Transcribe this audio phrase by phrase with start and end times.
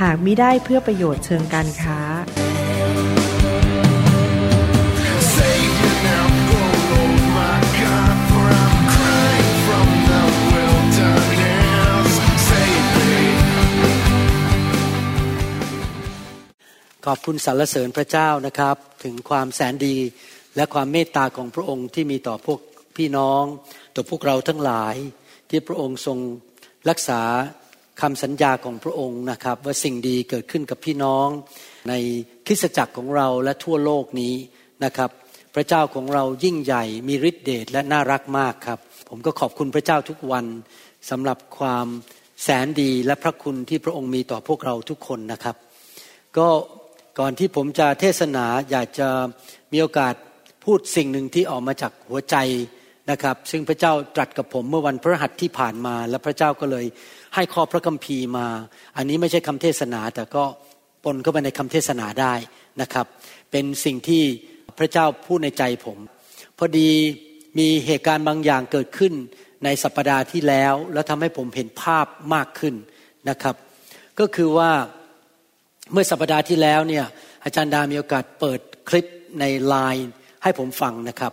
[0.00, 2.00] หากมิได้เพื่อประโยชน์เชิงการค้า
[17.08, 19.96] ขอบคุณสรรเสริญพระเจ้านะครับ ถึงความแสนดี
[20.56, 22.60] และความเมตตาของพระองค์ที่มีต่อพวก
[22.96, 23.44] พี่น้อง
[23.94, 24.94] ต่อพวกเราทั้งหลาย
[25.50, 26.18] ที่พระองค์ทรง
[26.88, 27.22] รักษา
[28.00, 31.28] คำสัญญาของพระองค์นะครับ ว่าสิ่งดีเกิดขึ้นกับพี่น้อง
[31.88, 31.94] ใน
[32.46, 34.34] คริสตจักรของเราและทั่วโลกนี้
[34.84, 35.10] นะครับ
[35.54, 38.78] พระเจ้าของเรายิ่งใหญ่มีฤทธิเดชและน่ารักมากครับ
[39.08, 40.46] ผมก็ขอบคุณพระเจ้าทุกวัน
[41.10, 41.86] สำหรับความ
[42.42, 45.56] แสนดีและพระคุณที่พระองค์มีต่อพวกเราทุกคนนะครับ
[46.38, 46.48] ก็
[47.18, 49.08] ก่อนที่ผมจะเทศนาอยากจะ
[49.72, 50.14] มีโอกาส
[50.64, 52.36] พูดสิ่งหนึ่งที่ออกมาจากหัวใจ
[53.10, 56.86] นะครับ ซึ่งพระเจ้าตรัสกับผมเมื่อวันพฤหัสที่ผ่านมา และพระเจ้าก็เลย
[57.34, 58.46] ให้ข้อพระคัมภีร์มา
[58.96, 60.44] อันนี้ไม่ใช่คำเทศนา แต่ก็
[61.04, 62.34] ปนเข้าไปในคำเทศนาได้
[62.80, 63.06] นะครับ
[63.50, 64.22] เป็นสิ่งที่
[64.78, 65.98] พระเจ้าพูดในใจผม
[66.58, 66.90] พอดี
[67.58, 69.12] มีเหตุการณ์บางอย่างเกิดขึ้น
[69.64, 72.74] ในสัปดาห์ที่แล้ว แล้วทำให้ผมเห็นภาพมากขึ้น
[73.30, 73.54] นะครับ
[74.18, 74.70] ก็คือว่า
[75.92, 77.04] เมื่อสัปดาห์ที่แล้วเนี่ย
[77.44, 79.06] อาจารย์ดามีโอกาสเปิดคลิป
[79.40, 80.10] ในไลน์
[80.42, 81.32] ให้ผมฟังนะครับ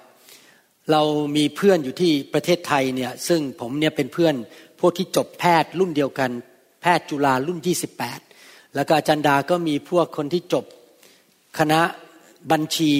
[0.91, 1.01] เรา
[1.37, 4.35] มีเพื่อนอยู่ที่ประเทศไทยเนี่ยซึ่งผมเนี่ยเป็นเพื่อน
[4.81, 6.31] พวกที่จบแพทย์รุ่นเดียวกัน
[6.81, 7.59] แพทย์จุฬารุ่น
[8.17, 10.65] 28 แล้วก็อาจารย์ดาก็มีพวกคนที่จบ
[11.59, 11.81] คณะ
[12.51, 12.93] บัญชี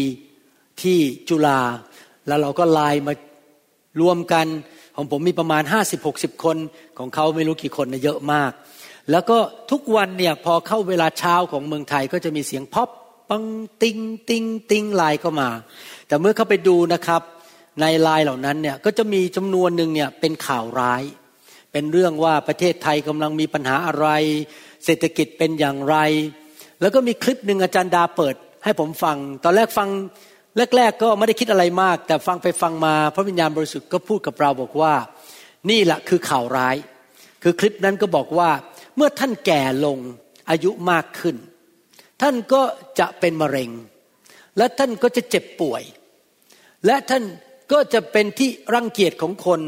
[0.82, 0.98] ที่
[1.30, 1.60] จุฬา
[2.28, 3.14] แล้วเราก็ไลน์มา
[4.02, 4.48] รวมกัน
[4.96, 5.64] ของผมมีประมาณ
[6.04, 6.58] 50-60 คน
[6.98, 8.52] ของเขาไม่รู้กี่คนนะเยอะมาก
[9.12, 9.38] แล้วก็
[9.72, 12.90] ทุกวันเนี่ยพอเข้าเวลาเช้าของเมืองไทยก็จะมีเสียงพ็อป
[13.30, 13.44] ปัง
[13.82, 13.98] ติง
[14.30, 15.50] ติงติงไลน์เข้ามา
[16.08, 17.22] แต่เมื่อเข้าไปดูนะครับ
[17.82, 21.04] ในไลน์เหล่านั้นเนี่ยก็จะมีจำนวนหนึ่งเนี่ยเป็นข่าวร้าย
[21.72, 24.08] เป็นเรื่องว่าประเทศไทยกำลังมีปัญหาอะไร
[24.86, 25.96] เศรษฐกิจเป็นอย่างไร
[26.82, 29.90] แล้วก็มีคลิปหนึ่งอาจารย์ดาเปิด ให้ผมฟัง ตอนแรกฟัง
[30.76, 34.94] แรก ๆ ก็ไม่ได้คิดอะไรมาก แต่ฟังไปฟังมา พระวิญญาณบริสุทธิ์ก็พูดกับเราบอกว่า
[35.70, 36.76] นี่แหละคือข่าวร้าย
[37.44, 38.50] คือคลิปนั้นก็บอกว่า
[38.96, 39.98] เมื่อท่านแก่ลง
[40.50, 41.36] อายุมากขึ้น
[42.22, 42.62] ท่านก็
[43.00, 43.70] จะเป็นมะเร็ง
[44.58, 45.84] และท่านก็จะเจ็บป่วย
[46.86, 47.24] และท่าน
[47.72, 49.62] ก็จะเป็นที่รังเกียจของคน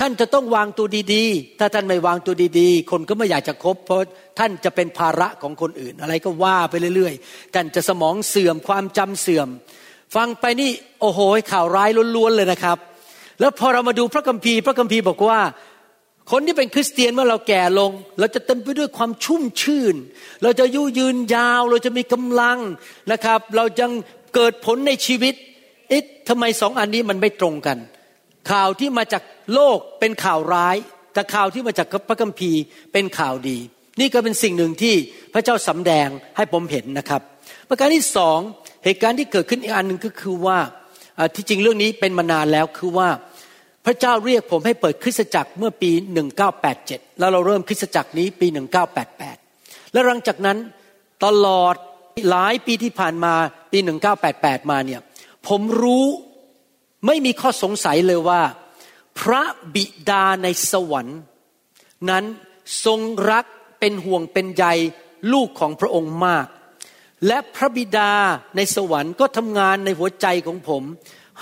[0.00, 3.98] ท่านจะต้องวางตัวดีๆ ถ้าท่านไม่วางตัวดีๆ คนก็ไม่อยากจะคบ เพราะ
[4.38, 9.48] ท่านจะเป็นภาระของคนอื่น อะไรก็ว่าไปเรื่อยๆ ท่านจะสมองเสื่อมความจำเสื่อม
[10.16, 11.20] ฟังไปนี่โอ้โห
[11.52, 12.78] ข่าวร้ายล้วนๆเลยนะครับ
[13.40, 15.40] แล้วพอเรามาดูพระคัมภีร์พระคัมภีร์บอกว่า
[16.30, 19.94] คนที่เป็นคริสเตียนเมื่อเราแก่ลง เราจะเต็มไปด้วยความชุ่มชื่น
[20.42, 22.58] เราจะยุยืนยาว เราจะมีกำลัง
[23.12, 23.86] นะครับ เราจะ
[24.34, 25.34] เกิดผลในชีวิต
[25.88, 27.78] เอ๊ะทำไมสองอันนี้มันไม่ตรงกัน
[28.50, 29.22] ข่าวที่มาจาก
[29.54, 30.76] โลกเป็นข่าวร้าย
[31.14, 32.60] แต่ข่าวที่มาจากพระคัมภีร์
[32.92, 33.58] เป็นข่าวดี
[34.00, 34.94] นี่ก็เป็นสิ่งหนึ่งที่
[35.34, 37.20] พระเจ้าสำแดงให้ผมเห็นนะครับ
[37.68, 38.38] ประการที่สอง
[38.84, 40.58] เหตุการณ์ที่เกิดขึ้นอีกอันหนึ่งก็คือว่า
[41.18, 43.08] อ่าที่จริงเรื่องนี้เป็นมานานแล้วคือว่า
[43.86, 45.90] พระเจ้าเรียกผมให้เปิดคริสตจักรเมื่อปี
[46.54, 48.46] 1987 แล้วเราเริ่มคริสตจักรนี้ปี
[49.20, 50.58] 1988 และหลังจากนั้น
[51.24, 51.74] ตลอด
[52.28, 53.34] หลายปีที่ผ่านมา
[53.72, 53.78] ปี
[54.24, 55.00] 1988 มาเนี่ย
[55.48, 56.06] ผมรู้
[57.06, 58.42] ไม่มีข้อสงสัยเลยว่า
[59.20, 59.42] พระ
[59.74, 61.18] บิดาในสวรรค์
[62.10, 62.24] นั้น
[62.84, 63.00] ทรง
[63.30, 63.44] รัก
[63.80, 64.64] เป็นห่วงเป็นใย
[65.32, 66.46] ลูกของพระองค์มาก
[67.26, 68.12] และพระบิดา
[68.56, 70.82] ในสวรรค์ก็ทำงานในหัวใจของผม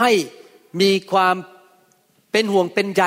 [0.00, 0.10] ให้
[0.80, 1.36] มีความ
[2.32, 3.04] เป็นห่วงเป็นใย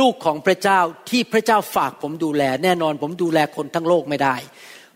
[0.00, 0.80] ลูกของพระเจ้า
[1.10, 4.36] ที่พระเจ้าฝากผมดูแล แน่นอนผมดูแลคนทั้งโลกไม่ได้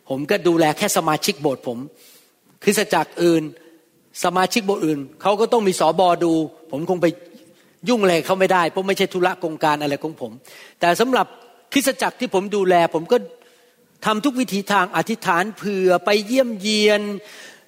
[0.08, 1.78] ผมก็ดูแลแค่สมาชิกโบสถ์ผม
[2.62, 3.42] คริสตจักรอื่น
[4.24, 6.32] สมาชิกโบสถ์อื่นเขาก็ต้องมีสอบอดู
[6.72, 7.06] ผมคงไป
[7.88, 10.32] ยุ่งอะไรเขาไม่ได้เพราะไม่ใช่ธุระกงการอะไรของผม
[10.80, 11.26] แต่สำหรับ
[11.72, 13.16] คริสตจักรที่ผมดูแล ผมก็
[14.06, 17.02] ทำทุกวิธีทางอธิษฐานเผื่อไปเยี่ยมเยียน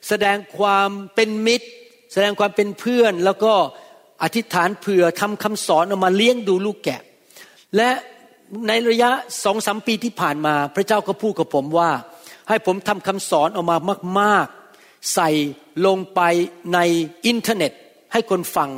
[0.08, 1.68] แสดงความเป็นมิตร
[2.12, 3.52] แสดงความเป็นเพื่อน แล้วก็
[4.22, 7.00] อธิษฐานเผื่อทำคำสอนออกมาเลี้ยงดูลูกแกะ
[7.76, 7.90] และ
[8.68, 9.10] ในระยะ
[9.44, 11.90] สองสามปีที่ผ่านมาพระเจ้าก็พูดกับผมว่า
[12.48, 13.76] ให้ผมทำคำสอนออกมา
[14.20, 14.46] มาก
[14.78, 15.30] ๆ ใส่
[15.86, 16.20] ลงไป
[16.74, 16.78] ใน
[17.26, 17.72] อินเทอร์เน็ต
[18.12, 18.70] ให้คนฟัง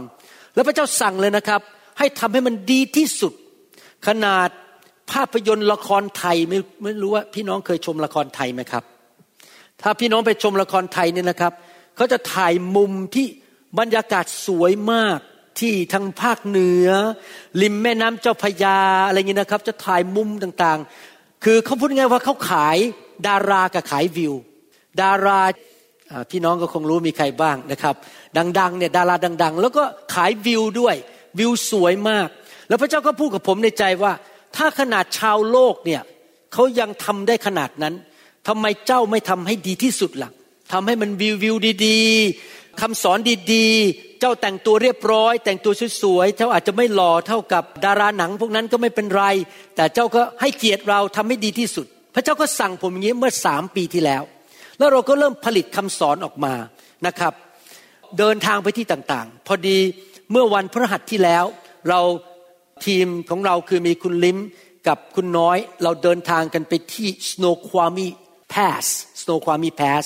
[0.56, 1.60] แล้วพระเจ้าสั่งเลยนะครับ
[1.98, 3.32] ให้ทำให้มันดีที่สุด
[4.06, 4.48] ขนาด
[5.12, 8.84] ภาพยนตร์ละครไทยไม่ไม่รู้ว่าพี่น้องเคยชมละครไทยไหมครับ
[9.82, 11.52] ถ้าพี่น้องไปชมละครไทยเนี่ยนะครับ
[11.96, 13.26] เขาจะถ่ายมุมที่
[13.78, 15.18] บรรยากาศสวยมาก
[15.60, 16.88] ที่ทางภาคเหนือ
[17.62, 22.76] ริมแม่น้ำเจ้าพยาอะไรเงี้นะครับ จะถ่ายมุมต่างๆ คือเขาพูดง่ายว่าเขาขาย
[23.26, 24.34] ดารากับขายวิว
[25.02, 25.40] ดารา
[26.30, 27.94] พี่น้องก็คงรู้มีใครบ้างนะครับ
[28.58, 30.94] ดังๆเนี่ยดาราดัง ๆ แล้วก็ขายวิวด้วย
[31.38, 32.28] วิวสวยมาก
[32.68, 34.12] แล้วพระเจ้าก็พูดกับผมในใจว่า
[34.56, 36.02] ถ้าขนาดชาวโลกเนี่ย
[36.52, 37.94] เขายังทำได้ขนาดนั้น
[38.48, 40.30] ทำไมเจ้าไม่ทำให้ดีที่สุดล่ะ
[40.72, 41.56] ทำให้มันวิววิว
[41.86, 43.18] ดีๆคำสอน
[43.54, 45.72] ดีๆ เจ้าแต่งตัวเรียบร้อย แต่งตัว
[46.02, 49.24] สวยๆเจ้าอาจจะไม่หล่อเท่ากับดาราหนังพวกนั้นก็ไม่เป็นไร
[49.76, 54.22] แต่เจ้าก็ให้เกียรติเราทำให้ดีที่สุด พระเจ้าก็สั่งผมอย่างนี้เมื่อสามปีที่แล้ว
[54.78, 56.54] แล้วเราก็เริ่มผลิตคำสอนออกมา
[57.06, 57.32] นะครับ
[58.18, 59.78] เดินทางไปที่ต่างๆ พอดี
[60.30, 61.44] เมื่อวันพฤหัสที่แล้ว
[61.88, 62.00] เรา
[62.86, 64.38] ทีมของเราคือมีคุณลิม
[64.88, 68.12] กับคุณน้อย เราเดินทางกันไปที่ Snoqualmie
[68.52, 68.86] Pass
[69.22, 70.04] Snoqualmie Pass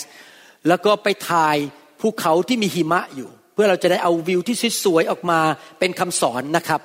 [0.69, 1.57] แล้วก็ไปถ่าย
[2.01, 5.41] ภูเขาที่มีหิมะอยู่ เพื่อเราจะได้เอาวิวที่สวยๆออกมา
[5.79, 6.81] เป็นคำสอนนะครับ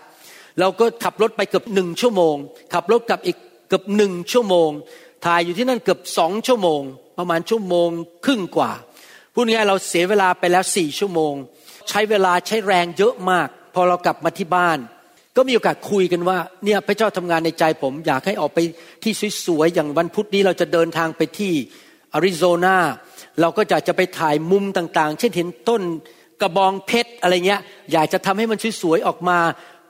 [0.59, 2.35] เราก็ขับรถไปเกือบหนึ่งชั่วโมง
[2.73, 3.37] ขับรถกลับอีก
[3.69, 4.69] เกือบหนึ่งชั่วโมง
[5.25, 6.81] ถ่ายอยู่ที่นั่นเกือบสองชั่วโมง
[7.17, 7.89] ประมาณชั่วโมง
[8.25, 8.71] ครึ่งกว่า
[9.33, 11.33] พูดง่ายเราเสียเวลาไปแล้วสี่ชั่วโมง
[11.89, 14.77] ใช้เวลาใช้แรงเยอะมาก พอเรากลับมาที่บ้าน
[15.35, 18.59] ก็มีโอกาสคุยกันว่าเนี่ยพระเจ้าทำงานในใจผม อยากให้ออกไป
[19.03, 19.13] ที่
[19.45, 21.53] สวยๆอย่างวันพุธนี้เราจะเดินทางไปที่
[22.13, 22.77] อาริโซนา
[23.41, 25.81] เราก็จะจะไปถ่ายมุมต่างๆ เช่นเห็นต้น
[26.41, 29.39] กระบองเพชรอะไรเงี้ย อยากจะทำให้มันสวยๆออกมา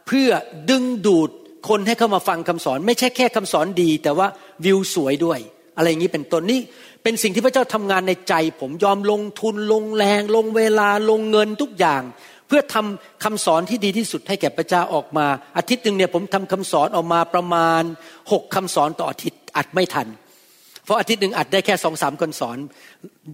[0.07, 0.29] เพื่อ
[0.69, 1.29] ดึงดูด
[1.69, 4.27] คนให้เข้ามาฟังคำสอน ไม่ใช่แค่คำสอนดี แต่ว่า
[4.65, 5.39] วิวสวยด้วย
[5.77, 6.61] อะไรอย่างนี้เป็นต้นนี่
[7.07, 12.01] เป็นสิ่งที่พระเจ้าทำงานในใจ ผมยอมลงทุนลงแรง ลงเวลาลงเงินทุกอย่าง
[12.47, 17.83] เพื่อทำคำสอนที่ดีที่สุดให้แก่พระเจ้าออกมา อาทิตย์หนึ่งเนี่ยผมทำคำสอนออกมาประมาณ
[18.31, 20.07] หกคำสอนต่ออาทิตย์อัดไม่ทัน
[20.85, 22.57] เพราะอาทิตย์หนึ่งอัดได้แค่สองสามคำสอน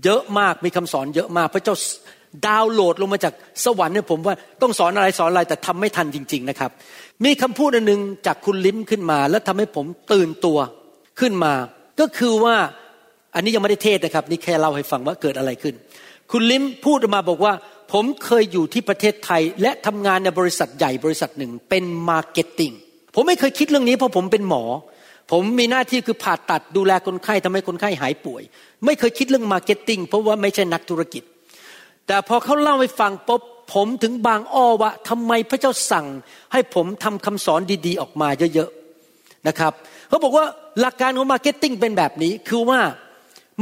[0.03, 1.75] เยอะมากมีคำสอนเยอะมาก พระเจ้า
[2.47, 3.33] ดาวน์โหลดลงมาจาก
[3.65, 6.71] สวรรค์เนี่ยผมว่าต้องสอนอะไรสอนอะไรแต่ทำไม่ทันจริง ๆนะครับ
[7.25, 10.57] มีคำพูดอันหนึ่งจากคุณลิ้มขึ้นมา แล้วทำให้ผมตื่นตัว
[11.19, 11.53] ขึ้นมา
[11.99, 12.55] ก็คือว่า
[13.35, 15.75] อันนี้ยังไม่ได้เทศนะครับ นี่แค่เล่าให้ฟังว่าเกิดอะไรขึ้น
[16.31, 17.53] คุณลิมพูดออกมาบอกว่า
[17.91, 22.71] ผมเคยอยู่ที่ประเทศไทย และทำงานในบริษัทใหญ่บริษัทหนึ่งเป็นmarketing
[23.15, 24.63] ผมไม่เคยคิดเรื่องนี้เพราะผมเป็นหมอ
[25.31, 28.41] ผมมีหน้าที่คือผ่าตัดดูแลคนไข้ทำให้คนไข้หายป่วย
[28.85, 31.23] ไม่เคยคิดเรื่อง marketing เพราะว่าไม่ใช่นักธุรกิจ
[32.07, 33.41] แต่พอเขาเล่าให้ฟังปุ๊บ
[33.73, 36.05] ผมถึงบางอ้อว่าทำไมพระเจ้าสั่ง
[36.53, 39.73] ให้ผมทำคำสอนดีๆออกมาเยอะๆนะครับ
[40.09, 40.45] เขาบอกว่า
[40.79, 42.79] หลักการของ marketing เป็นแบบนี้คือว่า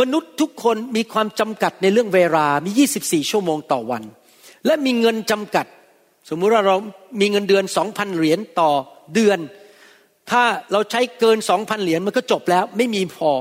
[0.02, 2.72] มนุษย์ทุกคนมีความจำกัดในเรื่องเวลา มี
[3.04, 4.04] 24 ชั่วโมงต่อวัน
[4.66, 5.66] และมีเงินจำกัด
[6.30, 6.76] สมมุติว่าเรา
[7.20, 8.72] มีเงินเดือน 2,000 เหรียญต่อ
[9.14, 9.40] เดือน
[10.32, 13.32] ถ้าเราใช้เกิน 2,000 เหรียญมันก็จบแล้ว ไม่มีพอ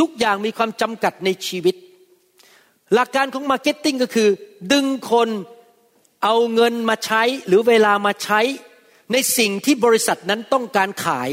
[0.00, 1.74] ทุกอย่างมีความจำกัดในชีวิต
[2.94, 4.28] หลักการของ marketing ก็คือ
[4.72, 5.28] ดึงคน
[6.24, 8.40] เอาเงินมาใช้หรือเวลามาใช้
[9.12, 11.30] ในสิ่งที่บริษัทนั้นต้องการขาย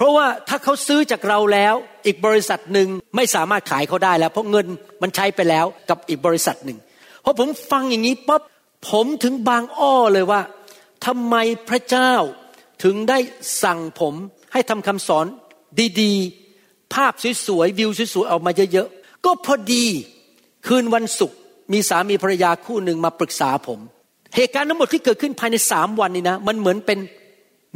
[0.00, 1.74] เพราะว่าถ้าเขาซื้อจากเราแล้ว
[2.06, 4.66] อีกบริษัทหนึ่งไม่สามารถขายเขาได้แล้ว เพราะเงิน
[5.02, 6.78] มันใช้ไปแล้วกับอีกบริษัทหนึ่ง
[7.24, 8.42] พอผมฟังอย่างนี้ปั๊บ
[8.90, 10.40] ผมถึงบางอ้อเลยว่า
[11.06, 11.34] ทำไม
[11.68, 12.12] พระเจ้า
[12.84, 13.18] ถึงได้
[13.62, 14.14] สั่งผม
[14.52, 15.26] ให้ทำคำสอน
[16.00, 17.12] ดีๆ ภาพ
[17.46, 19.84] สวยๆวิวสวยๆออกมาเยอะๆก็พอดี
[20.66, 21.36] คืนวันศุกร์
[21.72, 23.78] มีสามีภรรยาคู่หนึ่งมาปรึกษาผม
[24.36, 26.98] เหตุการณ์ทั้งหมดที่เกิดขึ้นภายในสามวันนี้นะ มันเหมือนเป็น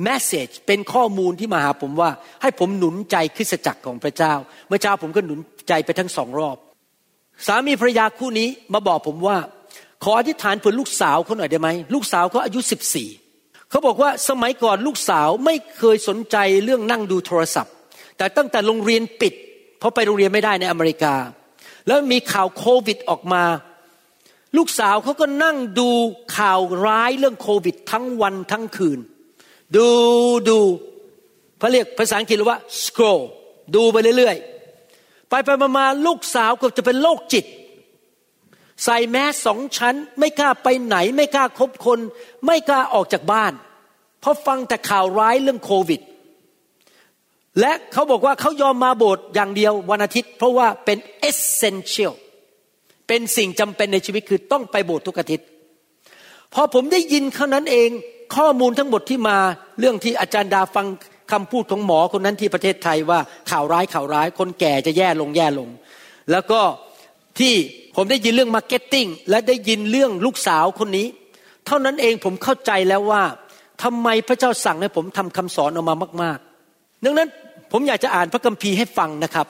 [0.07, 2.11] มสเซจเป็นข้อมูลที่มาหาผมว่า
[2.43, 4.35] ให้ผมหนุนใจคริสตจักรของพระเจ้า
[4.69, 6.57] เมื่อเช้าผมก็หนุนใจไปทั้งสองรอบ
[7.47, 9.39] สามีภรรยาคู่นี้มาบอกผมว่า
[10.05, 13.09] ขออธิษฐานเผื่อลูกสาวเขาหน่อยได้ไหมลูกสาวเขาอายุสิบสี่
[13.71, 17.75] เขาบอกว่าสมัยก่อนลูกสาวไม่เคยสนใจเรื่องนั่งดูโทรศัพท์
[18.17, 19.35] แต่ตั้งแต่โรงเรียนปิด
[19.79, 21.15] เพราะไปโรงเรียนไม่ได้ในอเมริกา
[21.87, 23.45] แล้วมีข่าวโควิดออกมา
[24.57, 25.91] ลูกสาวเขาก็นั่งดู
[26.37, 28.99] ข่าวร้ายเรื่องโควิดทั้งวันทั้งคืน
[29.77, 29.91] ดู
[30.49, 30.59] ดู
[31.59, 33.23] เขาเรียกภาษาอังกฤษว่า scroll
[33.75, 37.45] ดูไปเรื่อยๆ ไปไปมาลูกสาวก็จะเป็นโรคจิต
[38.85, 41.99] ใส่แมสสองชั้น ไม่กล้าไปไหน ไม่กล้าคบคน
[42.47, 43.53] ไม่กล้าออกจากบ้าน
[44.21, 46.01] เพราะฟังแต่ข่าวร้ายเรื่องโควิด
[47.61, 52.15] และเขาบอกว่าเขายอมมาโบสถ์อย่างเดียววันอาทิตย์ เพราะว่าเป็น essential
[53.09, 55.47] เป็นสิ่งจำเป็นในชีวิตคือต้องไปโบสถ์ทุกอาทิตย์
[56.55, 57.91] พอผมได้ยินเท่านั้นเอง
[58.37, 59.37] ข้อมูลทั้งหมดที่มา
[59.79, 60.87] เรื่องที่อาจารย์ดาฟัง
[61.33, 63.19] คำพูดของหมอคนนั้นที่ประเทศไทยว่า
[63.51, 65.69] ข่าวร้ายข่าวร้ายคนแก่จะแย่ลงแย่ลง
[66.31, 66.61] แล้วก็
[67.39, 67.55] ที่
[67.97, 71.07] ผมได้ยินเรื่อง marketing และได้ยินเรื่องลูกสาวคนนี้
[71.67, 73.23] เท่านั้นเองผมเข้าใจแล้วว่า
[73.83, 77.29] ทำไมพระเจ้าสั่งให้ผมทำคำสอนออกมามากๆ ดังนั้น
[77.73, 79.47] ผมอยากจะอ่านพระคัมภีร์ให้ฟังนะครับ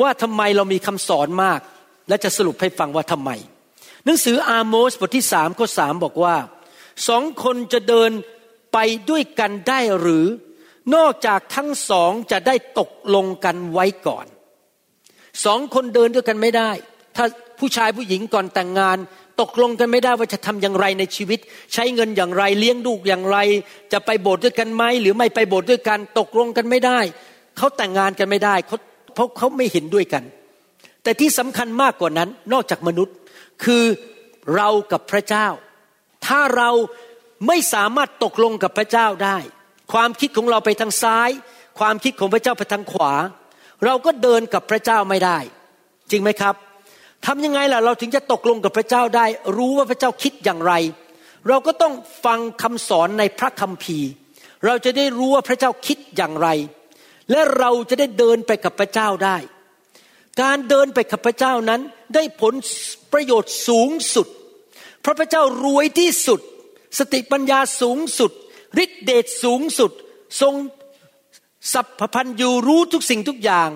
[0.00, 1.60] ว่าทำไมเรามีคำสอนมาก
[2.08, 3.30] และจะสรุปให้ฟังว่าทำไม
[4.04, 6.34] หนังสืออาโมสบทที่สามข้อสามบอกว่า
[7.08, 8.10] สองคนจะเดิน
[8.72, 8.78] ไป
[9.10, 10.26] ด้วยกันได้หรือ
[10.94, 14.26] นอกจากทั้งสองจะได้ตกลงกันไว้ก่อน
[15.44, 16.70] สองคนเดินด้วยกันไม่ได้
[17.16, 17.24] ถ้า
[17.58, 18.98] ผู้ชายผู้หญิงก่อนแต่งงาน
[19.40, 21.38] ตกลงกันไม่ได้ว่าจะทำอย่างไรในชีวิต
[21.72, 23.38] ใช้เงินอย่างไรเลี้ยงลูกอย่างไร
[23.92, 26.98] จะไปโบสถ์ด้วยกันไหมหรือไม่ไปโบสถ์ด้วยกัน ตกลงกันไม่ได้
[27.56, 28.78] เขาแต่งงานกันไม่ได้เขา
[29.14, 30.22] เพราะเขาไม่เห็นด้วยกัน
[31.02, 33.14] แต่ที่สำคัญมากกว่านั้นนอกจากมนุษย์
[33.64, 33.84] คือ
[34.54, 35.46] เรากับพระเจ้า
[36.26, 36.70] ถ้าเรา
[37.46, 39.38] ไม่สามารถตกลงกับพระเจ้าได้
[39.92, 41.30] ความคิดของเราไปทางซ้าย
[41.78, 43.12] ความคิดของพระเจ้าไปทางขวา
[43.84, 45.38] เราก็เดินกับพระเจ้าไม่ได้
[46.10, 46.54] จริงไหมครับ
[47.26, 50.72] ทำยังไงล่ะเราถึงจะตกลงกับพระเจ้าได้ รู้ว่าพระเจ้าคิดอย่างไร
[51.48, 54.10] เราก็ต้องฟังคำสอนในพระคัมภีร์
[54.66, 56.48] เราจะได้รู้ว่าพระเจ้าคิดอย่างไร
[57.30, 59.36] และเราจะได้เดินไปกับพระเจ้าได้
[60.42, 61.80] การเดินไปกับพระเจ้านั้น
[62.14, 62.54] ได้ผล
[63.12, 64.28] ประโยชน์สูงสุด
[65.04, 66.40] พราะพระเจ้ารวยที่สุด
[66.98, 68.32] สติปัญญาสูงสุด
[68.84, 69.92] ฤทธิเดชสูงสุด
[70.40, 70.54] ทรง
[71.72, 73.68] สัพพันยูรู้ทุกสิ่งทุกอย่าง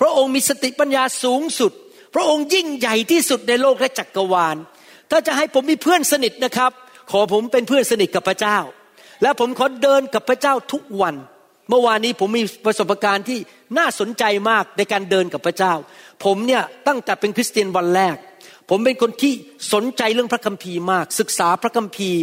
[0.00, 1.72] พระองค์มีสติปัญญาสูงสุด
[2.14, 4.56] พระองค์ยิ่งใหญ่ที่สุดในโลกและจักรวาล
[5.10, 6.72] ถ้าจะให้ผมมีเพื่อนสนิทนะครับ
[7.10, 8.58] ขอผมเป็นเพื่อนสนิทกับพระเจ้า
[9.22, 11.14] และผมขอเดินกับพระเจ้าทุกวัน
[11.68, 13.38] เมื่อวานนี้ผมมีประสบการณ์ที่
[13.78, 15.74] น่าสนใจมากในการเดินกับพระเจ้า
[16.24, 18.16] ผมเนี่ยตั้งแต่เป็นคริสเตียนวันแรก
[18.70, 19.32] ผมเป็นคนที่
[19.72, 22.20] สนใจเรื่องพระคัมภีร์มาก ศึกษาพระคัมภีร์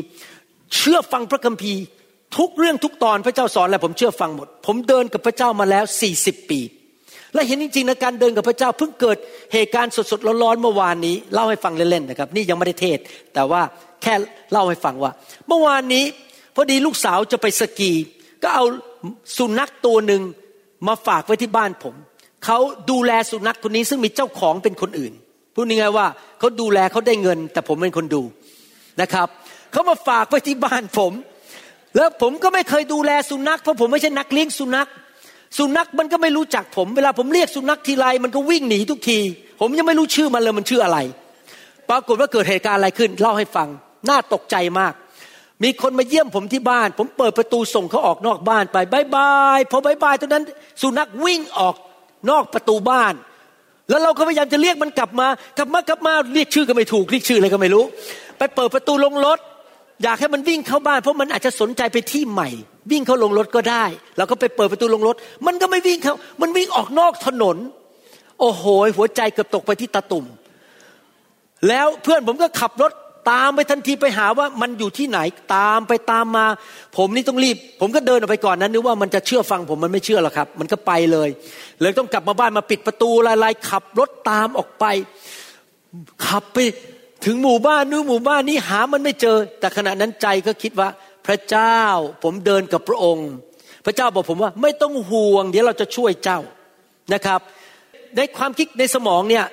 [0.76, 1.82] เชื่อฟังพระคัมภีร์
[2.38, 5.84] ทุกเรื่องทุกตอนพระเจ้าสอนอะไรผมเชื่อฟังหมด ผมเดินกับพระเจ้ามาแล้ว
[6.18, 6.60] 40ปี
[7.34, 9.18] และเห็นจริงๆนะการเดินกับพระเจ้าเพิ่งเกิด
[9.54, 13.00] เหตุการณ์สดๆร้อนๆเมื่อวานนี้เล่าให้ฟังเล่นๆนะครับนี่ยังไม่ได้เทศ
[13.34, 13.62] แต่ว่า
[14.02, 14.14] แค่
[14.52, 15.12] เล่าให้ฟังว่า
[15.48, 16.06] เมื่อวานนี้
[16.56, 17.92] พอดีลูกสาวจะไปสกี
[18.44, 18.66] ก็เอา
[19.38, 20.22] สุนัขตัวหนึ่ง
[20.88, 21.96] มาฝากไว้ที่บ้านผม
[22.46, 25.14] เขาดูแลสุนัขคนนี้ซึ่งมีเจ้าของเป็นคนอื่น
[25.58, 26.08] พูดง่ายๆว่า
[26.40, 28.22] เขาดูแลเขาได้เงิน แต่ผมเป็นคนดู
[29.02, 29.28] นะครับ
[29.72, 31.14] เขามาฝากไว้ที่บ้านผม
[31.96, 34.88] แล้วผมก็ไม่เคยดูแลสุนัขเพราะผมไม่ใช่นักเลี้ยงสุนัข
[35.58, 39.20] สุนัขมันก็ไม่รู้จักผม เวลาผมเรียกสุนัขทีไรมันก็วิ่งหนีทุกที
[39.62, 40.98] ผมยังไม่รู้ชื่อมันเลยมันชื่ออะไร
[41.90, 43.68] ปรากฏว่าเกิดเหตุการณ์อะไรขึ้น เล่าให้ฟัง
[44.10, 44.94] น่าตกใจมาก
[45.64, 50.44] มีคนมาเยี่ยมผมที่บ้าน ผมเปิดประตูส่งเขาออกนอกบ้านไป bye bye พอ bye bye ตอนนั้น
[50.82, 51.76] สุนัขวิ่งออก
[52.30, 53.14] นอกประตูบ้าน
[53.90, 55.28] แล้วเราก็พยายามจะเรียกมันกลับมา
[55.58, 57.84] กลับมากลับมาเรียกชื่อก็ไม่ถูกเรียกชื่ออะไรก็ไม่รู้
[58.38, 59.40] ไปเปิดประตูโรงรถ
[60.04, 62.50] อยากให้มันวิ่งเข้าบ้านเพราะมันอาจจะสนใจไปที่ใหม่
[62.92, 63.86] วิ่งเข้าโรงรถก็ได้
[64.18, 65.16] เราก็ไปเปิดประตูโรงรถ
[65.48, 67.58] มันก็ไม่วิ่งเข้า มันวิ่งออกนอกถนน
[68.40, 68.64] โอ้โห
[68.98, 70.26] หัวใจเกือบตกไปที่ตาตุ่ม
[71.68, 72.92] แล้วเพื่อนผมก็ขับรถ
[73.30, 75.20] ตามไปทันทีไปหาว่ามันอยู่ที่ไหน
[75.56, 76.46] ตามไปตามมา
[76.98, 81.30] ผมนี่ต้องรีบ ผมก็เดินออกไปก่อนนั้นนึกว่ามันจะเชื่อฟังผมมันไม่เชื่อหรอกครับ มันก็ไปเลย
[81.82, 83.10] เลยต้องกลับมาบ้านมาปิดประตู
[83.44, 84.86] ลายๆขับรถตามออกไป
[86.28, 86.58] ขับไป
[87.26, 90.90] ถึงหมู่บ้านนู้นหมู่บ้านนี้หามันไม่เจอ แต่ขณะนั้นใจก็คิดว่า
[91.28, 91.80] พระเจ้า
[92.24, 93.30] ผมเดินกับพระองค์
[93.86, 96.40] พระเจ้าบอกผมว่าไม่ต้องห่วง เดี๋ยวเราจะช่วยเจ้า
[97.14, 97.40] นะครับ
[98.16, 99.46] ในความคิดในสมองเนี่ย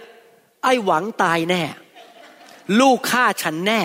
[0.62, 1.62] ไอ้หวังตายแน่
[2.80, 3.82] ลูกฆ่าฉันแน่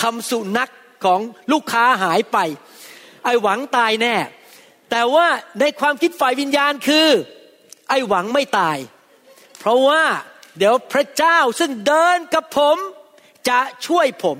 [0.00, 0.72] ทำสุนัข
[1.04, 1.20] ของ
[1.52, 2.38] ลูกค้าหายไป
[3.24, 4.14] ไอ้หวังตายแน่
[4.90, 5.26] แต่ว่า
[5.60, 7.08] ในความคิดฝ่ายวิญญาณคือ
[7.88, 8.76] ไอ้หวังไม่ตาย
[9.58, 10.02] เพราะว่า
[10.58, 12.76] เดี๋ยวพระเจ้าซึ่งเดินกับผม
[13.48, 14.38] จะช่วยผม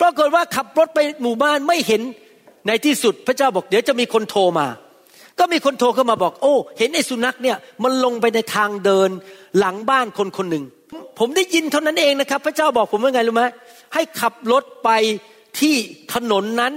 [0.00, 2.02] ปรากฏว่าขับรถไปหมู่บ้านไม่เห็น
[2.66, 4.66] ในที่สุดพระเจ้าบอกเดี๋ยวจะมีคนโทรมา
[5.38, 9.10] ก็มีคนโทรเข้ามาบอก โอ้ เห็นไอ้สุนัขเนี่ยมันลงไปในทางเดิน
[9.58, 10.64] หลังบ้านคนคนหนึ่ง
[11.20, 13.44] ผมได้ยินเท่านั้นเองนะครับ พระเจ้าบอกผมว่าไงรู้ไหม
[13.94, 14.90] ให้ขับรถไป
[15.60, 15.74] ที่
[16.14, 16.72] ถนนนั้น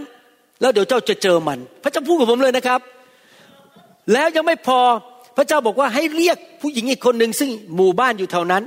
[0.61, 2.79] แล้วเดี๋ยวเจ้าจะเจอมัน พระเจ้าพูดกับผมเลยนะครับ
[4.13, 4.79] แล้วยังไม่พอ
[5.37, 8.63] พระเจ้าบอกว่าให้เรียกผู้หญิงอีกคนหนึ่งซึ่งหมู่บ้านอยู่แถวนั้น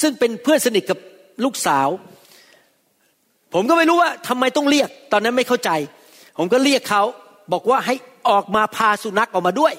[0.00, 0.98] ซึ่งเป็นเพื่อนสนิทกับ
[1.44, 1.88] ลูกสาว
[3.54, 5.70] ผมก็ไม่รู้ว่าทำไมต้องเรียก ตอนนั้นไม่เข้าใจ
[6.38, 7.02] ผมก็เรียกเขา
[7.52, 7.94] บอกว่าให้
[8.28, 9.74] ออกมาพาสุนัขออกมาด้วย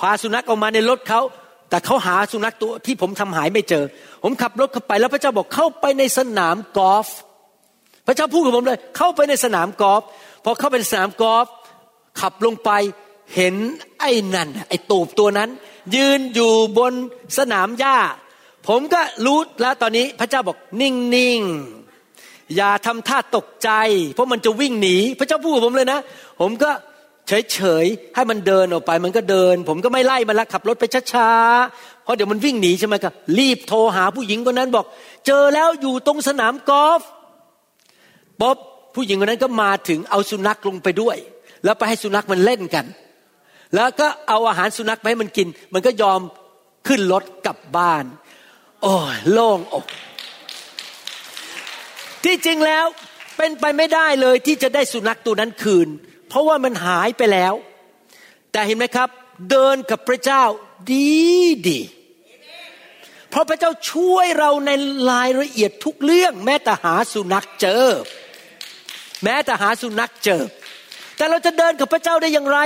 [0.00, 1.20] พาสุนัขออกมาในรถเขา
[1.70, 3.84] แต่เขาหาสุนัขตัวที่ผมทำหายไม่เจอ
[4.22, 7.06] ผมขับรถเข้าไปแล้วพระเจ้าบอกเข้าไปในสนามกอล์ฟ
[8.06, 10.02] พระเจ้าพูดกับผมเลย เข้าไปในสนามกอล์ฟ
[10.44, 11.46] พอเข้าไปในสนามกอล์ฟ
[12.20, 12.70] ขับลงไป
[13.34, 13.54] เห็น
[14.00, 15.50] ไอ้นั่นไอ้ตูบตัวนั้น
[15.94, 16.92] ยืนอยู่บน
[17.38, 17.98] สนามหญ้า
[18.68, 23.70] ผมก็รู้แล้วตอนนี้พระเจ้าบอกนิ่งๆอย่าทำท่าตกใจ
[24.14, 26.00] เพราะมันจะวิ่งหนี พระเจ้าพูดกับผมเลยนะ
[26.40, 26.70] ผมก็
[27.28, 34.86] เฉยๆให้มันเดินออกไปมันก็เดิน ผมก็ไม่ไล่มันละขับรถไปช้าๆเพราะเดี๋ยวมันวิ่งหนีใช่ไหมครับรีบโทรหาผู้หญิงคนนั้นบอก
[35.26, 37.00] เจอแล้วอยู่ตรงสนามกอล์ฟ
[38.40, 38.56] ป๊อบ
[38.94, 41.16] ผู้หญิงคนนั้นก็มาถึงเอาสุนัขลงไปด้วย
[41.64, 42.86] แล้วไปให้สุนัขมันเล่นกัน
[43.74, 46.20] แล้วก็เอาอาหารสุนัขไปให้มันกิน มันก็ยอม
[46.88, 48.04] ขึ้นรถกลับบ้าน
[48.82, 49.84] โอ้ยโล่งอก
[52.24, 52.86] ที่จริงแล้ว
[53.36, 55.88] เป็นไปไม่ได้เลยที่จะได้สุนัขตัวนั้นคืน
[56.28, 57.54] เพราะว่ามันหายไปแล้ว
[58.52, 59.08] แต่เห็นไหมครับ
[59.50, 60.42] เดินกับพระเจ้า
[60.92, 61.16] ดี
[61.68, 61.80] ดี
[63.30, 64.70] เพราะพระเจ้าช่วยเราใน
[65.10, 67.84] รายละเอียดทุกเรื่อง แม้แต่หาสุนัขเจอ
[69.24, 70.42] แม้แต่หาสุนัขเจอ
[71.16, 72.58] แต่เราจะเดินกับพระเจ้าได้อย่างไร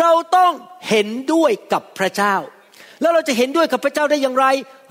[0.00, 0.52] เราต้อง
[0.88, 2.34] เห็นด้วยกับพระเจ้า
[3.00, 4.46] แล้วเราจะเห็นด้วยกับพระเจ้าได้อย่างไร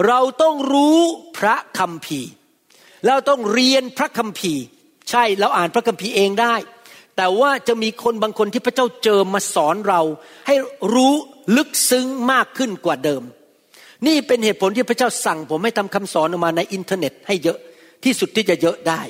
[0.07, 0.99] เราต้องรู้
[1.37, 2.31] พระคัมภีร์
[3.07, 4.63] เราต้องเรียนพระคัมภีร์
[5.09, 6.55] ใช่เราอ่านพระคัมภีร์เองได้
[7.17, 10.01] แต่ว่าจะมีคนบางคนที่พระเจ้าเจอมาสอนเรา
[10.47, 10.55] ให้
[10.93, 11.13] รู้
[11.57, 13.23] ลึกซึ้งมากขึ้นกว่าเดิม
[14.07, 17.59] นี่เป็นเหตุผลที่พระเจ้าสั่ง ผมให้ทำคำสอนออกมาในอินเทอร์เน็ตให้เยอะ
[18.03, 19.01] ที่สุดที่จะเยอะได้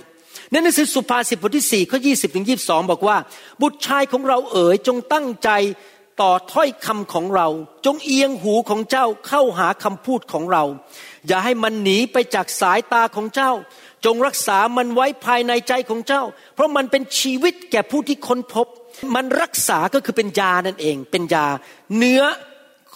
[0.52, 3.18] ในหนังสือสุภาษิตบทที่4ข้อ20ถึง22 บอกว่า
[3.62, 5.50] บุตรชายของเราเอ๋ยจงตั้งใจ
[6.22, 7.48] ต่อถ้อยคำของเรา
[7.86, 10.64] จงเอียงหูของเจ้าเข้าหาคำพูดของเรา
[11.28, 13.52] อย่าให้มันหนีไปจากสายตาของเจ้า
[14.06, 16.24] จงรักษามันไว้ภายในใจของเจ้า
[16.56, 18.68] เพราะมันเป็นชีวิตแก่ผู้ที่ค้นพบ
[19.16, 21.48] มันรักษาก็คือเป็นยานั่นเอง เป็นยา
[21.98, 22.24] เนื้อ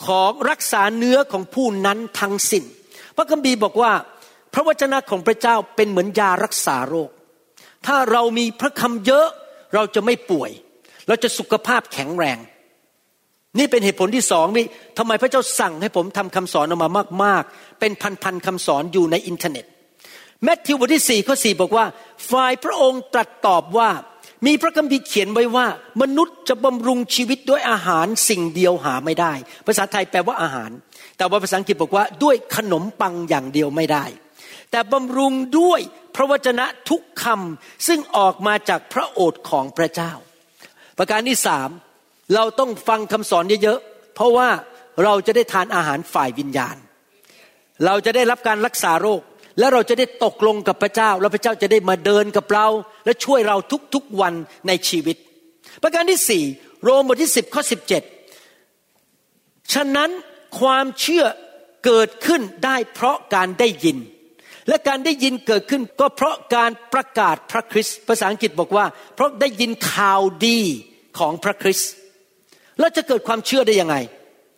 [0.06, 2.64] ของรักษาเนื้อของผู้นั้นทั้งสิ้น
[3.16, 3.92] พระคัมภีร์บอกว่า
[4.54, 7.10] พระวจนะของพระเจ้าเป็นเหมือนยารักษาโรค
[7.86, 9.28] ถ้าเรามีพระคำเยอะ
[9.74, 10.52] เราจะไม่ป่วย
[11.08, 12.38] เราจะสุขภาพแข็งแรง
[13.58, 14.66] นี่เป็นเหตุผลที่สองนี่
[14.98, 16.90] ทำไมพระเจ้าสั่งให้ผมทำคำสอนออกมา
[17.24, 17.92] มาก ๆ เป็น
[18.24, 19.66] พันๆคำสอนอยู่ในอินเทอร์เน็ต
[20.44, 21.86] แมทธิวบทที่สี่ข้อสี่บอกว่า
[22.32, 23.90] ฝ่ายพระองค์ตรัสตอบว่า
[24.46, 25.68] มีพระคัมภีร์เขียนไว้ว่า
[26.02, 29.34] มนุษย์จะบำรุงชีวิตด้วยอาหารสิ่งเดียวหาไม่ได้
[29.68, 30.72] ภาษาไทยแปลว่าอาหาร
[31.18, 34.06] แต่ว่าภาษาอังกฤษบอกว่าด้วยขนมปังอย่างเดียวไม่ได้
[34.72, 35.80] แต่บำรุงด้วย
[36.16, 40.12] พระวจนะทุกคำซึ่งออกมาจากพระโอษฐ์ของพระเจ้า
[40.98, 41.70] ประการที่สาม
[42.36, 44.50] เราต้องฟังคำสอนเยอะๆ เพราะว่า
[45.04, 46.76] เราจะได้ทานอาหารฝ่ายวิญญาณ
[47.86, 49.22] เราจะได้รับการรักษาโรค
[49.60, 52.68] และเราจะได้ตกลงกับพระเจ้า แล้วพระเจ้าจะได้มาเดินกับเรา
[53.06, 53.58] และช่วยเรา
[53.96, 54.34] ทุกๆวัน
[54.68, 55.18] ในชีวิต
[55.84, 56.44] ประการที่สี่
[56.84, 58.04] โรมบทที่สิบข้อสิบเจ็ด
[59.74, 60.10] ฉะนั้น
[60.60, 61.26] ความเชื่อ
[61.86, 63.98] เกิดขึ้นได้เพราะการได้ยิน
[64.68, 70.60] และการได้ยินเกิดขึ้นก็เพราะการประกาศพระคริสต์ภาษาอังกฤษบอกว่า เพราะได้ยินข่าวดี
[71.20, 71.92] ของพระคริสต์
[72.80, 73.96] แล้วจะเกิดความเชื่อได้ยังไง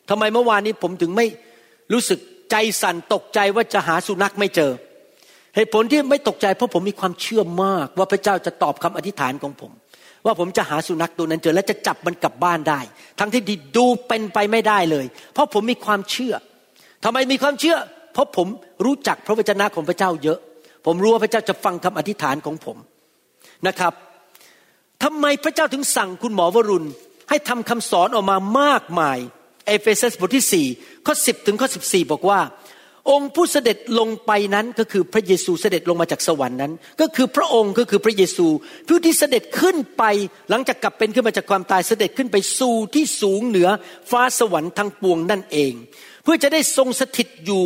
[0.10, 1.28] ทำไมเมื่อวานนี้ผมถึงไม่
[1.94, 2.20] รู้สึก
[2.52, 4.72] ใจสั่นตกใจว่าจะหาสุนัขไม่เจอ
[5.56, 9.72] เหตุผลที่ไม่ตกใจเพราะผมมีความเชื่อมาก ว่าพระเจ้าจะตอบคำอธิษฐานของผม
[10.26, 12.80] ว่าผมจะหาสุนัขตัวนั้นเจอ และจะจับมันกลับบ้านได้
[13.20, 13.42] ทั้งที่
[13.78, 16.34] ดูเป็นไปไม่ได้เลย เพราะผมมีความเชื่อ
[17.04, 17.78] ทำไมมีความเชื่อ
[18.14, 18.48] เพราะผม
[18.86, 20.40] รู้จักพระวจนะของพระเจ้าเยอะ
[20.86, 22.78] ผมรู้ว่าพระเจ้าจะฟังคำอธิษฐานของผม
[23.68, 23.94] นะครับ
[25.04, 26.88] ทำไมพระเจ้าถึงสั่งคุณหมอวรุณ
[27.30, 29.18] ให้ทำคำสอนออกมามากมาย
[29.68, 32.40] เอเฟซัสบทที่ 4 ข้อ 10 ถึงข้อ 14 บอกว่า
[33.10, 38.48] องค์ผู้เสด็จลงไปนั้นก็คือพระเยซูเสด็จลงมาจากสวรรค์นั้น ก็คือพระองค์ก็คือพระเยซู
[38.88, 40.04] ผู้ที่เสด็จขึ้นไป
[40.50, 43.70] หลังจากกลับเป็นขึ้นมาจากความตายเสด็จขึ้นไปสู่ที่สูงเหนือ
[44.12, 45.74] ฟ้าสวรรค์ทั้งปวงนั่นเอง
[46.24, 47.64] เพื่อจะได้ทรงสถิตอยู่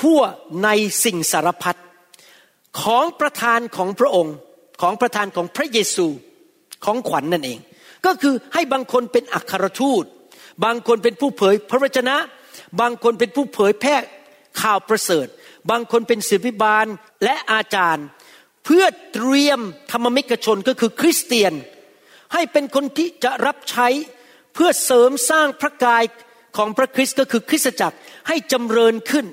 [0.00, 0.20] ทั่ว
[0.64, 0.68] ใน
[1.04, 1.78] สิ่งสารพัด
[2.82, 4.34] ของประธานของพระองค์
[4.82, 6.06] ของประธานของพระเยซู
[6.84, 7.58] ของขวัญนนั่นเอง
[8.06, 10.04] ก็คือให้บางคนเป็นอัครทูต
[10.64, 12.16] บางคนเป็นผู้เผยพระวจนะ
[12.80, 13.96] บางคนเป็นผู้เผยแพร่
[14.60, 15.26] ข่าวประเสริฐ
[15.70, 16.86] บางคนเป็นศิบิบาล
[17.24, 18.06] และอาจารย์
[18.64, 21.52] เพื่อเตรียมธรรมมิกชนก็คือคริสเตียน
[22.32, 23.88] ให้เป็นคนที่จะรับใช้
[24.54, 26.04] เพื่อเสริมสร้างพระกาย
[26.56, 27.96] ของพระคริสต์ก็คือคริสตจักร
[28.28, 29.26] ให้จำเริญขึ้น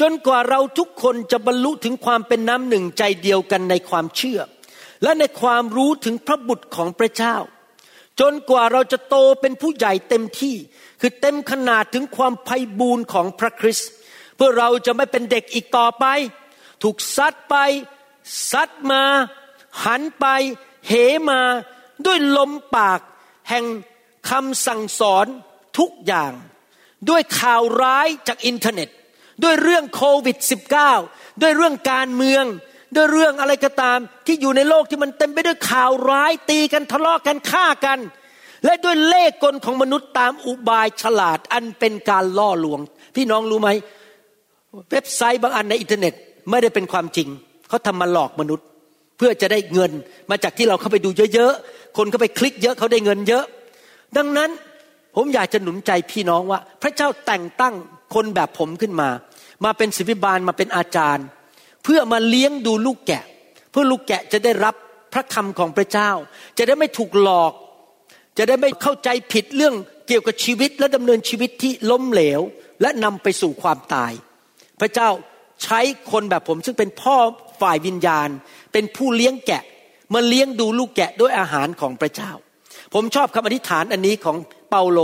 [0.00, 4.40] จนกว่าเราทุกคนจะบรรลุถึงความเป็นน้ำหนึ่งใจเดียวกันในความเชื่อ
[5.02, 7.36] และในความรู้ถึงพระบุตรของพระเจ้า
[8.20, 10.56] จนกว่าเราจะโตเป็นผู้ใหญ่เต็มที่
[11.00, 13.90] คือเต็มขนาดถึงความไพ่บูรณ์ของพระคริสต์
[14.36, 16.04] เพื่อเราจะไม่เป็นเด็กอีกต่อไป
[16.82, 17.56] ถูกซัดไป
[18.50, 19.02] ซัดมา
[19.84, 20.26] หันไป
[20.88, 20.94] เห
[21.28, 21.42] มา
[22.06, 23.00] ด้วยลมปาก
[23.48, 23.64] แห่ง
[24.30, 25.26] คำสั่งสอน
[25.78, 26.32] ทุกอย่าง
[27.08, 28.88] ด้วยข่าวร้ายจากอินเทอร์เน็ต
[29.42, 30.36] ด้วยเรื่องโควิด
[30.90, 32.44] -19 ด้วยเรื่องการเมือง
[32.94, 37.98] ด้วยเรื่องอะไรก็ตาม ที่อยู่ในโลกที่มันเต็มไปด้วยข่าวร้ายตีกันทะเลาะกันฆ่ากัน
[38.64, 42.80] และด้วยเล่ห์กลของมนุษย์ตามอุบายฉลาดอันเป็นการล่อลวง
[43.16, 43.70] พี่น้องรู้ไหม
[44.90, 46.14] เว็บไซต์บางอันในอินเทอร์เน็ต
[46.50, 47.28] ไม่ได้เป็นความจริง
[47.68, 48.66] เขาทำมาหลอกมนุษย์
[49.16, 49.92] เพื่อจะได้เงิน
[50.30, 53.44] มาจากที่เราเข้าไปดูเยอะๆคนเข้าไปคลิกเยอะเขาได้เงินเยอะ
[54.16, 54.50] ดังนั้น
[55.16, 57.74] ผมอยากจะหนุนใจพี่น้องว่า พระเจ้าแต่งตั้ง
[58.14, 59.08] คนแบบผมขึ้นมา
[59.64, 61.26] มาเป็นศิบิบาลมาเป็นอาจารย์
[61.88, 63.24] พื่อมาเลี้ยงดูลูกแกะ
[63.70, 64.74] เพื่อลูกแกะจะได้รับ
[65.12, 66.10] พระคำของพระเจ้า
[66.58, 67.52] จะได้ไม่ถูกหลอก
[68.38, 69.74] จะได้ไม่เข้าใจผิดเรื่อง
[70.08, 72.40] เกี่ยวกับชีวิตและดำเนินชีวิตที่ล้มเหลว
[72.82, 74.12] และนำไปสู่ความตาย
[74.80, 75.08] พระเจ้า
[75.64, 77.16] ใช้คนแบบผมซึ่งเป็นพ่อ
[77.60, 78.28] ฝ่ายวิญญาณ
[78.72, 79.62] เป็นผู้เลี้ยงแกะ
[80.14, 82.30] มาเลี้ยงดูลูกแกะด้วยอาหารของพระเจ้า
[82.94, 84.36] ผมชอบคำอธิษฐานอันนี้ของ
[84.70, 85.00] เปาโล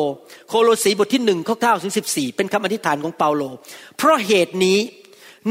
[0.48, 3.42] โคโลสีบทที่หนึ่งข้อเก้าถึงสิบสี่เป็นคำอธิษฐานของเปาโล
[3.96, 4.78] เพราะเหตุนี้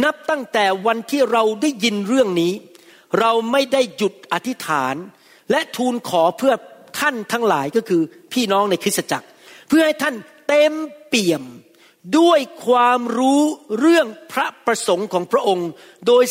[0.03, 2.53] นับตั้งแต่วันที่เราได้ยินเรื่องนี้
[3.19, 4.95] เราไม่ได้หยุดอธิษฐาน
[5.51, 6.53] และทูลขอเพื่อ
[6.99, 8.01] ท่านทั้งหลายก็คือ
[8.33, 9.27] พี่น้องในคริสตจักร
[9.69, 10.15] เพื่อให้ท่าน
[10.47, 10.73] เต็ม
[11.07, 11.43] เปี่ยม
[12.19, 13.41] ด้วยความรู้
[13.79, 15.69] เรื่องพระประสงค์ของพระองค์
[16.07, 16.23] โดย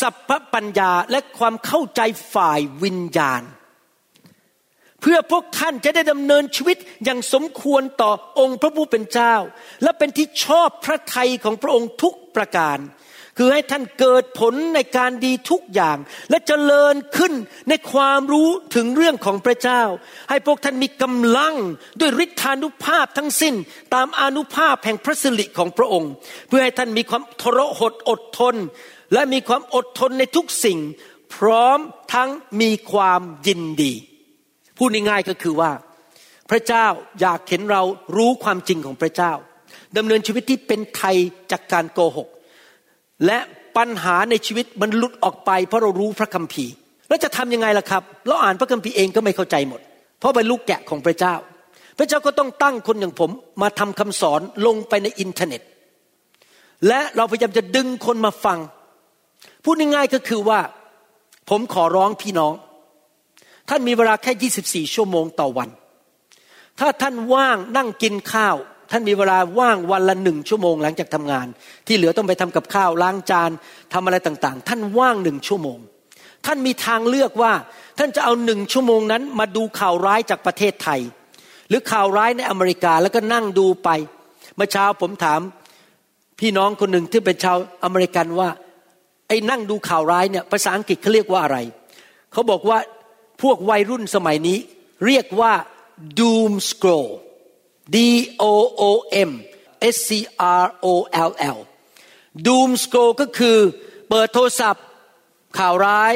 [0.00, 2.00] สัพพปัญญาและความเข้าใจ
[2.34, 3.42] ฝ่ายวิญญาณ
[5.00, 9.34] เพื่อพวกท่านจะได้ดำเนินชีวิตอย่างสมควรต่อองค์พระผู้เป็นเจ้า
[9.82, 12.78] และเป็นที่ชอบพระทัยของพระองค์ทุกประการ
[13.38, 15.96] คือให้ท่านเกิดผลในการดีทุกอย่าง
[16.30, 17.32] และเจริญขึ้น
[17.68, 19.82] ในความรู้ถึงเรื่องของพระเจ้า
[20.30, 21.54] ให้พวกท่านมีกำลัง
[22.00, 23.54] ด้วยฤทธานุภาพทั้งสิ้น
[23.94, 26.10] ตามอนุภาพแห่งพระสิริของพระองค์
[26.48, 28.54] เพื่อให้ท่านมีความทรหดอดทน
[29.12, 30.78] และมีความอดทนในทุกสิ่ง
[31.34, 31.78] พร้อม
[32.14, 32.28] ทั้ง
[32.60, 33.92] มีความยินดี
[34.78, 35.70] พูดง่ายๆก็คือว่า
[36.50, 36.86] พระเจ้า
[37.20, 37.82] อยากเห็นเรา
[38.16, 39.32] รู้ความจริงของพระเจ้า
[39.96, 41.16] ดำเนินชีวิตที่เป็นไทย
[41.52, 42.28] จากการโกหก
[43.26, 43.38] และ
[43.76, 46.72] ปัญหาในชีวิตมันหลุดออกไป เพราะเรารู้พระคัมภีร์
[47.08, 49.80] แล้วจะทำยังไงล่ะครับ เราอ่านพระคัมภีร์เองก็ไม่เข้าใจหมด
[50.18, 51.34] เพราะเป็นลูกแกะของพระเจ้า
[51.98, 53.30] พระเจ้าก็ต้องตั้งคนอย่างผม
[53.62, 55.62] มาทำคำสอนลงไปในอินเทอร์เน็ต
[56.88, 58.58] และเราพยายามจะดึงคนมาฟัง
[59.64, 60.60] พูดง่ายๆก็คือว่า
[61.50, 62.52] ผมขอร้องพี่น้อง
[63.68, 65.68] ท่านมีเวลาแค่ 24 ชั่วโมงต่อวัน
[66.78, 68.56] ถ้าท่านว่างนั่งกินข้าว
[68.90, 71.46] ท่านมีเวลาว่างวันละหนึ่งชั่วโมงหลังจากทำงาน
[71.86, 73.50] ที่เหลือต้องไปทำกับข้าวล้างจาน
[73.92, 75.78] ทำอะไรต่างๆ ท่านว่างหนึ่งชั่วโมง
[76.46, 77.52] ท่านมีทางเลือกว่า
[77.98, 81.00] ท่านจะเอาหนึ่งชั่วโมงนั้น มาดูข่าวร้ายจากประเทศไทย
[81.68, 83.88] หรือข่าวร้ายในอเมริกาแล้วก็นั่งดูไป
[84.56, 85.40] เมื่อเช้าผมถาม
[86.40, 88.48] พี่น้องคนหนึ่งที่เป็นชาวอเมริกันว่า
[89.28, 91.58] ไอ้นั่งดูข่าวร้ายเนี่ยภาษาอังกฤษเขาเรียกว่าอะไร
[92.32, 92.78] เขาบอกว่า
[93.42, 94.58] พวกวัยรุ่นสมัยนี้
[95.06, 95.52] เรียกว่า
[96.18, 97.10] doom scroll
[97.94, 97.96] D
[98.42, 98.44] O
[98.80, 98.84] O
[99.28, 99.30] M
[99.94, 100.10] S C
[100.62, 100.86] R O
[101.28, 101.58] L L
[102.46, 103.58] doom scroll ก็คือ
[104.08, 104.84] เปิดโทรศัพท์
[105.58, 106.14] ข่าวร้าย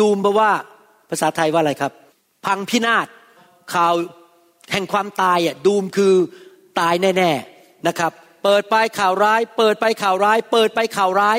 [0.00, 0.52] ดูมแปลว่า
[1.10, 1.92] ภาษาไทยว่าอะไรครับ
[2.46, 3.06] พังพินาศ
[3.74, 3.94] ข่าว
[4.72, 6.14] แห่งความตายอะดูมคือ
[6.80, 8.12] ตายแน่ๆนะครับ
[8.44, 11.38] เปิดไปข่าวร้าย เปิดไปข่าวร้าย เปิดไปข่าวร้าย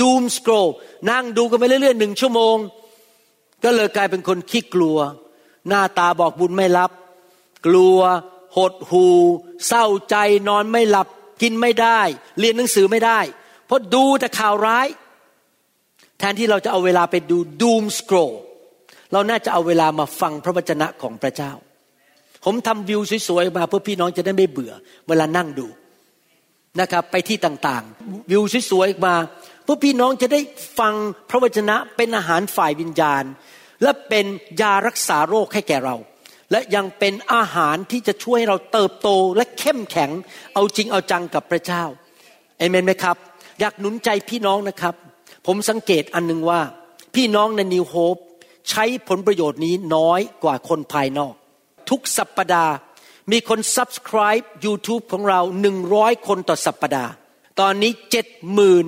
[0.00, 0.70] ดูมส scroll
[1.10, 2.56] นั่งดูกันไปเรื่อยๆหนึ่งชั่วโมง
[3.66, 4.98] ก็เลยกลายเป็นคนขี้กลัว
[5.68, 6.90] หน้าตาบอกบุญไม่รับ
[7.66, 7.98] กลัว
[8.56, 9.06] หดหู
[9.66, 10.16] เศร้าใจ
[10.48, 11.08] นอนไม่หลับ
[11.42, 12.00] กินไม่ได้
[12.38, 13.20] เรียนหนังสือไม่ได้
[13.66, 14.86] เพราะดูแต่ข่าวร้าย
[16.18, 18.34] แทนที่เราจะเอาเวลาไปดูดูมส scroll
[19.12, 21.52] เราน่าจะเอาเวลามาฟังพระวจนะของพระเจ้า
[22.44, 24.72] ผมทำวิวสวยๆมาเพื่อพี่น้องจะได้ไม่เบื่อ
[25.08, 25.66] เวลานั่งดู
[26.80, 29.14] นะครับไปที่ต่างๆ วิวสวยๆมา
[29.64, 30.40] เพื่อพี่น้องจะได้
[30.78, 30.94] ฟัง
[31.30, 33.24] พระวจนะเป็นอาหารฝ่ายวิญญาณ
[33.82, 34.26] และเป็น
[34.60, 35.96] ยารักษาโรคให้แก่เรา
[36.50, 40.10] และยังเป็นอาหารที่จะช่วยให้เราเติบโตและเข้มแข็ง
[40.54, 41.82] เอาจริงเอาจังกับพระเจ้า
[42.58, 43.16] เอเมนไหมครับ
[43.60, 44.94] อยากหนุนใจพี่น้องนะครับ
[45.46, 46.60] ผมสังเกตอันหนึ่งว่า
[47.14, 48.16] พี่น้องในนิวโฮป
[48.70, 51.34] ใช้ผลประโยชน์นี้น้อยกว่าคนภายนอก
[51.90, 52.74] ทุกสัปปดาห์
[53.32, 57.10] มีคน subscribe YouTube ของเราหนึ่งร้อยคนต่อสัปปดาห์
[57.60, 58.86] ตอนนี้เจ็ดหมื่น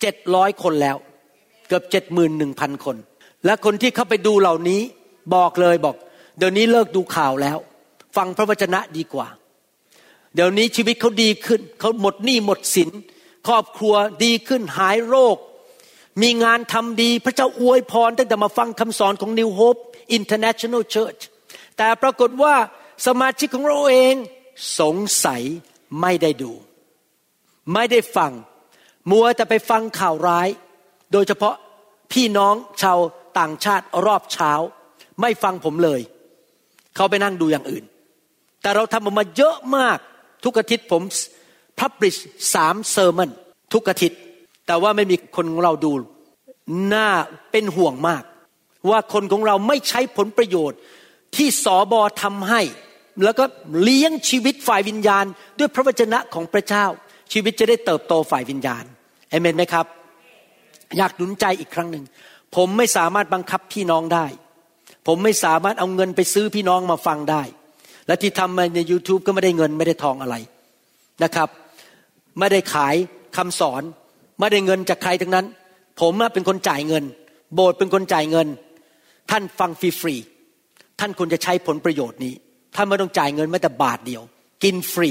[0.00, 0.96] เจ็ดร้อยคนแล้ว
[1.68, 2.96] เกือบเจ็ดหมื่นหนึ่งพันคน
[3.46, 4.80] และคนที่เข้าไปดูเหล่านี้
[5.34, 5.96] บอกเลยบอก
[6.38, 7.58] เดี๋ยวนี้เลิกดูข่าวแล้ว
[8.16, 9.28] ฟังพระวจนะดีกว่า
[10.34, 12.90] เดี๋ยวนี้ชีวิตเขาดีขึ้นเขาหมดหนี้หมดสิน
[13.46, 15.36] ครอบครัวดีขึ้นหายโรค
[16.22, 19.80] มีงานทำดีพระเจ้าอวยพรตั้งแต่มาฟังคำสอนของ New Hope
[20.18, 21.22] International Church
[21.76, 22.54] แต่ปรากฏว่า
[23.06, 24.14] สมาชิกของเราเอง
[24.80, 25.42] สงสัย
[26.00, 26.52] ไม่ได้ดู
[27.72, 28.32] ไม่ได้ฟัง
[29.10, 30.48] มัวแต่ไปฟังข่าวร้าย
[31.12, 31.54] โดยเฉพาะ
[32.12, 32.98] พี่น้องชาว
[33.38, 34.52] ต่างชาติรอบเช้า
[35.20, 36.00] ไม่ฟังผมเลย
[36.94, 37.84] เขาไปนั่งดูอย่างอื่น
[38.62, 39.98] แต่เราทำออกมาเยอะมาก
[40.44, 41.02] ทุกอาทิตย์ผม
[41.80, 42.16] พับลิช
[42.54, 43.30] สามเซอร์มน
[43.72, 44.18] ทุกอาทิตย์
[44.66, 45.92] แต่ว่าไม่มีคนของเราดู
[46.94, 47.08] น่า
[47.50, 48.22] เป็นห่วงมาก
[48.90, 50.78] ว่าคนของเราไม่ใช้ผลประโยชน์
[51.36, 52.62] ที่สอบอทำให้
[53.24, 53.44] แล้วก็
[53.82, 55.24] เลี้ยงชีวิตฝ่ายวิญญาณ
[55.58, 56.84] ด้วยพระวจนะของพระเจ้า
[57.32, 58.84] ชีวิตจะได้เติบโตฝ่ายวิญญาณ
[59.30, 59.86] เอเมนไหมครับ
[60.98, 62.04] อยากหนุนใจอีกครั้งหนึ่ง
[62.56, 64.26] ผมไม่สามารถบังคับพี่น้องได้
[65.06, 67.42] ผมไม่สามารถเอาเงินไปซื้อพี่น้องมาฟังได้
[68.06, 70.36] และที่ทำมาใน YouTube ก็ไม่ได้เงินไม่ได้ทองอะไร
[71.24, 71.48] นะครับ
[72.38, 72.94] ไม่ได้ขาย
[73.36, 73.82] คำสอน
[74.38, 75.46] ไม่ได้เงินจากใครทั้งนั้น
[76.00, 77.04] ผมเป็นคนจ่ายเงิน
[77.54, 78.48] โบสถ์เป็นคนจ่ายเงิน
[79.30, 82.34] ท่านฟังฟรีๆท่านควรจะใช้ผลประโยชน์นี้
[82.74, 84.22] ท่านไม่ต้องจ่ายเงินแม้แต่บาทเดียว
[84.62, 85.10] กินฟรี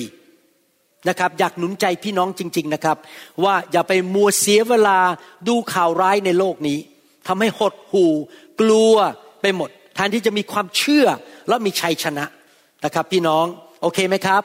[1.09, 2.97] นะครับอยากหนุนใจพี่น้องจริง ๆนะครับ
[3.43, 4.97] ว่าอย่าไปมัวเสียเวลา
[5.47, 6.79] ดูข่าวร้ายในโลกนี้
[7.27, 8.13] ทำให้หดหู่
[8.61, 8.95] กลัว
[9.41, 11.05] ไปหมดแทนที่จะมีความเชื่อ
[11.47, 12.25] และมีชัยชนะ
[12.85, 13.45] นะครับพี่น้อง
[13.81, 14.43] โอเคไหมครับ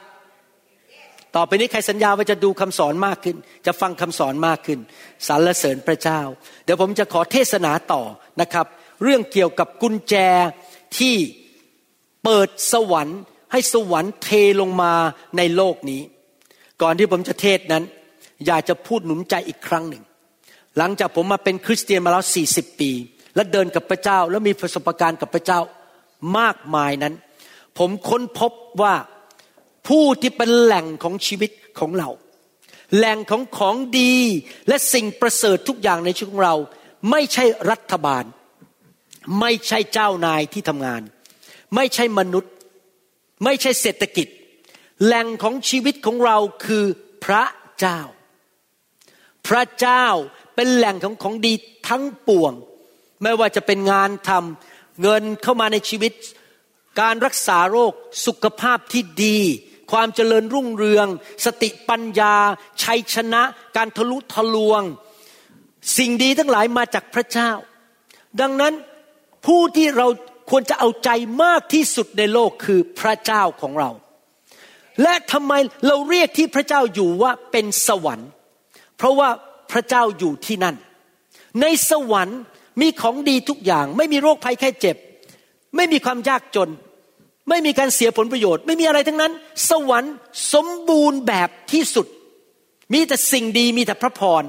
[1.35, 4.79] ต่อไปนี้ใครสัญญาว่าจะดูคำสอนมากขึ้น จะฟังคำสอนมากขึ้น
[5.27, 6.21] สรรเสริญพระเจ้า
[6.63, 8.03] เดี๋ยวผมจะขอเทศนาต่อ
[8.41, 8.65] นะครับ
[9.03, 10.15] เรื่องเกี่ยวกับกุญแจ
[10.97, 11.15] ที่
[12.23, 13.19] เปิดสวรรค์
[13.51, 14.29] ให้สวรรค์เท
[14.61, 14.93] ลงมา
[15.37, 16.01] ในโลกนี้
[16.81, 17.83] ก่อนที่ผมจะเทศนั้น
[18.45, 20.03] อยากจะพูดหนุนใจอีกครั้งหนึ่ง
[20.77, 22.91] หลังจากผมมาเป็นคริสเตียนมาแล้ว40ปี
[23.35, 25.59] และเดินกับพระเจ้าและมีประสบการณ์กับพระเจ้า
[26.37, 27.13] มากมายนั้น
[27.77, 28.51] ผมค้นพบ
[28.81, 28.95] ว่า
[29.87, 32.09] ผู้ที่เป็นแหล่งของชีวิตของเรา
[32.95, 34.15] แหล่งของของดี
[34.67, 36.55] และสิ่งประเสริฐทุกอย่างในชีวิตของเรา
[37.11, 38.23] ไม่ใช่รัฐบาล
[39.39, 41.01] ไม่ใช่เจ้านายที่ทำงาน
[41.75, 42.53] ไม่ใช่มนุษย์
[43.43, 44.27] ไม่ใช่เศรษฐกิจ
[45.03, 46.85] แหล่งของชีวิตของเราคือ
[47.25, 47.43] พระ
[47.79, 47.99] เจ้า
[49.47, 50.05] พระเจ้า
[50.61, 51.53] เป็นแหล่งของของดี
[51.87, 52.53] ทั้งปวง
[53.23, 56.13] ไม่ว่าจะเป็นงานทำเงินเข้ามาในชีวิต
[57.01, 57.93] การรักษาโรค
[58.25, 59.37] สุขภาพที่ดี
[59.91, 61.07] ความเจริญรุ่งเรือง
[61.45, 62.35] สติปัญญา
[62.83, 63.41] ชัยชนะ
[63.77, 64.81] การทะลุทะลวง
[65.97, 67.51] สิ่งดีทั้งหลายมาจากพระเจ้า
[68.41, 68.73] ดังนั้น
[69.45, 70.07] ผู้ที่เรา
[70.49, 71.09] ควรจะเอาใจ
[71.43, 73.89] มากที่สุดในโลกคือพระเจ้าของเรา
[75.01, 75.53] และทำไม
[75.87, 78.29] เราเรียกที่พระเจ้าอยู่ว่าเป็นสวรรค์
[78.97, 79.29] เพราะว่า
[79.71, 80.75] พระเจ้าอยู่ที่นั่น
[81.61, 82.39] ในสวรรค์
[82.81, 84.95] มีของดีทุกอย่าง ไม่มีโรคภัยแค่เจ็บ
[85.75, 86.69] ไม่มีความยากจน
[87.49, 89.31] ไม่มีการเสียผลประโยชน์ ไม่มีอะไรทั้งนั้น
[89.69, 90.13] สวรรค์
[90.53, 92.07] สมบูรณ์แบบที่สุด
[92.93, 94.43] มีแต่สิ่งดีมีแต่พระพร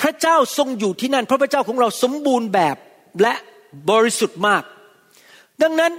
[0.00, 2.76] พระเจ้าทรงอยู่ที่นั่น พระพระเจ้าของเราสมบูรณ์แบบ
[3.22, 3.34] และ
[3.90, 4.62] บริสุทธิ์มาก
[5.62, 5.92] ดังนั้น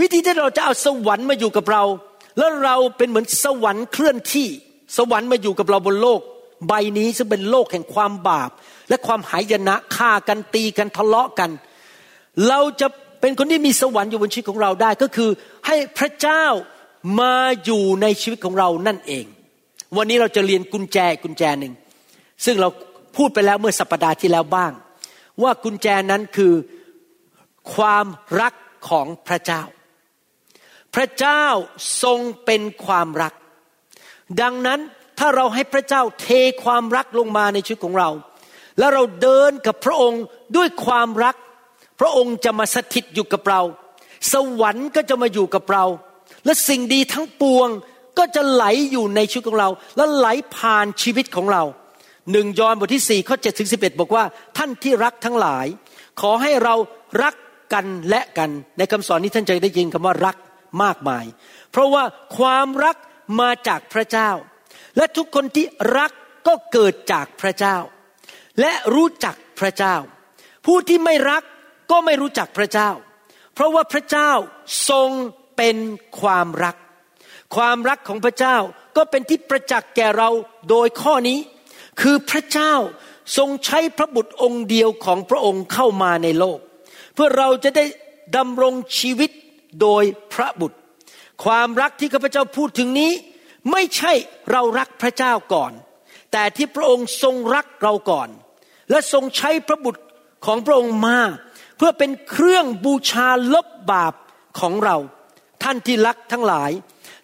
[0.00, 1.84] วิธีที่เราจะเอาสวรรค์มาอยู่กับเรา
[2.38, 4.48] แล้วเราเป็นเหมือนสวรรค์เคลื่อนที่
[4.96, 6.20] สวรรค์มาอยู่กับเราบนโลก
[6.68, 8.50] ใบนี้ซึ่งเป็นโลกแห่งความบาป
[8.88, 11.50] และความหายนะฆ่ากันตีกันทะเลาะกัน
[12.48, 12.86] เราจะ
[13.20, 15.30] เป็นคนที่มีสวรรค์อยู่บนชีวิตของเราได้ก็คือ
[15.66, 16.44] ให้พระเจ้า
[17.20, 19.24] มาอยู่ในชีวิตของเรานั่นเอง
[19.96, 21.74] วันนี้เราจะเรียนกุญแจกุญแจหนึ่ง
[22.44, 22.68] ซึ่งเรา
[23.16, 24.72] พูดไปแล้วเมื่อสัปดาห์ที่แล้วบ้าง
[25.42, 26.52] ว่ากุญแจนั้นคือ
[27.74, 28.06] ความ
[28.40, 28.54] รัก
[28.88, 29.62] ของพระเจ้า
[30.94, 31.44] พระเจ้า
[32.02, 33.34] ทรงเป็นความรัก
[34.40, 34.80] ดังนั้น
[35.18, 36.28] ถ้าเราให้พระเจ้าเท
[36.64, 38.10] ความรักลงมาในชีวิตของเรา
[38.78, 40.22] แล้วเราเดินกับพระองค์
[40.56, 41.36] ด้วยความรัก
[42.00, 43.60] พระองค์จะมาสถิตอยู่กับเรา
[44.32, 45.84] สวรรค์ก็จะมาอยู่กับเรา
[46.44, 47.68] และสิ่งดีทั้งปวง
[48.18, 51.62] ก็จะไหลอยู่ในชีวิตของเรา และไหลผ่านชีวิตของเรา
[52.32, 54.24] หนึ่งยอห์นบทที่สี่ข้อเจ็ดถึงสิบเอ็ดบอกว่า
[54.56, 55.66] ท่านที่รักทั้งหลาย
[56.20, 56.74] ขอให้เรา
[57.22, 57.34] รัก
[57.72, 60.36] กันและกันในคำสอนนี้ท่านจะได้ยินคำว่ารัก
[60.82, 61.24] มากมาย
[61.70, 62.04] เพราะว่า
[62.38, 62.96] ความรัก
[63.40, 64.30] มาจากพระเจ้า
[64.96, 65.66] และทุกคนที่
[65.98, 66.12] รัก
[66.46, 67.76] ก็เกิดจากพระเจ้า
[68.60, 69.96] และรู้จักพระเจ้า
[70.66, 71.42] ผู้ที่ไม่รัก
[71.90, 72.90] ก็ไม่รู้จักพระเจ้า
[73.54, 74.30] เพราะว่าพระเจ้า
[74.90, 75.10] ทรง
[75.56, 75.76] เป็น
[76.20, 76.76] ความรัก
[77.56, 78.56] ความรักของพระเจ้า
[78.96, 80.30] ก็เป็นที่ประจักษ์แก่เรา
[80.70, 81.38] โดยข้อนี้
[82.00, 82.72] คือพระเจ้า
[83.36, 86.58] ทรงใช้พระบุตรองค์เดียวของพระองค์เข้ามาในโลก
[87.14, 87.84] เพื่อเราจะได้
[88.36, 89.30] ดำรงชีวิต
[89.80, 90.78] โดยพระบุตร
[91.44, 93.12] ความรักที่ข้าพเจ้าพูดถึงนี้
[93.70, 94.12] ไม่ใช่
[94.50, 95.72] เรารักพระเจ้าก่อน
[96.32, 98.28] แต่ที่พระองค์ทรงรักเราก่อน
[98.90, 100.02] และทรงใช้พระบุตร
[100.46, 101.18] ของพระองค์มา
[101.76, 104.14] เพื่อเป็นเครื่องบูชาลบบาป
[104.60, 104.96] ของเรา
[105.62, 106.70] ท่านที่รักทั้งหลาย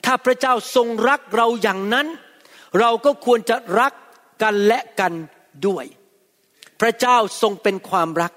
[0.05, 2.07] ถ้าพระเจ้าทรงรักเราอย่างนั้น
[2.81, 3.93] เราก็ควรจะรัก
[4.43, 5.13] กันและกัน
[5.67, 5.85] ด้วย
[6.81, 8.33] พระเจ้าทรงเป็นความรัก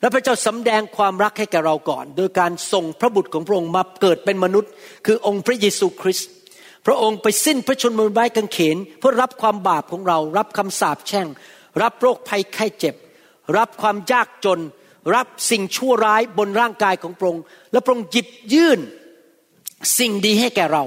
[0.00, 4.70] และพระเจ้าสำแดงความรักให้แก่เราก่อน โดยการส่งพระบุตรของพระองค์มาเกิดเป็นมนุษย์
[5.06, 6.30] คือองค์พระเยซูคริสต์
[6.86, 11.26] พระองค์ไปสิ้นพระชนม์บนไม้กางเขนเพื่อรับความบาปของเรา รับคำสาปแช่ง
[11.82, 12.94] รับโรคภัยไข้เจ็บ
[13.58, 14.60] รับความยากจน
[15.14, 17.42] รับสิ่งชั่วร้ายบนร่างกายของพระองค์
[17.72, 18.80] และพระองค์หยิบยื่น
[19.98, 20.84] สิ่งดีให้แก่เรา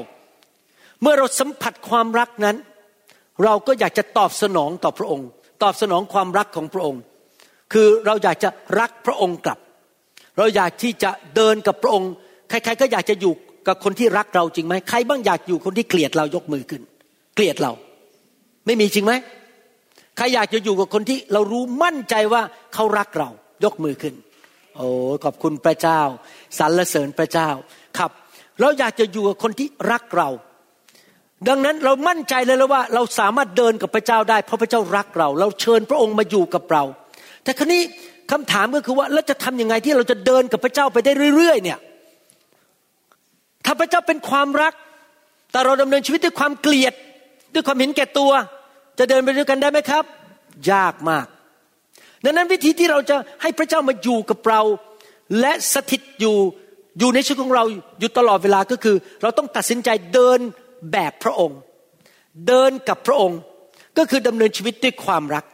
[1.02, 2.58] เมื่อเราสัมผัสความรักนั้น
[3.44, 5.28] เราก็อยากจะตอบสนองต่อพระองค์
[5.64, 7.02] ตอบสนองความรักของพระองค์
[7.74, 9.60] คือเราอยากจะรักพระองค์กลับ
[10.38, 12.12] เราอยากที่จะเดินกับพระองค์
[12.50, 13.34] ใครๆก็อยากจะอยู่
[13.68, 16.82] กับคนที่รักเราจริงไหมใครบ้างอยากอยู่คนที่เกลียดเรายกมือขึ้น
[17.36, 17.72] เกลียดเรา
[18.66, 19.14] ไม่มีจริงไหม
[20.18, 22.42] ใครอยากจะอยู่กับคนที่เรารู้มั่นใจว่า
[22.74, 23.30] เขารักเรา
[23.64, 24.14] ยกมือขึ้น
[24.76, 24.88] โอ้
[25.24, 26.02] ขอบคุณพระเจ้า
[26.60, 27.50] สรรเสริญพระเจ้า
[27.98, 28.12] ครับ
[28.62, 30.30] เราอยากจะอยู่กับคนที่รักเรา
[31.48, 36.84] ดังนั้นเรามั่นใจเลยแล้วว่า เราสามารถเดินกับพระเจ้าได้ เพราะพระเจ้ารักเรา เราเชิญพระองค์มาอยู่กับเรา
[37.44, 37.82] แต่ครนี้
[38.32, 41.80] คำถามก็คือว่าเราจะทำยังไงที่เราจะเดินกับพระเจ้าไปได้เรื่อยๆเนี่ย
[43.70, 44.74] ถ้าพระเจ้าเป็นความรัก
[45.52, 46.94] แต่เราดำเนินชีวิตด้วยความเกลียด
[47.54, 48.32] ด้วยความเห็นแก่ตัว
[49.00, 50.04] จะเดินไปด้วยกันได้ไหมครับ
[50.72, 51.26] ยากมาก
[52.24, 54.62] ดังนั้นวิธีที่เราจะให้พระเจ้ามาอยู่กับเรา
[55.40, 56.38] และสถิตอยู่
[57.00, 57.64] อยู่ในชีวิตของเรา
[58.00, 60.40] อยู่ตลอดเวลาก็คือ เราต้องตัดสินใจเดิน
[60.92, 61.60] แบบพระองค์
[62.48, 63.40] เดินกับพระองค์
[63.98, 65.46] ก็คือดำเนินชีวิตด้วยความรัก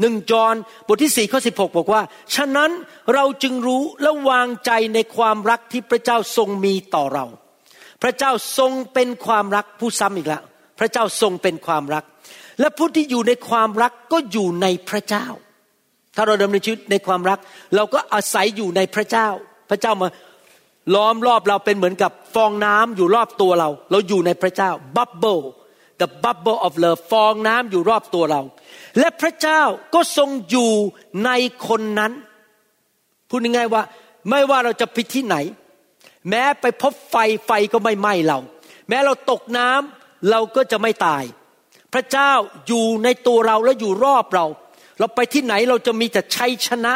[0.00, 0.54] หนึ่งจอห์น
[0.86, 2.02] บทที่สี่ข้อสิบหกบอกว่า
[2.34, 2.70] ฉะนั้น
[3.14, 7.26] เราจึงรู้และวางใจในความรักที่พระเจ้าทรงมีต่อเรา
[8.02, 10.42] พระเจ้าทรงเป็นความรักผู้ซ้ำอีกแล้ว
[10.78, 12.04] พระเจ้าทรงเป็นความรัก
[12.60, 15.26] และผู้ที่อยู่ในความรักก็อยู่ในพระเจ้า
[16.16, 17.38] ถ้าเราดำเนินชีวิตในความรัก
[17.76, 19.28] เราก็อาศัยอยู่ในพระเจ้า
[19.70, 20.08] พระเจ้ามา
[20.94, 25.44] ล้อมรอบเราเป็นเหมือนกับฟองน้ำอยู่รอบตัวเรา เราอยู่ในพระเจ้า bubble
[26.00, 28.42] the bubble of love ฟองน้ำอยู่รอบตัวเรา
[28.98, 29.62] และพระเจ้า
[29.94, 30.72] ก็ทรงอยู่
[31.24, 31.30] ใน
[31.68, 32.12] คนนั้น
[33.28, 33.82] พูดง่ายๆว่า
[34.30, 35.36] ไม่ว่าเราจะไปที่ไหน
[36.28, 38.38] แม้ไปพบไฟไฟก็ไม่ไหม้เรา
[38.88, 41.24] แม้เราตกน้ำเราก็จะไม่ตาย
[41.94, 42.32] พระเจ้า
[42.66, 44.46] อยู่ในตัวเราและอยู่รอบเรา
[44.98, 46.94] เราไปที่ไหนเราจะมีแต่ชัยชนะ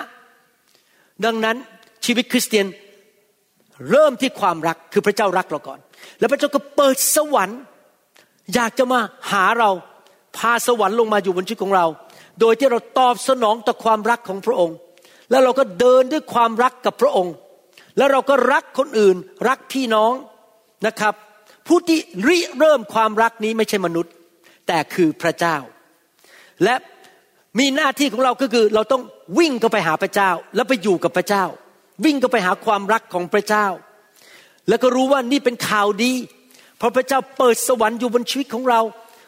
[1.24, 1.56] ดังนั้น
[2.04, 2.66] ชีวิตคริสเตียน
[3.90, 5.78] เริ่มที่ความรักคือพระเจ้ารักเราก่อน
[6.18, 7.60] แล้วพระเจ้าก็เปิดสวรรค์
[8.54, 9.00] อยากจะมา
[9.32, 9.70] หาเรา
[10.36, 11.86] พาสวรรค์ลงมาอยู่บนชีวิตของเรา
[12.40, 14.76] โดยที่เราตอบสนองต่อความรักของพระองค์
[15.30, 17.34] แล้วเราก็เดินด้วยความรักกับพระองค์
[17.96, 19.16] แล้วเราก็รักคนอื่น
[19.48, 20.12] รักพี่น้อง
[20.86, 21.14] นะครับ
[21.68, 24.12] ผู้ที่ริเริ่มความรักนี้ไม่ใช่มนุษย์
[24.66, 25.56] แต่คือพระเจ้า
[26.64, 26.74] และ
[27.58, 29.02] มีหน้าที่ของเราก็คือเราต้อง
[29.38, 31.44] วิ่งเข้าไปหาพระเจ้า แล้วไปอยู่กับพระเจ้า
[32.04, 33.66] วิ่งเข้าไปหาความรักของพระเจ้า
[34.68, 36.12] แล้วก็รู้ว่านี่เป็นข่าวดี
[36.78, 38.80] เพราะพระเจ้าเปิดสวรรค์อยู่บนชีวิตของเรา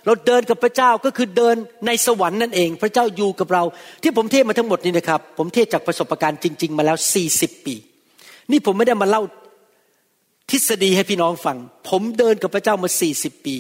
[0.07, 3.63] เราเดินกับพระเจ้าก็คือเดินในสวรรค์นั่นเอง พระเจ้าอยู่กับเรา
[4.03, 6.97] ที่ผมเทศมาทั้งหมดนี้นะครับ ผมเทศจากประสบการณ์จริง ๆ มาแล้ว
[7.33, 7.75] 40ปี
[8.51, 9.23] นี่ผมไม่ได้มาเล่า
[10.51, 11.57] ทฤษฎีให้พี่น้องฟัง
[11.89, 13.57] ผมเดินกับพระเจ้ามา40ปี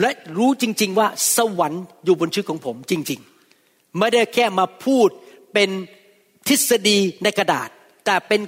[0.00, 3.20] และรู้จริง ๆ ว่าสวรรค์อยู่บนชีวิตของผมจริง
[3.58, 5.08] ๆ ไม่ได้แค่มาพูด
[5.52, 5.70] เป็น
[6.48, 7.68] ทฤษฎีในกระดาษ
[8.04, 8.40] แต่เป็น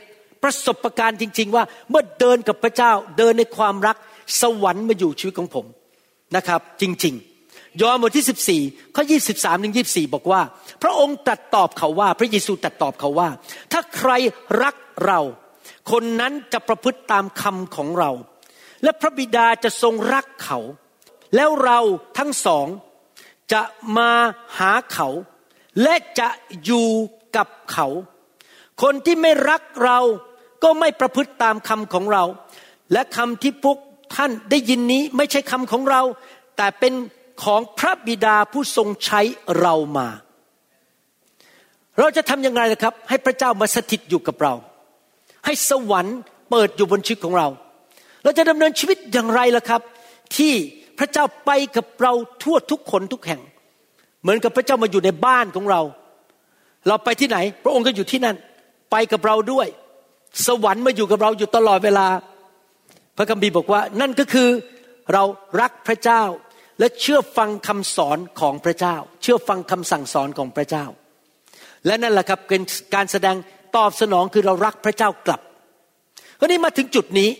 [0.42, 3.96] ประสบการณ์จริง ๆ ว่าเมื่อเดินกับพระเจ้าเดินในความรัก
[4.40, 5.66] สวรรค์มาอยู่ชีวิตของผม
[6.36, 7.14] นะครับ จริง
[7.48, 10.40] ๆ ยอห์นบทที่ 14ข้อ23ถึง24 บอกว่า
[10.82, 13.28] พระองค์ตรัสตอบเขาว่า พระเยซูตรัสตอบเขาว่า
[13.72, 14.10] ถ้าใคร
[14.62, 14.74] รัก
[15.06, 15.20] เรา
[15.90, 18.10] คนนั้นจะประพฤติตามคำของเรา
[18.82, 20.58] และพระบิดาจะทรงรักเขา
[21.34, 21.78] แล้วเรา
[22.18, 22.66] ทั้งสอง
[23.52, 23.62] จะ
[23.96, 24.10] มา
[24.58, 25.08] หาเขา
[25.82, 26.28] และจะ
[26.64, 26.88] อยู่
[27.36, 27.86] กับเขา
[28.82, 30.00] คนที่ไม่รักเรา
[30.62, 32.24] ก็ไม่ประพฤติตามคำของเรา
[32.92, 33.78] และคำที่พวก
[34.16, 36.02] ท่านได้ยินนี้ไม่ใช่คำของเรา
[36.56, 36.92] แต่เป็น
[37.44, 39.20] ของพระบิดาผู้ทรงใช้
[39.60, 40.08] เรามา
[41.98, 44.54] เราจะทำยังไงล่ะครับ ให้พระเจ้ามาสถิตอยู่กับเรา
[45.46, 46.18] ให้สวรรค์
[46.50, 47.48] เปิดอยู่บนชีวิตของเรา
[48.22, 49.80] เราจะดำเนินชีวิตอย่างไรล่ะครับ
[50.36, 50.52] ที่
[50.98, 53.40] พระเจ้าไปกับเราทั่วทุกคนทุกแห่ง
[54.22, 55.80] เหมือนกับพระเจ้ามาอยู่ในบ้านของเรา
[56.88, 58.36] เราไปที่ไหน พระองค์ก็อยู่ที่นั่น
[58.90, 59.66] ไปกับเราด้วย
[60.46, 62.06] สวรรค์มาอยู่กับเราอยู่ตลอดเวลา
[63.16, 64.48] พระคัมภีร์บอกว่า นั่นก็คือ
[65.12, 65.22] เรา
[65.60, 66.22] รักพระเจ้า
[66.78, 70.84] และเชื่อฟังคำสอนของพระเจ้า เชื่อฟังคำสั่งสอนของพระเจ้า
[71.86, 72.62] และนั่นแหละครับเป็น
[72.94, 73.36] การแสดง
[73.76, 75.40] ตอบสนองคือเรารักพระเจ้ากลับ
[76.38, 77.30] คราวนี้มาถึงจุดนี้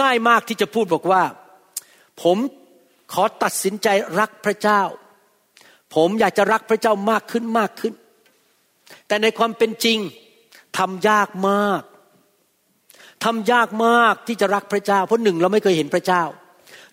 [0.00, 1.22] ง่ายมากที่จะพูดบอกว่า
[2.22, 2.38] ผม
[3.12, 3.88] ขอตัดสินใจ
[4.18, 4.82] รักพระเจ้า
[5.94, 7.94] ผมอยากจะรักพระเจ้ามากขึ้นมากขึ้น
[9.06, 9.98] แต่ในความเป็นจริง
[10.78, 11.82] ทำยากมาก
[13.24, 16.22] ทำยากมากที่จะรักพระเจ้า เพราะหนึ่งเราไม่เคยเห็นพระเจ้า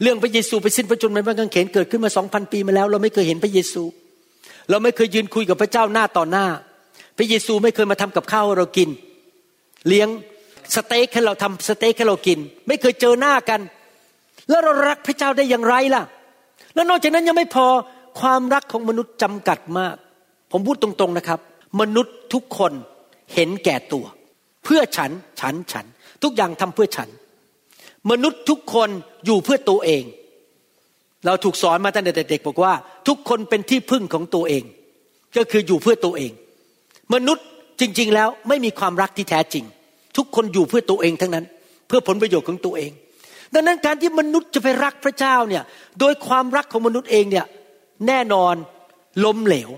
[0.02, 3.84] เรื่องพระเยซูไปสิ้นพระชนม์ในพระกางเขนเกิดขึ้นมาสองพันปีมาแล้ว เราไม่เคยเห็นพระเยซู
[4.70, 6.48] เราไม่เคยยืนคุยกับพระเจ้าหน้าต่อหน้า
[7.20, 8.90] พระเยซูไม่เคยมาทำกับข้าวเรากิน
[9.88, 10.10] เลี้ยง
[10.76, 13.62] สเต็กให้เราทำสเต็กให้เรากิน ไม่เคยเจอหน้ากัน
[14.50, 16.04] แล้วเรารักพระเจ้าได้อย่างไรล่ะ
[16.74, 17.68] แล้วนอกจากนั้นยังไม่พอ
[18.22, 19.96] ความรักของมนุษย์จำกัดมาก
[20.52, 21.40] ผมพูดตรงๆนะครับ
[21.82, 22.74] มนุษย์ทุกคน
[23.34, 24.06] เห็นแก่ตัว
[24.64, 25.86] เพื่อฉันฉันฉัน
[26.24, 27.10] ทุกอย่างทำเพื่อฉัน
[28.12, 28.90] มนุษย์ทุกคน
[29.26, 30.04] อยู่เพื่อตัวเอง
[31.26, 32.74] เราถูกสอนมาตั้งแต่เด็กๆบอกว่า
[33.08, 34.64] ทุกคนเป็นที่พึ่งของตัวเอง
[35.38, 36.32] ก็คืออยู่เพื่อตัวเอง
[37.14, 37.46] มนุษย์
[37.80, 39.66] จริง ๆ แล้วไม่มีความรักที่แท้จริง
[40.18, 41.46] ทุกคนอยู่เพื่อตัวเองทั้งนั้น
[41.88, 42.92] เพื่อผลประโยชน์ของตัวเอง
[43.54, 45.64] ดังนั้นการที่มนุษย์จะไปรักพระเจ้าเนี่ย
[46.00, 47.46] โดยความรักของมนุษย์เองเนี่ย
[48.08, 48.56] แน่นอน
[49.26, 49.70] ล้มเหลว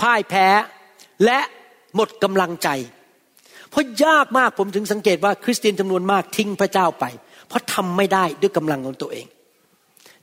[0.00, 0.46] พ่ายแพ้
[1.24, 1.38] และ
[1.94, 2.68] หมดกำลังใจ
[3.70, 7.04] เพราะยากมากผมถึงสังเกตว่าคริสเตียนจำนวนมากทิ้งพระเจ้าไป
[7.48, 9.26] เพราะทำไม่ได้ด้วยกำลังของตัวเอง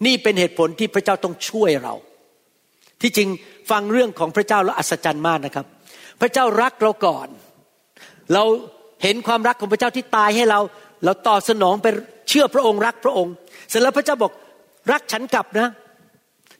[0.05, 1.93] นี่เป็นเหตุผลที่พระเจ้าต้องช่วยเรา
[3.01, 3.29] ที่จริง
[3.69, 5.65] ฟังเรื่องของพระเจ้าแล้วอัศจรรย์มากนะครับ
[6.21, 7.27] พระเจ้ารักเราก่อน
[8.33, 8.43] เรา
[9.03, 10.59] เห็นความรักของพระเจ้าที่ตายให้เรา
[11.05, 11.87] เราตอบสนองไป
[12.29, 13.33] ชชื่อพระองค์รักพระองค์
[13.69, 14.31] เสร็จแล้วพระเจ้าบอก
[14.91, 15.67] รักฉันกลับนะ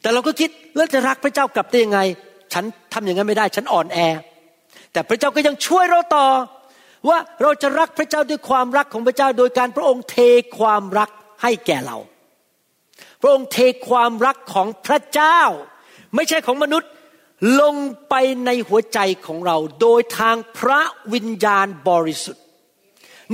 [0.02, 2.00] แต่เราก็คิดแล้วจะรักพระเจ้ากลับได้ยังไง
[2.54, 4.00] ฉันทำอย่างนั้นไม่ได้ ฉันอ่อนแอ
[4.94, 6.28] แต่พระเจ้าก็ยังช่วยเราต่อ
[7.10, 10.18] ว่าเราจะรักพระเจ้าด้วยความรักของพระเจ้า โดยการพระองค์เท
[10.60, 11.10] ความรัก
[11.44, 11.98] ให้แก่เรา
[13.22, 13.58] พระองค์เท
[13.90, 15.40] ความรักของพระเจ้า
[16.16, 16.90] ไม่ใช่ของมนุษย์
[17.62, 17.76] ลง
[18.10, 18.14] ไป
[18.46, 20.82] ในหัวใจของเราโดยทางพระ
[21.14, 22.44] วิญญาณบริสุทธิ์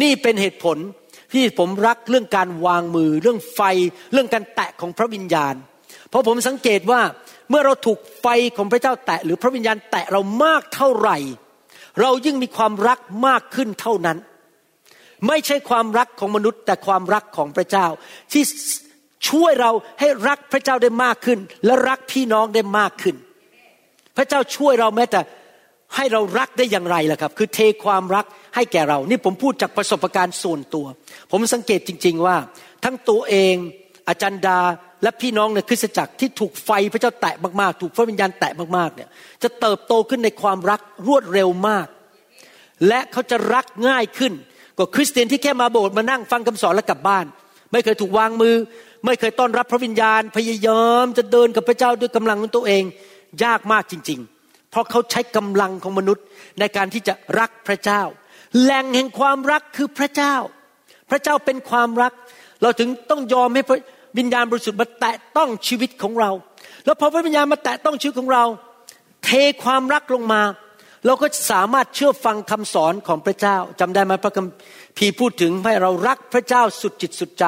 [0.02, 0.78] นี่เป็นเหตุผล
[1.34, 3.62] ที่ผมรักเรื่องการวางมือ เรื่องไฟ
[4.12, 5.56] เรื่องการแตะของพระวิญญาณ
[6.10, 7.02] เพราะผมสังเกตว่า
[7.50, 8.28] เมื่อเราถูกไฟ
[8.58, 11.18] ของพระเจ้าแตะ หรือพระวิญญาณแตะเรามากเท่าไหร่
[12.02, 14.18] เรายิ่งมีความรักมากขึ้นเท่านั้น
[15.28, 17.88] ไม่ใช่ความรักของมนุษย์ แต่ความรักของพระเจ้า
[18.32, 18.44] ที่
[19.30, 23.16] ช่วยเราให้รักพระเจ้าได้มากขึ้น และรักพี่น้องได้มากขึ้น
[24.18, 25.22] พระเจ้าช่วยเราแม้แต่
[25.96, 30.86] ให้เรารักได้อย่างไรล่ะครับ คือเทความรักให้แก่เรา นี่ผมพูดจากประสบการณ์ส่วนตัว
[31.32, 32.36] ผมสังเกตจริง ๆว่า
[32.84, 33.56] ทั้งตัวเอง
[34.10, 34.60] อาจารย์ดา
[35.04, 39.10] และพี่น้องในคริสตจักรที่ถูกไฟพระเจ้าแตะมากๆ ถูกพระวิญญาณแตะมากๆเนี่ย
[39.44, 41.88] จะเติบโตขึ้นในความรักรวดเร็วมาก
[42.88, 44.34] และเขาจะรักง่ายขึ้น
[44.78, 47.26] กว่าคริสเตียนที่แค่มาโบสถ์มานั่งฟังคำสอนแล้วกลับบ้าน
[47.72, 48.56] ไม่เคยถูกวางมือ
[49.06, 52.84] ไม่เคยต้อนรับพระวิญญาณ พยายามจะเดินกับพระเจ้าด้วยกำลังของตัวเอง
[53.44, 56.24] ยากมากจริง ๆ เพราะเขาใช้กำลังของมนุษย์
[56.60, 58.02] ในการที่จะรักพระเจ้า
[58.62, 60.36] แหล่งแห่งความรักคือพระเจ้า
[61.10, 62.14] พระเจ้าเป็นความรัก
[62.62, 63.80] เราถึงต้องยอมให้พระ
[64.18, 66.32] วิญญาณบริสุทธิ์มาแตะต้องชีวิตของเรา
[66.86, 68.46] แล้วพอพระวิญญาณมาแตะต้องชีวิตของเรา
[69.26, 69.30] เท
[69.64, 70.42] ความรักลงมา
[71.06, 74.46] เราก็สามารถเชื่อฟังคำสอนของพระเจ้าจำได้ไหมพระคัม
[74.98, 77.46] ภีร์พูดถึงให้เรารักพระเจ้าสุดจิตสุดใจ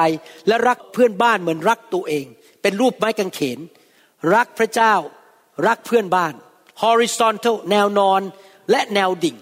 [0.48, 2.26] และรักเพื่อนบ้านเหมือนรักตัวเอง
[2.62, 3.58] เป็นรูปไม้กางเขน
[4.34, 4.94] รักพระเจ้า
[5.68, 6.34] รักเพื่อนบ้าน
[6.82, 8.20] horizontal แนวนอน
[8.70, 9.36] และแนวดิ่ง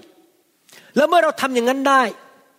[0.96, 2.02] แล้วเมื่อเราทำอย่างนั้นได้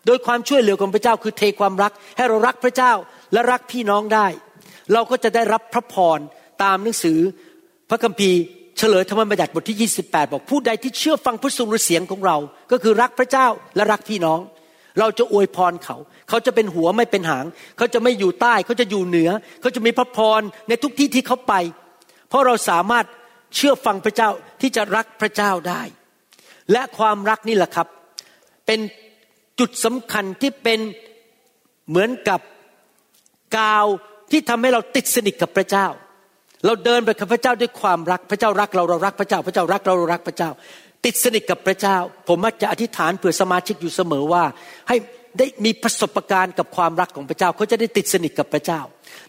[0.07, 2.91] โดยความช่วยเหลือของพระเจ้าคือเทความรัก ให้เรารักพระเจ้า
[3.33, 4.27] และรักพี่น้องได้
[4.93, 6.19] เราก็จะได้รับพระพร
[6.63, 7.19] ตามหนังสือ
[7.89, 8.39] พระคัมภีร์
[8.77, 12.37] เฉลยธรรมบัญญัติบทที่ 28 บอกผู้ใดที่เชื่อฟังพระสุรเสียงของเรา
[12.71, 14.39] ก็คือรักพระเจ้าและรักพี่น้อง
[14.99, 15.97] เราจะอวยพรเขา
[16.29, 17.45] เขาจะเป็นหัวไม่เป็นหาง
[17.77, 19.29] เขาจะไม่อยู่ใต้ เขาจะอยู่เหนือ
[19.61, 21.53] เขาจะมีพระพรในทุกที่ที่เขาไป
[22.29, 23.05] เพราะเราสามารถ
[23.55, 24.29] เชื่อฟังพระเจ้า
[24.61, 25.81] ที่จะรักพระเจ้าได้
[26.71, 27.87] และความรักนี่แหละครับ
[28.65, 28.79] เป็น
[29.59, 30.79] จุดสำคัญที่เป็น
[31.89, 32.39] เหมือนกับ
[33.57, 33.85] กาว
[34.31, 35.87] ที่ทำให้เราติดสนิทกับพระเจ้า
[36.65, 40.49] เราเดินไปกับพระเจ้าด้วยความรักพระเจ้ารักเราเรารักพระเจ้า พระเจ้ารักเราเรารักพระเจ้า
[41.05, 41.97] ติดสนิทกับพระเจ้า
[42.27, 44.43] ผมมักจะอธิษฐานเผื่อสมาชิกอยู่เสมอว่า
[44.87, 44.95] ให้
[45.37, 48.81] ได้มีประสบการณ์กับความรักของพระเจ้าเขาจะได้ติดสนิทกับพระเจ้า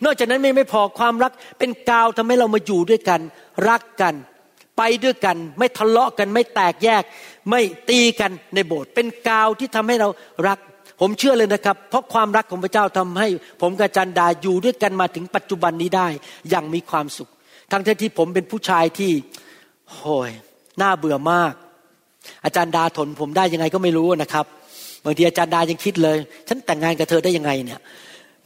[0.05, 3.20] นอกจากนั้นไม่ไม่พอความรักเป็นกาวทำให้เรามาอยู่ด้วยกัน
[3.68, 4.14] รักกัน
[4.78, 7.02] ไปด้วยกัน ไม่ทะเลาะกันไม่แตกแยก
[7.50, 10.09] ไม่ตีกันในโบสถ์เป็นกาวที่ทำให้เรา
[10.48, 10.59] รัก
[11.00, 13.28] ผมเชื่อเลยนะครับ เพราะความรักของพระเจ้าทำให้
[13.62, 16.09] ผมกับจันดาอยู่ด้วยกันมาถึงปัจจุบันนี้ได้
[16.50, 17.30] อย่างมีความสุข
[17.70, 19.12] ทั้งที่ผมเป็นผู้ชายที่
[19.92, 20.30] โหย
[20.82, 21.52] น่าเบื่อมาก
[22.44, 24.46] อาจารย์ดาทนผมได้ยังไงก็ไม่รู้นะครับ
[25.05, 27.80] บางทีอาจารย์ดายังคิดเลย ฉันแต่งงานกับเธอได้ยังไงเนี่ย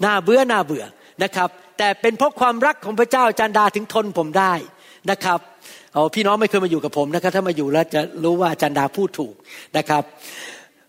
[0.05, 0.85] น่าเบื่อน่าเบื่อ
[1.23, 1.49] นะครับ
[1.79, 4.53] แต่เป็นเพราะความรักของพระเจ้าอาจารย์ดาถึงทนผมได้
[5.11, 5.41] นะครับ
[5.93, 9.35] เอาพี่น้องไม่เคยมาอยู่กับผมนะครับ ถ้ามาอยู่แล้วจะรู้ว่าอาจารย์ดาพูดถูก
[9.77, 10.03] นะครับ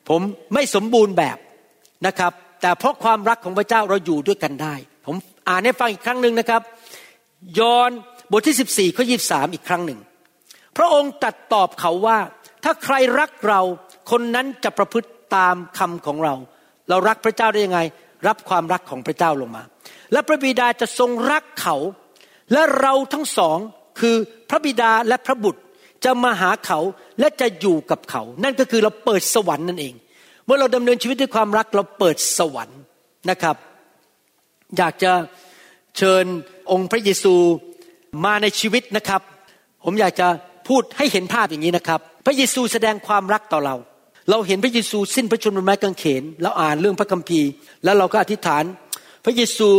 [0.09, 0.22] ผม
[0.53, 1.38] ไม่สมบูรณ์แบบ
[2.07, 5.15] นะครับ แต่เพราะความรักของพระเจ้าเราอยู่ด้วยกันได้ ผม
[5.49, 6.61] อ่านให้ฟังอีกครั้งหนึ่งนะครับ
[7.59, 7.91] ยอห์น
[8.32, 9.99] บทที่14ข้อ23อีกครั้งหนึ่ง
[10.78, 12.17] พระองค์ตัดตอบเขาว่า
[12.63, 13.61] ถ้าใครรักเรา
[14.11, 16.36] คนนั้นจะประพฤติ ตามคำของเรา
[16.89, 17.80] เรารักพระเจ้าได้ยังไง
[18.27, 19.63] รับความรักของพระเจ้าลงมา
[20.11, 21.75] และพระบิดาจะทรงรักเขา
[22.51, 23.57] และเราทั้งสอง
[23.99, 24.15] คือ
[24.49, 25.61] พระบิดาและพระบุตร
[26.05, 26.80] จะมาหาเขา
[27.19, 29.93] และจะอยู่กับเขา นั่นก็คือเราเปิดสวรรค์นั่นเอง
[30.45, 32.80] เมื่อเราดำเนินชีวิตด้วยความรักเราเปิดสวรรค์
[33.30, 33.55] นะครับ
[34.77, 35.11] อยากจะ
[35.97, 36.25] เชิญ
[36.71, 37.36] องค์พระเยซู
[38.25, 39.21] มาในชีวิตนะครับ
[39.84, 40.27] ผมอยากจะ
[40.67, 43.75] พูดให้เห็นภาพอย่างนี้นะครับ พระเยซูแสดงความรักต่อเรา
[44.30, 47.49] เราเห็นพระเยซูสิ้นพระชนม์บนไม้กางเขนเราอ่านเรื่องพระคัมภีร์
[47.84, 48.63] แล้วเราก็อธิษฐาน
[49.25, 49.69] พระเยซู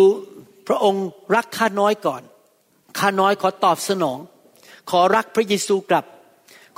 [0.68, 2.22] พระองค์รักข้าน้อยก่อน
[2.98, 4.18] ข้าน้อยขอตอบสนอง
[4.90, 6.04] ขอรักพระเยซูกลับ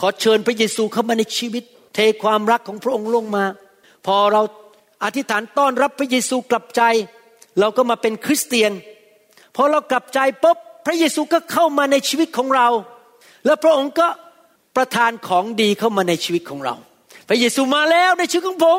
[0.00, 1.64] ขอเชิญพระเยซูเข้ามาในชีวิต
[1.94, 3.44] เทความรักของพระองค์ลงมา
[4.06, 4.42] พอเรา
[5.04, 6.82] อธิษฐานต้อนรับพระเยซูกลับใจ
[7.60, 8.72] เราก็มาเป็นคริสเตียน
[9.56, 12.68] พอเรากลับใจปุ๊บพระเยซูก็เข้ามาในชีวิตของเรา
[13.44, 14.08] แล้วพระองค์ก็
[14.76, 16.74] ประทานของดีเข้ามาในชีวิตของเรา
[17.28, 18.78] พระเยซูมาแล้วในชีวิตของผม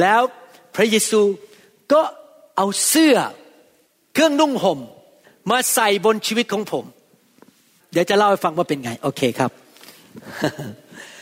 [0.00, 0.22] แล้ว
[0.76, 1.20] พระเยซู
[1.92, 2.02] ก็
[2.56, 3.16] เอาเสื้อ
[4.14, 4.78] เครื่องนุ่งห่ม
[5.50, 6.84] มาใส่บนชีวิตของผม
[7.92, 9.50] เดี๋ยวจะเล่าให้ฟังว่าเป็นไง โอเคครับ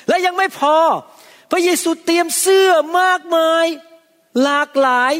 [0.08, 0.76] และยังไม่พอ
[1.50, 2.70] พระเยซูเตรียมเสื้อ
[3.00, 3.66] มากมาย
[4.42, 5.14] หลากหลาย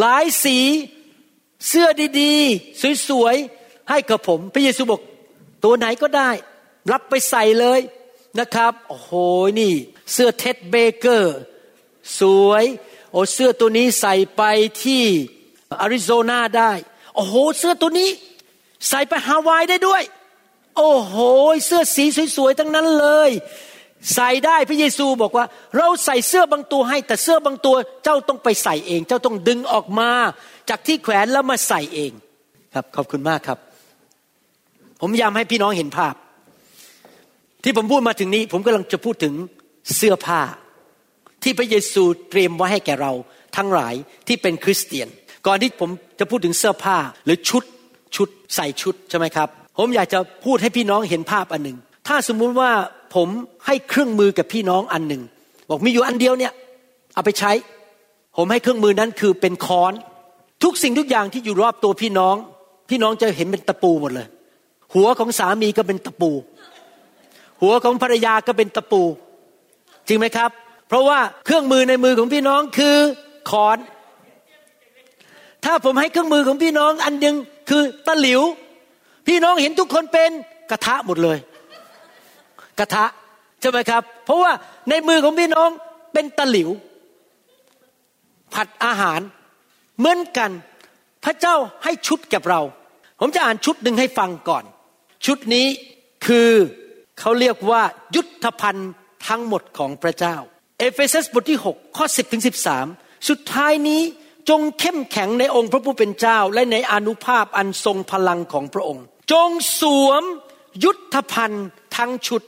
[0.00, 0.58] หลายสี
[1.68, 1.86] เสื้อ
[2.20, 5.00] ดีๆ สวยๆ ให้กับผม พระเยซูบอก
[5.64, 6.30] ตัวไหนก็ได้
[6.92, 7.80] รับไปใส่เลย
[8.40, 9.10] นะครับ โอ้โห
[9.60, 9.72] นี่
[10.12, 11.38] เสื้อเท็ดเบเกอร์
[12.20, 12.64] สวย
[13.10, 14.42] โอ้เสื้อตัวนี้ใส่ไป
[14.82, 15.04] ที่
[15.80, 16.72] อาริโซนาได้
[17.14, 18.10] โอ้โห เสื้อตัวนี้
[18.88, 20.02] ใส่ไปฮาวายได้ด้วย
[20.76, 21.16] โอ้โห
[21.64, 22.04] เสื้อสี
[22.36, 23.30] สวยๆทั้งนั้นเลย
[24.14, 25.46] ใส่ได้พระเยซูบอกว่า
[25.76, 30.10] เราใส่เสื้อบางตัวให้ แต่เสื้อบางตัวเจ้าต้องไปใส่เอง เจ้าต้องดึงออกมา
[30.68, 32.12] จากที่แขวนแล้วมาใส่เอง
[32.74, 33.58] ครับขอบคุณมากครับ
[35.00, 36.14] ผมย้ำให้พี่น้องเห็นภาพ
[37.62, 39.34] ที่ผมพูดมาถึงนี้ ผมกำลังจะพูดถึง
[39.94, 40.40] เสื้อผ้า
[41.42, 43.12] ที่พระเยซูเตรียมไว้ให้แก่เรา
[43.56, 43.94] ทั้งหลาย
[44.26, 45.08] ที่เป็นคริสเตียน
[45.46, 47.62] ก่อนที่ผมจะพูดถึงเสื้อผ้าหรือชุด
[48.16, 51.76] ชุดใส่ชุดใช่ไหมครับ ผมอยากจะพูดให้พี่น้องเห็นภาพอันหนึ่ง
[52.08, 52.70] ถ้าสมมุติว่า
[53.14, 53.28] ผม
[53.66, 55.22] ให้เครื่องมือกับพี่น้องอันหนึ่ง
[55.68, 56.52] บอกมีอยู่อันเดียวเนี่ย
[57.14, 57.52] เอาไปใช้
[58.36, 59.92] ผมให้เครื่องมือนั้นคือเป็นค้อน
[60.62, 62.36] ทุกสิ่งทุกอย่างที่อยู่รอบตัวพี่น้อง
[62.90, 64.26] พี่น้องจะเห็นเป็นตะปูหมดเลย
[64.94, 66.30] หัวของสามีก็เป็นตะปู
[67.62, 69.02] หัวของภรรยาก็เป็นตะปู
[70.08, 70.50] จริงไหมครับ
[70.88, 72.96] เพราะว่าเครื่องมือในมือของพี่น้องคือ
[73.50, 73.78] ค้อน
[75.64, 77.36] ถ้าผมให้เครื่องมือของพี่น้องอันหนึ่ง
[77.70, 78.42] คือตะหลิว
[79.28, 80.30] พี่น้องเห็นทุกคนเป็น
[80.70, 81.38] กระทะหมดเลย
[82.78, 83.04] กระทะ
[83.60, 84.52] ใช่ไหมครับ เพราะว่า
[84.90, 85.68] ในมือของพี่น้อง
[86.12, 86.70] เป็นตะหลิว
[88.54, 89.20] ผัดอาหาร
[89.98, 90.50] เหมือนกัน
[91.24, 92.60] พระเจ้าให้ชุดกับเรา
[93.20, 94.64] ผมจะอ่านชุดหนึ่งให้ฟังก่อน
[95.26, 95.66] ชุดนี้
[96.26, 96.50] คือ
[97.20, 97.82] เขาเรียกว่า
[98.14, 98.90] ยุทธภัณฑ์
[99.28, 100.36] ทั้งหมดของพระเจ้า
[100.78, 102.42] เอเฟซัสบทที่ 6 ข้อ 10ถึง
[102.84, 104.02] 13 สุดท้ายนี้
[104.48, 109.50] จงเข้มแข็งในองค์พระผู้เป็นเจ้า และในอนุภาพอันทรงพลังของพระองค์ จง
[109.80, 110.22] สวม
[110.84, 111.66] ยุทธภัณฑ์
[111.96, 112.42] ทั้งชุด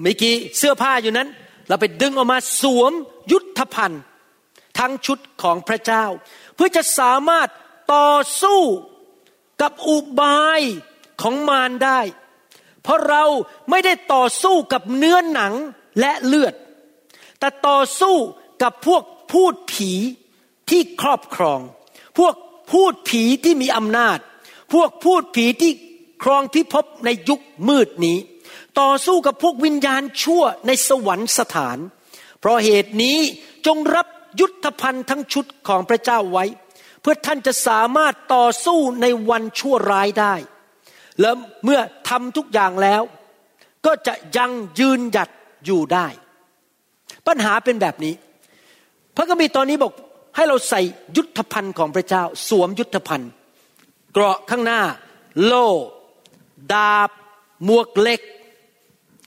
[0.00, 1.28] เมื่อกี้เสื้อผ้าอยู่นั้น
[1.68, 2.92] เราไปดึงออกมาสวม
[3.32, 4.02] ยุทธภัณฑ์
[4.78, 6.04] ทั้งชุดของพระเจ้า
[6.54, 7.48] เพื่อจะสามารถ
[7.92, 8.10] ต่อ
[8.42, 8.60] สู้
[9.62, 10.60] กับอุบาย
[11.22, 12.00] ของมารได้
[12.82, 13.24] เพราะเรา
[13.70, 15.54] ไม่ได้ต่อสู้กับเนื้อหนัง
[16.00, 16.54] และเลือด
[17.38, 18.16] แต่ต่อสู้
[18.62, 19.02] กับพวก
[19.32, 19.92] พูดผี
[20.70, 21.60] ที่ครอบครอง
[22.18, 22.34] พวก
[22.72, 24.18] พูดผีที่มีอำนาจ
[24.72, 25.72] พวกพูดผีที่
[26.22, 28.18] ครองพิภพในยุคมืดนี้
[28.80, 31.78] ต่อสู้กับพวกวิญญาณชั่วในสวรรคสถาน
[32.40, 33.18] เพราะเหตุนี้
[33.66, 34.06] จงรับ
[34.40, 36.44] ยุทธภัณฑ์ทั้งชุดของพระเจ้าไว้
[37.00, 40.34] เพื่อท่านจะสามารถต่อสู้ในวันชั่วร้ายได้
[41.20, 41.34] แล้ว
[41.64, 43.02] เมื่อทำทุกอย่างแล้ว
[43.86, 44.50] ก็จะยัง
[44.80, 45.28] ยืนหยัด
[45.64, 46.06] อยู่ได้
[47.26, 48.14] ปัญหาเป็นแบบนี้
[49.16, 49.92] พระคัมภีร์ตอนนี้บอก
[50.36, 50.80] ให้เราใส่
[51.16, 53.30] ยุทธภัณฑ์ของพระเจ้า สวมยุทธภัณฑ์
[54.12, 54.80] เกราะข้างหน้า
[55.44, 55.68] โล่
[56.72, 57.10] ดาบ
[57.64, 58.20] หมวกเหล็ก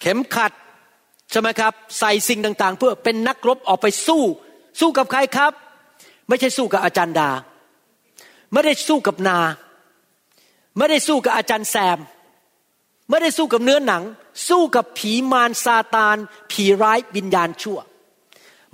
[0.02, 0.52] เข็มขัด
[1.32, 4.24] ใช่ไหมครับ ใส่สิ่งต่างๆ เพื่อเป็นนักรบออกไปสู้
[4.80, 5.54] สู้กับใครครับ
[6.28, 7.30] ไม่ใช่สู้กับอาจารย์ดา
[8.52, 9.38] ไม่ได้สู้กับนา
[10.78, 12.00] ไม่ได้สู้กับอาจารย์แซม
[13.10, 14.04] ไม่ได้สู้กับเนื้อหนัง
[14.50, 16.18] สู้กับผีมารซาตาน
[16.52, 17.80] ผีร้ายวิญญาณชั่ว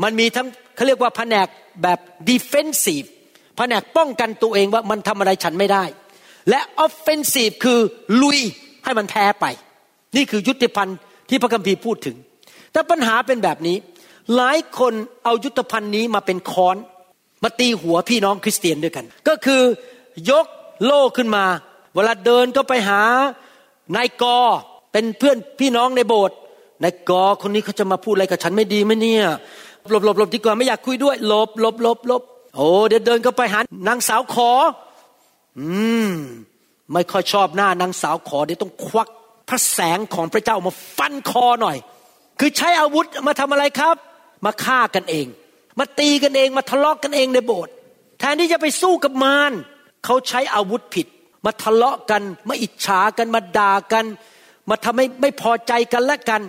[0.04, 1.48] มันมีทั้งเขาเรียกว่าแผนก
[1.84, 3.08] แบบ defensive
[3.58, 5.84] แผนกป้องกันตัวเองว่ามันทำอะไรฉันไม่ได้
[6.50, 7.80] และ offensive คือ
[8.22, 8.40] ลุย
[8.84, 9.46] ให้มันแพ้ไป
[10.16, 10.98] นี่คือยุทธภัณฑ์
[11.30, 12.18] ที่พระคัมภีร์พูดถึง
[12.72, 13.78] แต่ปัญหาเป็นแบบนี้
[14.36, 14.94] หลายคน
[15.24, 16.78] เอายุทธภัณฑ์นี้มาเป็นค้อน
[17.44, 19.62] มาตีหัวพี่น้องคริสเตียนด้วยกัน ก็คือ
[20.30, 20.48] ยก
[20.86, 21.46] โล่ขึ้นมา
[21.94, 23.02] เวลาเดินก็ไปหา
[23.96, 24.38] นายกอ
[24.92, 26.38] เป็นเพื่อนพี่น้องในโบสถ์
[26.84, 29.26] นายกอคนนี้เขาจะมาพูดอะไรกับฉันไม่ดีไหมเนี่ย
[29.90, 32.24] หลบหลบหลบดีกว่าไม่อยากคุยด้วยหลบหลบหลบหลบ
[32.56, 34.52] โอ้เดี๋ยวเดินก็ไปหานางสาวขอ
[35.60, 35.68] อื
[36.10, 36.12] ม
[36.94, 39.10] ไม่ค่อยชอบหน้านางสาวขอเดี๋ยวต้องควัก
[39.50, 41.78] พระแสงของพระเจ้ามาฟันคอหน่อย
[42.40, 43.96] คือใช้อาวุธมาทำอะไรครับ
[44.46, 45.26] มาฆ่ากันเอง
[45.80, 47.74] มาตีกันเองมาทะเลาะกกันเองในโบสถ์
[48.20, 49.52] แทนที่จะไปสู้กับมาร
[50.06, 51.08] เขาใช้อาวุธผิด
[51.46, 54.06] มาทะเลาะกันมาอิจฉากันมาด่ากัน
[54.70, 56.42] มาทำให้ไม่พอใจกันและกัน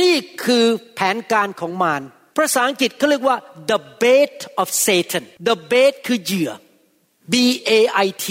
[0.00, 0.14] นี่
[0.44, 0.64] คือ
[0.94, 2.02] แผนการของมาร
[2.36, 3.36] ภาษาอังกฤษเขาเรียกว่า
[3.70, 6.50] the bait of Satan the bait คือเหยื่อ
[7.32, 7.34] B
[7.68, 8.26] A I T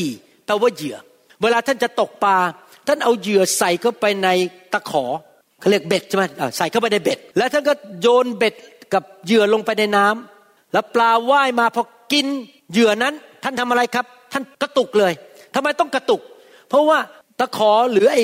[0.45, 0.97] แปลว่าเหยื่อ
[1.41, 2.37] เวลาท่านจะตกปลา
[2.87, 4.29] ท่านเอาเหยื่อใส่เข้าไปใน
[4.73, 5.05] ตะขอ
[5.59, 6.23] เขาเรียกเบ็ดใช่ไหม
[6.57, 8.53] ใส่เข้าไปในเบ็ด แล้วท่านก็โยนเบ็ด
[8.93, 12.27] กับเหยื่อลงไปในน้ำแล้วปลาว่ายมาพอกิน
[12.71, 13.13] เหยื่อนั้น
[13.43, 15.13] ท่านทำอะไรครับ ท่านกระตุกเลย
[15.55, 16.21] ทำไมต้องกระตุก
[16.69, 16.97] เพราะว่า
[17.39, 18.21] ตะขอหรือไอ้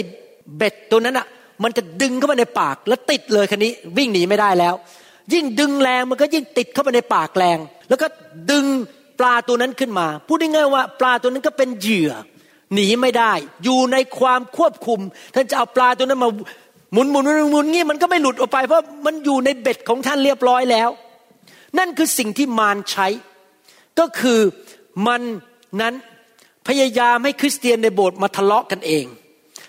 [0.57, 1.27] เบ็ดตัวนั้นอะ
[1.63, 4.73] มันจะดึงเข้ามาในปากแล้วติดเลยคันนี้ วิ่งหนีไม่ได้แล้ว
[5.33, 7.57] ยิ่งดึงแรงมันก็ยิ่งติดเข้าไปในปากแรง
[7.89, 8.07] แล้วก็
[8.51, 8.65] ดึง
[9.19, 12.11] ปลาตัวนั้นขึ้นมา พูดง่ายๆว่า ปลาตัวนั้นก็เป็นเหยื่อ
[12.73, 14.99] หนีไม่ได้ อยู่ในความควบคุม
[15.35, 16.29] ท่านจะเอาปลาตัวนั้นมา
[16.93, 20.89] หมุนหมุนหมุนหมุนงี้มันก็ไม่หลุดออกไป เพราะมันอยู่ในเบ็ดของท่านเรียบร้อยแล้ว
[21.77, 23.07] นั่นคือสิ่งที่มารใช้
[23.99, 24.39] ก็คือ
[25.07, 25.21] มัน
[25.81, 25.93] นั้น
[26.67, 29.05] พยายามให้คริสเตียนในโบสถ์มาทะเลาะกันเอง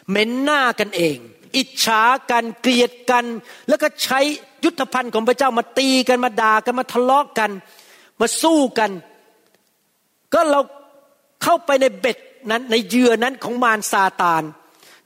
[0.09, 1.17] เหม็นหน้ากันเอง
[1.57, 3.25] อิจฉากันเกลียดกัน
[3.69, 4.21] แล้วก็ใช้
[4.65, 7.51] ยุทธภัณฑ์ของพระเจ้ามาตีกันมาด่ากันมาทะเลาะกัน
[8.21, 8.91] มาสู้กัน
[10.33, 10.61] ก็เรา
[11.43, 12.19] เข้าไปในเบ็ด
[12.51, 14.43] นั้นในเหยื่อนั้นของมารซาตาน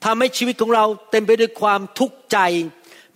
[0.04, 2.38] ทำให้ชีวิตของเราเต็มไปด้วยความทุกข์ใจ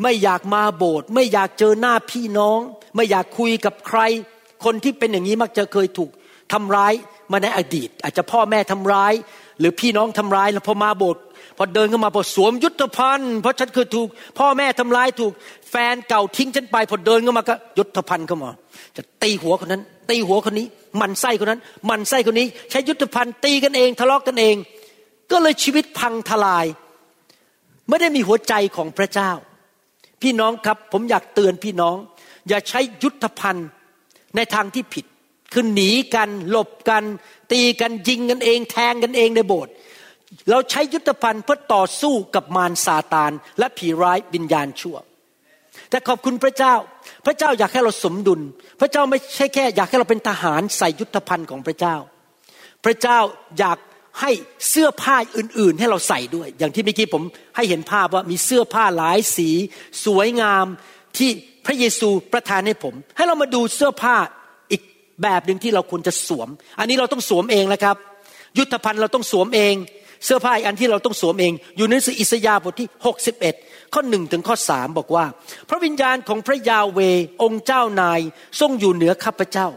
[0.03, 2.59] ไม่อยากมาโบสถ์ไม่อยากเจอหน้าพี่น้อง
[2.95, 4.01] ไม่อยากคุยกับใคร
[4.65, 6.11] คนที่เป็นอย่างนี้มักจะเคยถูก
[6.53, 6.95] ทำร้าย
[7.33, 9.13] มาในอดีต อาจจะพ่อแม่ทำร้าย
[9.61, 11.23] หรือพี่น้องทำร้ายแล้วพอมาโบสถ์
[11.57, 14.09] พอเดินเข้ามาพอสวมยุทธภัณฑ์เพราะฉันเคยถูก
[14.39, 15.33] พ่อแม่ทำร้ายถูก
[15.71, 18.51] แฟนเก่าทิ้งฉันไป พอเดินเข้ามาก็ยุทธภัณฑ์เข้ามา
[18.97, 20.67] จะตีหัวคนนั้น ตีหัวคนนี้
[21.01, 21.61] มันไส้คนนั้น
[21.91, 24.57] มันไส้คนนี้ ใช้ยุทธภัณฑ์ตีกันเองทะเลาะกกันเอง
[25.31, 26.67] ก็เลยชีวิตพังทลาย
[27.89, 29.31] ไม่ได้มีหัวใจของพระเจ้า
[30.23, 31.97] พี่น้องครับผมอยากเตือนพี่น้อง
[32.49, 33.69] อย่าใช้ยุทธภัณฑ์
[34.37, 35.05] ในทางที่ผิด
[35.53, 37.05] คือหนีกันหลบกัน
[37.53, 39.73] ตีกันยิงกันเอง แทงกันเองในโบสถ์
[40.51, 44.97] เราใช้ยุทธภัณฑ์เพื่อต่อสู้กับมารซาตาน และผีร้ายวิญญาณชั่ว
[45.91, 46.75] แต่ขอบคุณพระเจ้า
[47.27, 48.41] พระเจ้าอยากให้เราสมดุล
[48.81, 51.97] พระเจ้าไม่ใช่แค่ อยากให้เราเป็นทหารใส่ยุทธภัณฑ์ของพระเจ้า
[52.85, 53.19] พระเจ้า
[53.59, 53.79] อยาก
[54.21, 54.31] ให้
[54.69, 57.23] เสื้อผ้าอื่น ๆ ให้เราใส่ด้วย อย่างที่เมื่อกี้ผม
[57.57, 59.49] ให้เห็นภาพว่ามีเสื้อผ้าหลายสี
[60.05, 60.67] สวยงาม
[61.19, 61.31] ที่
[61.67, 64.17] พระเยซูประทานให้ผม ให้เรามาดูเสื้อผ้า
[65.23, 66.49] แบบหนึ่งที่เราควรจะสวม
[66.79, 67.97] อันนี้เราต้องสวมเองนะครับ
[68.59, 69.75] ยุทธภัณฑ์เราต้องสวมเอง
[70.25, 72.89] เสื้อผ้าอีกอันที่เราต้องสวมเอง อยู่ในสืออิสยาห์บทที่
[73.41, 75.25] 61 ข้อหนึ่งถึงข้อสามบอกว่า
[75.69, 77.01] พระวิญญาณของพระยาเว
[77.43, 78.21] องค์เจ้านาย
[78.61, 79.69] ทรงอยู่เหนือข้าพเจ้า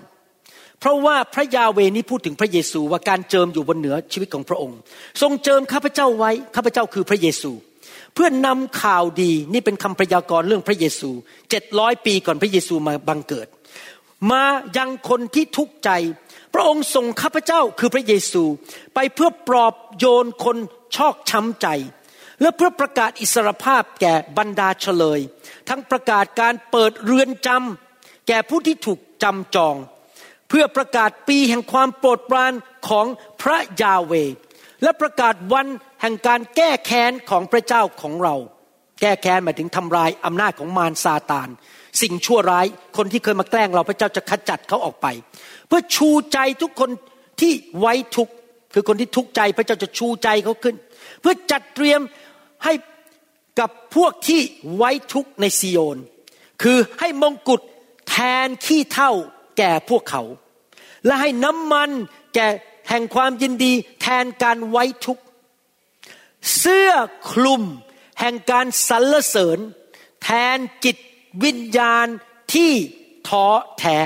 [0.79, 4.77] เพราะว่าพระยาเวนี้พูดถึงพระเยซูว่าการเจิมอยู่บนเหนือชีวิตของพระองค์
[5.21, 7.51] ทรงเจิมข้าพเจ้าไว้ข้าพเจ้าคือพระเยซู
[8.13, 11.09] เพื่อนนำข่าวดีนี่เป็นคำพยากรณ์เรื่องพระเยซู
[11.49, 13.47] เจ็ดร้อยปีก่อนพระเยซูมาบังเกิด
[14.29, 14.43] มา
[14.77, 15.89] ยังคนที่ทุกข์ใจ
[16.53, 18.43] พระองค์ส่งข้าพเจ้าคือพระเยซู
[18.93, 20.57] ไปเพื่อปลอบโยนคน
[20.95, 21.67] ชอกช้ำใจ
[22.41, 25.19] และเพื่อประกาศอิสรภาพแก่บรรดาเฉลย
[25.69, 29.75] ทั้งประกาศการเปิดเรือนจำแก่ผู้ที่ถูกจำจอง
[30.49, 32.53] เพื่อประกาศปีแห่งความโปรดปราน
[32.89, 33.05] ของ
[33.41, 34.13] พระยาเว
[34.83, 35.67] และประกาศวัน
[36.01, 38.35] แห่งการแก้แค้นของพระเจ้าของเรา
[39.01, 41.49] แก้แค้นหมายถึงทำลายอำนาจของมารซาตาน
[42.01, 42.65] สิ่งชั่วร้าย
[42.97, 45.07] คนที่เคยมาแกล้งเราพระเจ้าจะขจัดเขาออกไป
[45.67, 46.89] เพื่อชูใจทุกคน
[47.41, 48.33] ที่ไว้ทุกข์
[48.73, 50.75] คือคนที่ทุกข์ใจพระเจ้าจะชูใจเขาขึ้น
[51.21, 52.01] เพื่อจัดเตรียม
[52.63, 52.73] ให้
[53.59, 54.41] กับพวกที่
[54.75, 55.97] ไว้ทุกข์ในซีโยน
[56.61, 57.61] คือให้มงกุฎ
[58.09, 58.15] แท
[58.45, 59.11] นขี้เท่า
[59.57, 60.23] แก่พวกเขา
[61.05, 61.89] และให้น้ำมัน
[62.35, 62.47] แก่
[62.89, 65.23] แห่งความยินดีแทนการไว้ทุกข์
[66.57, 66.91] เสื้อ
[67.31, 67.63] คลุม
[68.19, 69.59] แห่งการสรรเสริญ
[70.23, 70.97] แทนจิต
[71.43, 72.07] วิญญาณ
[72.53, 72.71] ที่
[73.27, 73.45] ท้อ
[73.79, 73.97] แท้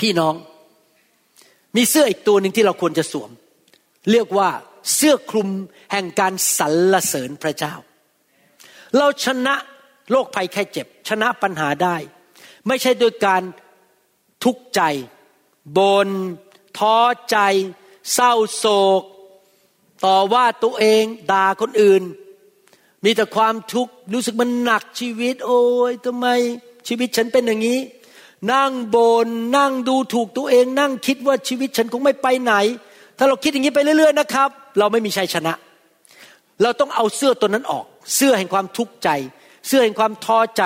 [0.00, 0.34] พี่น้อง
[1.76, 3.30] มีเสื้ออีกตัวหนึ่งที่เราควรจะสวม
[4.10, 4.50] เรียกว่า
[4.94, 5.48] เสื้อคลุม
[5.92, 7.74] แห่งการสรรเสริญพระเจ้า
[8.96, 9.54] เราชนะ
[10.10, 11.96] โรคภัยแค่เจ็บ ชนะปัญหาได้
[12.66, 13.42] ไม่ใช่โดยการ
[14.44, 14.80] ทุกข์ใจ
[15.78, 16.08] บน
[16.78, 16.98] ท้อ
[17.30, 17.38] ใจ
[18.14, 18.66] เศร้าโศ
[19.00, 19.02] ก
[20.04, 22.02] ต่อว่าตัวเองด่าคนอื่น
[23.04, 26.26] มีแต่ความทุกข์รู้สึกมันหนักชีวิต โอ้ยทำไม
[26.88, 27.78] ชีวิตฉันเป็นอย่างนี้
[28.52, 28.96] นั่งบ
[29.26, 32.52] นนั่งดูถูกตัวเอง นั่งคิดว่าชีวิตฉันคงไม่ไปไหน
[33.18, 34.48] ถ้าเราคิดอย่างนี้ไปเรื่อย ๆ นะครับ
[34.78, 35.52] เราไม่มีชัยชนะ
[36.62, 37.84] เราต้องเอาเสื้อตัวนั้นออก
[38.14, 39.08] เสื้อแห่งความทุกข์ใจ
[39.66, 40.64] เสื้อแห่งความท้อใจ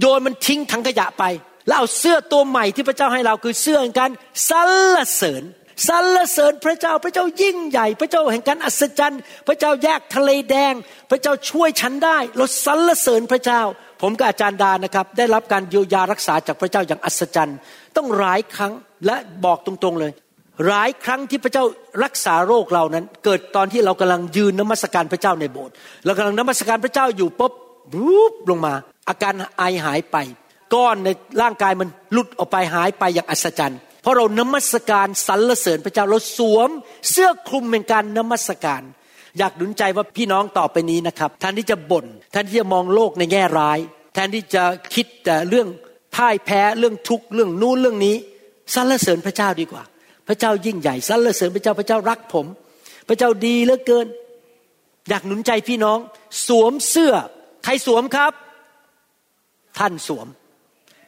[0.00, 1.24] โยนมันทิ้งถังขยะไป
[1.66, 4.10] แล้วเอาเสื้อตัวใหม่ที่พระเจ้าให้เราคือเสื้อแห่งการ
[4.48, 4.70] สรร
[5.16, 5.42] เสริญ
[5.88, 10.74] สรรเสริญพระเจ้าพระเจ้ายิ่งใหญ่ พระเจ้าแห่งการอัศจรรย์ พระเจ้าแยกทะเลแดง
[11.10, 13.62] พระเจ้าช่วยฉันได้ เราสรรเสริญพระเจ้า
[14.02, 17.56] ผมกับอาจารย์ดานะครับได้รับการเยียวยารักษาจากพระเจ้าอย่างอัศจรรย์
[17.96, 18.72] ต้องหลายครั้ง
[19.06, 20.12] และบอกตรงๆเลย
[20.66, 21.64] หลายครั้งที่พระเจ้า
[22.04, 27.52] รักษาโรคเรานั้น เกิดตอนที่เรากำลังยืนนมัสการพระเจ้าในโบสถ์เรากำลังนมัสการพระเจ้าอยู่ปุ๊บ
[28.06, 28.74] รูปลงมา
[29.08, 30.16] อาการไอหายไป
[30.74, 31.08] ก้อนใน
[31.42, 36.68] ร่างกายมันหลุดออกไปหายไปอย่างอัศจรรย์ เพราะเรานมัสการสรรเสริญพระเจ้าเราสวม
[37.10, 38.82] เสื้อคลุมเป็นการนมัสการ
[39.38, 43.78] อยากหนุนใจว่าพี่น้องต่อไปนี้นะครับแทนที่จะบ่นแทนที่จะมองโลกในแง่ร้าย
[44.14, 45.68] แทนที่จะคิดแต่เรื่อง
[46.14, 48.16] พ่ายแพ้เรื่องทุกข์เรื่องนู้นเรื่องนี้
[48.74, 49.82] สรรเสริญพระเจ้าดีกว่า
[50.28, 52.46] พระเจ้ายิ่งใหญ่สรรเสริญพระเจ้าพระเจ้ารักผม
[53.08, 54.06] พระเจ้าดีเหลือเกิน
[55.08, 55.98] อยากหนุนใจพี่น้อง
[56.46, 57.14] สวมเสื้อ
[57.64, 58.32] ใครสวมครับ
[59.78, 60.26] ท่านสวม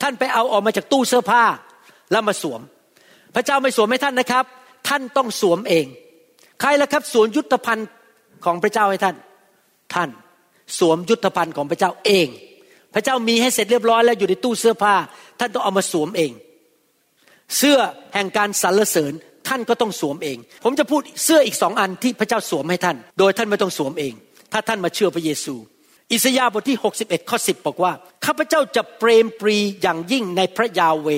[0.03, 1.45] ท่านไปเอาออกมาจากตู้เสื้อผ้า
[2.13, 2.61] แล้วมาสวม
[3.37, 4.45] พระเจ้าไม่สวมให้ท่านนะครับ
[4.89, 5.87] ท่านต้องสวมเอง
[6.61, 7.89] ใครล่ะครับสวมยุทธภัณฑ์
[8.45, 9.17] ของพระเจ้าให้ท่าน
[9.95, 10.11] ท่าน
[10.79, 12.29] สวมยุทธภัณฑ์ของพระเจ้าเอง
[12.95, 14.95] พระเจ้ามีให้เสร็จเรียบร้อยแล้วอยู่ในตู้เสื้อผ้า
[15.41, 16.33] ท่านต้องเอามาสวมเอง
[17.57, 17.79] เสื้อ
[18.15, 19.13] แห่งการสรรเสริญ
[19.49, 24.15] ท่านก็ต้องสวมเอง ผมจะพูดเสื้ออีกสองอันที่พระเจ้าสวมให้ท่าน โดยท่านไม่ต้องสวมเอง
[24.53, 25.55] ถ้าท่านมาเชื่อพระเยซู
[26.13, 27.93] อิสยาห์บทที่ 61ข้อ10 บอกว่า
[28.25, 31.09] ข้าพเจ้าจะเปรมปรีอย่างยิ่งในพระยาเว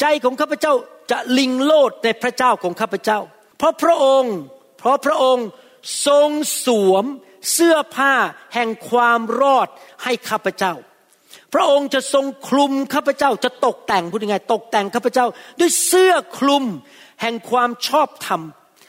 [0.00, 0.72] ใจของข้าพเจ้า
[1.12, 3.18] จะลิงโลดในพระเจ้าของข้าพเจ้า
[3.58, 4.36] เพราะพระองค์
[4.78, 5.46] เพราะพระองค์
[6.06, 6.28] ทรง
[6.66, 7.04] สวม
[7.52, 8.14] เสื้อผ้า
[8.54, 9.68] แห่งความรอด
[10.02, 10.74] ให้ข้าพเจ้า
[11.54, 15.26] พระองค์จะทรงคลุมข้าพเจ้าจะตกแต่งพูดยังไงตกแต่งข้าพเจ้า
[15.60, 16.64] ด้วยเสื้อคลุม
[17.22, 18.40] แห่งความชอบธรรม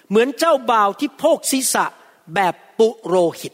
[0.09, 1.85] เหมือนเจ้าบ่าวที่โพกศีรษะ
[2.35, 3.53] แบบปุโรหิต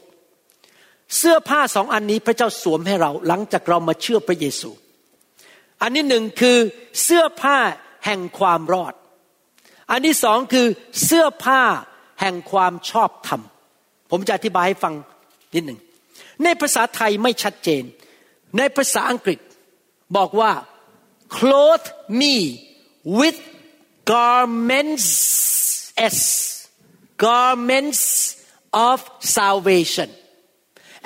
[1.16, 4.70] เสื้อผ้าสองอันนี้พระเจ้าสวมให้เราหลังจากเรามาเชื่อพระเยซู
[5.82, 6.58] อันที่หนึ่งคือ
[7.02, 7.58] เสื้อผ้า
[8.04, 8.94] แห่งความรอด
[9.90, 10.66] อันที่สองคือ
[11.04, 11.62] เสื้อผ้า
[12.20, 13.40] แห่งความชอบธรรม
[14.10, 14.94] ผมจะอธิบายให้ฟัง
[15.54, 15.80] นิดหนึ่ง
[16.44, 17.82] ในภาษาไทยไม่ชัดเจน
[18.58, 19.38] ในภาษาอังกฤษ
[20.16, 20.52] บอกว่า
[21.36, 21.88] clothe
[22.20, 22.36] me
[23.18, 23.38] with
[24.14, 25.08] garments
[26.16, 26.18] s
[27.28, 28.02] garments
[28.88, 28.98] of
[29.38, 30.08] salvation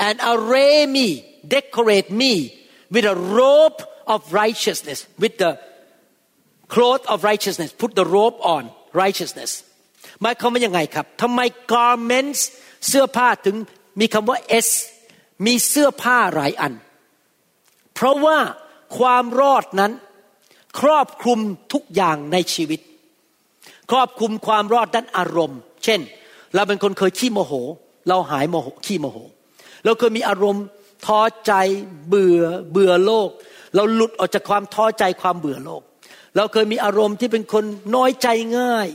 [0.06, 1.08] and array me
[1.56, 2.32] decorate me
[2.94, 3.78] with a robe
[4.12, 5.50] of righteousness with the
[6.74, 8.62] cloth of righteousness put the robe on
[9.02, 9.52] righteousness
[10.22, 11.40] หมายความว่ายังไงครับทำไม
[11.72, 12.40] garments
[12.88, 13.56] เสื้อผ้าถึง
[14.00, 14.68] มีคำว่า s
[15.46, 16.72] มีเสื้อผ้าหลายอัน
[17.94, 18.38] เพราะว่า
[18.98, 19.92] ความรอดนั้น
[20.80, 21.38] ครอบคลุม
[21.72, 22.80] ทุกอย่างในชีวิต
[23.90, 26.00] ครอบคลุมความรอดด้านอารมณ์ เช่น
[26.54, 27.52] เราเป็นคนเคยขี้โมโห
[28.08, 29.18] เราหายโมโหขี้โมโห
[29.84, 30.64] เราเคยมีอารมณ์
[31.06, 31.52] ท้อใจ
[32.08, 33.28] เบื่อเบื่อโลก
[33.74, 35.82] เราหลุดออกจากความท้อใจความเบื่อโลก
[36.36, 37.64] เราเคยมีอารมณ์ที่เป็นคน
[37.94, 38.28] น้อยใจ
[38.58, 38.88] ง่าย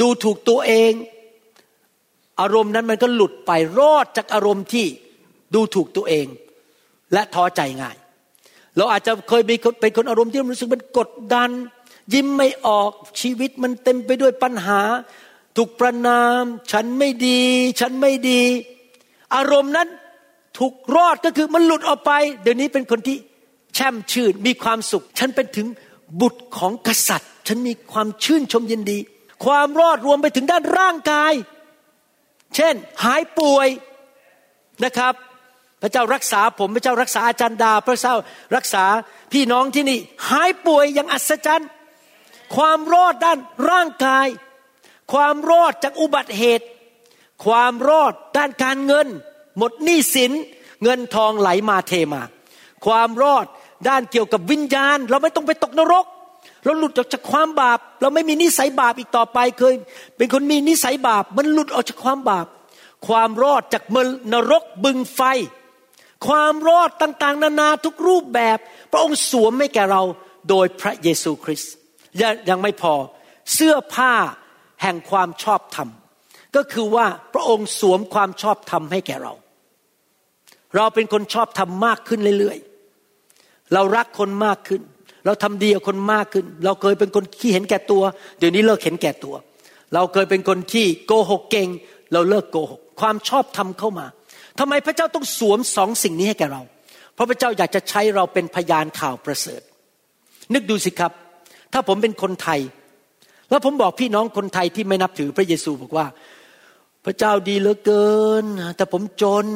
[0.00, 0.92] ดูถูกตัวเอง
[2.40, 4.86] อารมณ์นั้นมันก็หลุดไปรอดจากอารมณ์ที่
[5.54, 6.26] ดูถูกตัวเอง
[7.12, 7.96] และท้อใจง่าย
[8.76, 11.50] เราอาจจะเคยเป็นคนเป็นคนอารมณ์ที่รู้สึกมันกดดัน
[12.14, 14.80] ยิ้มไม่ออกชีวิตมันเต็มไปด้วยปัญหา
[15.56, 17.42] ถูกประนาม ฉันไม่ดี
[17.80, 18.42] ฉันไม่ดี
[19.36, 19.88] อารมณ์นั้น
[20.58, 22.12] ถูกรอดก็คือมันหลุดออกไป
[22.42, 23.16] เดี๋ยวนี้เป็นคนที่
[23.74, 25.66] แช่มชื่นมีความสุข ฉันเป็นถึง
[26.20, 28.98] บุตรของกษัตริย์ ฉันมีความชื่นชมยินดี
[29.44, 31.32] ความรอดรวมไปถึงด้านร่างกาย
[32.54, 33.68] เช่น หายป่วย
[34.84, 35.14] นะครับ
[35.82, 38.14] พระเจ้ารักษาผมพระเจ้ารักษาอาจารย์ดา พระเจ้า
[38.56, 38.84] รักษา
[39.32, 39.98] พี่น้องที่นี่
[40.30, 41.68] หายป่วยอย่างอัศจรรย์
[42.56, 43.38] ความรอดด้าน
[43.70, 44.26] ร่างกาย
[45.12, 46.66] ความรอดจากอุบัติเหตุ
[47.44, 49.06] ความรอดด้านการเงิน
[49.58, 50.32] หมดหนี้สิน
[50.82, 52.22] เงินทองไหลมาเทมา
[52.86, 53.46] ความรอด
[53.88, 56.06] ด้านเกี่ยวกับวิญญาณ เราไม่ต้องไปตกนรก
[56.64, 59.74] เราหลุดออกจากความบาป เราไม่มีนิสัยบาปอีกต่อไปเคย
[60.16, 62.46] เป็นคนมีนิสัยบาป มันหลุดออกจากความบาป
[63.08, 65.20] ความรอดจากมืองนรกบึงไฟ
[66.26, 68.58] ความรอดต่างๆ นานาทุกรูปแบบ
[68.92, 70.02] พระองค์สวมให้แก่เรา
[70.48, 71.72] โดยพระเยซูคริสต์
[72.48, 72.94] ยังไม่พอ
[73.54, 74.12] เสื้อผ้า
[74.82, 75.88] แห่งความชอบธรรม
[76.56, 79.32] ก็คือว่าพระองค์สวมความชอบธรรมให้แก่เรา
[80.76, 82.67] เราเป็นคนชอบธรรมมากขึ้นเรื่อยๆ
[83.74, 84.82] เรารักคนมากขึ้น
[85.26, 88.02] เราทำดีกับคนมากขึ้น เราเคยเป็นคนขี้เห็นแก่ตัว
[88.38, 89.34] เดี๋ยวนี้เลิกเห็นแก่ตัว
[89.94, 91.68] เราเคยเป็นคนที่โกหกเก่ง
[92.12, 94.06] เราเลิกโกหก ความชอบธรรมเข้ามา
[94.58, 96.62] ทำไมพระเจ้าต้องสวมสองสิ่งนี้ให้แก่เรา
[97.14, 99.62] เพราะพระเจ้าอยากจะใช้เราเป็นพยานข่าวประเสริฐ
[100.54, 101.12] นึกดูสิครับ
[101.72, 102.60] ถ้าผมเป็นคนไทย
[103.50, 106.06] แล้วผมบอกพี่น้องคนไทยที่ไม่นับถือพระเยซูบอกว่า
[107.04, 108.08] พระเจ้าดีเหลือเกิ
[108.42, 108.44] น
[108.76, 109.46] แต่ผมจน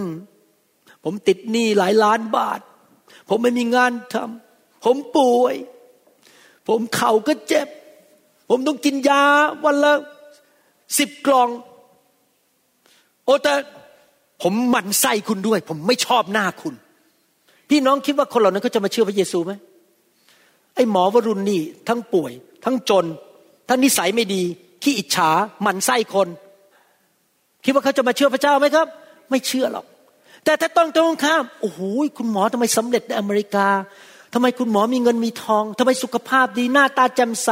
[1.05, 2.61] ผมติดหนี้หลายล้านบาท
[3.29, 5.55] ผมไม่มีงานทำผมป่วย
[6.69, 7.69] ผมเข่าก็เจ็บ
[8.49, 9.23] ผมต้องกินยา
[9.65, 9.93] วันละ
[10.99, 11.49] สิบกล่อง
[13.25, 13.55] โอแต่
[14.43, 16.75] ผมหมั่นไส้คุณด้วย ผมไม่ชอบหน้าคุณ
[17.69, 19.53] พี่น้องคิดว่าคนเหล่านั้นเขาจะมาเชื่อพระเยซูไหม
[20.75, 22.33] ไอ้หมอวรุณนี่ทั้งป่วย
[22.65, 23.07] ทั้งจน
[23.69, 24.43] ทั้งนิสัยไม่ดี
[24.83, 25.31] ขี้อิจฉา
[25.63, 26.29] หมั่นไส้คน
[27.65, 28.87] คิดว่าเขาจะมาเชื่อพระเจ้าไหมครับ
[29.31, 29.87] ไม่เชื่อหรอก
[30.45, 31.81] แต่ถ้าต้องตรงข้ามโอ้โห
[32.19, 33.69] คุณหมอทำไมสำเร็จในอเมริกา
[34.33, 37.51] ทำไมคุณหมอมีเงินมีทองทำไมสุขภาพดีหน้าตาแจ่มใส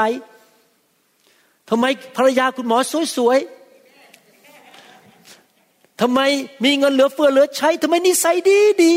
[1.71, 1.87] ทำไม
[2.17, 2.79] ภรรยาคุณหมอ
[3.17, 6.21] สวยๆทำไม
[6.65, 8.95] มีเงินเหลือเฟือเหลือใช้ทำไมนิสัยดีดี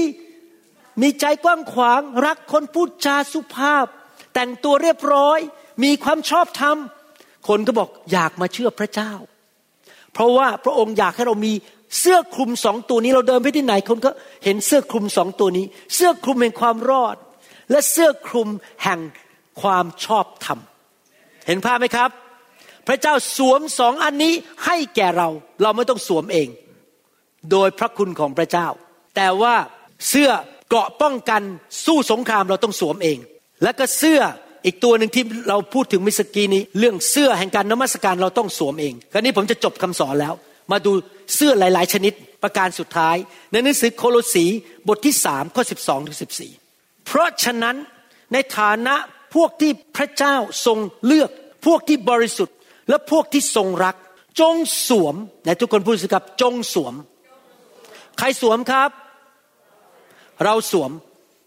[1.01, 3.85] มีใจกว้างขวาง รักคนพูดจาสุภาพ
[4.33, 5.39] แต่งตัวเรียบร้อย
[5.83, 6.77] มีความชอบธรรม
[7.47, 9.11] คนก็บอกอยากมาเชื่อพระเจ้า
[10.13, 11.53] เพราะว่าพระองค์อยากให้เรามี
[11.99, 14.11] เสื้อคลุมสองตัวนี้เราเดินไปที่ไหนคนก็
[14.43, 15.65] เห็นเสื้อคลุมสองตัวนี้
[15.95, 17.15] เสื้อคลุมแห่งความรอด
[17.71, 18.49] และเสื้อคลุม
[18.83, 18.99] แห่ง
[19.61, 20.59] ความชอบธรรม
[21.47, 22.09] เห็นภาพไหมครับ
[22.87, 24.33] พระเจ้าสวมสองอันนี้
[24.65, 25.29] ให้แก่เรา
[25.61, 26.47] เราไม่ต้องสวมเอง
[27.51, 28.67] โดยพระคุณของพระเจ้า
[29.15, 29.55] แต่ว่า
[30.09, 30.29] เสื้อ
[30.69, 31.41] เกราะป้องกัน
[31.85, 33.17] สู้สงครามเราต้องสวมเอง
[33.63, 34.21] และก็เสื้อ
[34.65, 40.33] อีกตัวหนึ่งที่เราพูดถึงมิสกีนี้ เรื่องเสื้อแห่งการนมัสการเราต้องสวมเองคราวนี้ผมจะจบคำสอนแล้ว
[40.71, 40.91] มาดู
[41.35, 43.15] เสื้อหลาย ๆ ชนิดประการสุดท้าย
[43.51, 44.45] ในหนังสือโคโลสี
[44.87, 46.51] บทที่สามข้อสิบสองถึงสิบสี่
[47.05, 47.75] เพราะฉะนั้น
[48.33, 48.95] ในฐานะ
[49.35, 50.35] พวกที่พระเจ้า
[50.65, 51.29] ทรงเลือก
[51.65, 52.55] พวกที่บริสุทธิ์
[52.89, 53.95] และพวกที่ทรงรัก
[54.39, 54.55] จง
[54.87, 56.93] สวมไหนทุกคนพูดสิครับจงสวม
[58.17, 58.89] ใครสวมครับ
[60.43, 60.91] เราสวม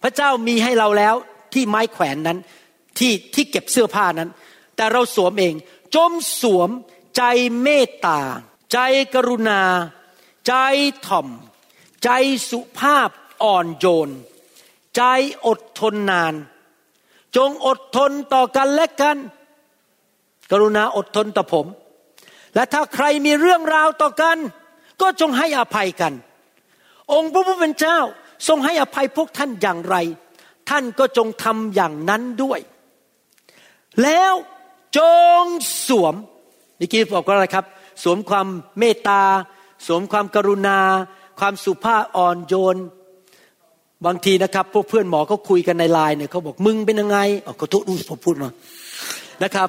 [0.02, 1.14] พระเจ้ามีให้เราแล้ว
[1.52, 2.38] ที่ไม้แขวนนั้น
[2.98, 4.30] ที่ที่เก็บเสื้อผ้านั้น
[4.76, 5.54] แต่เราสวมเอง
[5.96, 6.12] จง
[6.42, 6.70] สวม
[7.16, 7.22] ใจ
[7.62, 8.20] เมตตา
[8.76, 8.80] ใจ
[9.14, 9.62] กรุณา
[10.46, 10.54] ใจ
[11.06, 11.28] ถ่อม
[12.04, 12.10] ใจ
[12.50, 13.10] สุภาพ
[13.42, 14.10] อ่อนโยน
[14.96, 15.02] ใจ
[15.46, 16.34] อดทนนาน
[17.36, 19.16] จงอดทนต่อกันและกัน
[20.50, 21.66] กรุณาอดทนต่อผม
[22.54, 24.36] และถ้าใครมีเรื่องราวต่อกัน
[25.00, 26.12] ก็จงให้อภัยกัน
[27.12, 27.98] องค์พระผู้เป็นเจ้า
[28.48, 29.96] ทรงให้อภัยพวกท่านอย่างไร
[30.68, 32.60] ท่านก็จงทำอย่างนั้นด้วย
[34.02, 34.34] แล้ว
[34.98, 35.00] จ
[35.42, 35.44] ง
[35.86, 36.14] สวม
[36.76, 37.66] เมื่อกี้บอกว่าอะไรครับ
[38.02, 38.46] สวมความ
[38.78, 39.22] เมตตา
[39.86, 40.78] สวมความกรุณา
[41.40, 42.76] ความสุภาพอ่อนโยน
[44.06, 48.50] บางทีนะครับ พวกเพื่อนหมอเขาคุยกันในไลน์เนี่ยเขาบอกมึงเป็นยังไงอ๋อขอโทษอู้ผมพูดมา
[49.44, 49.68] นะครับ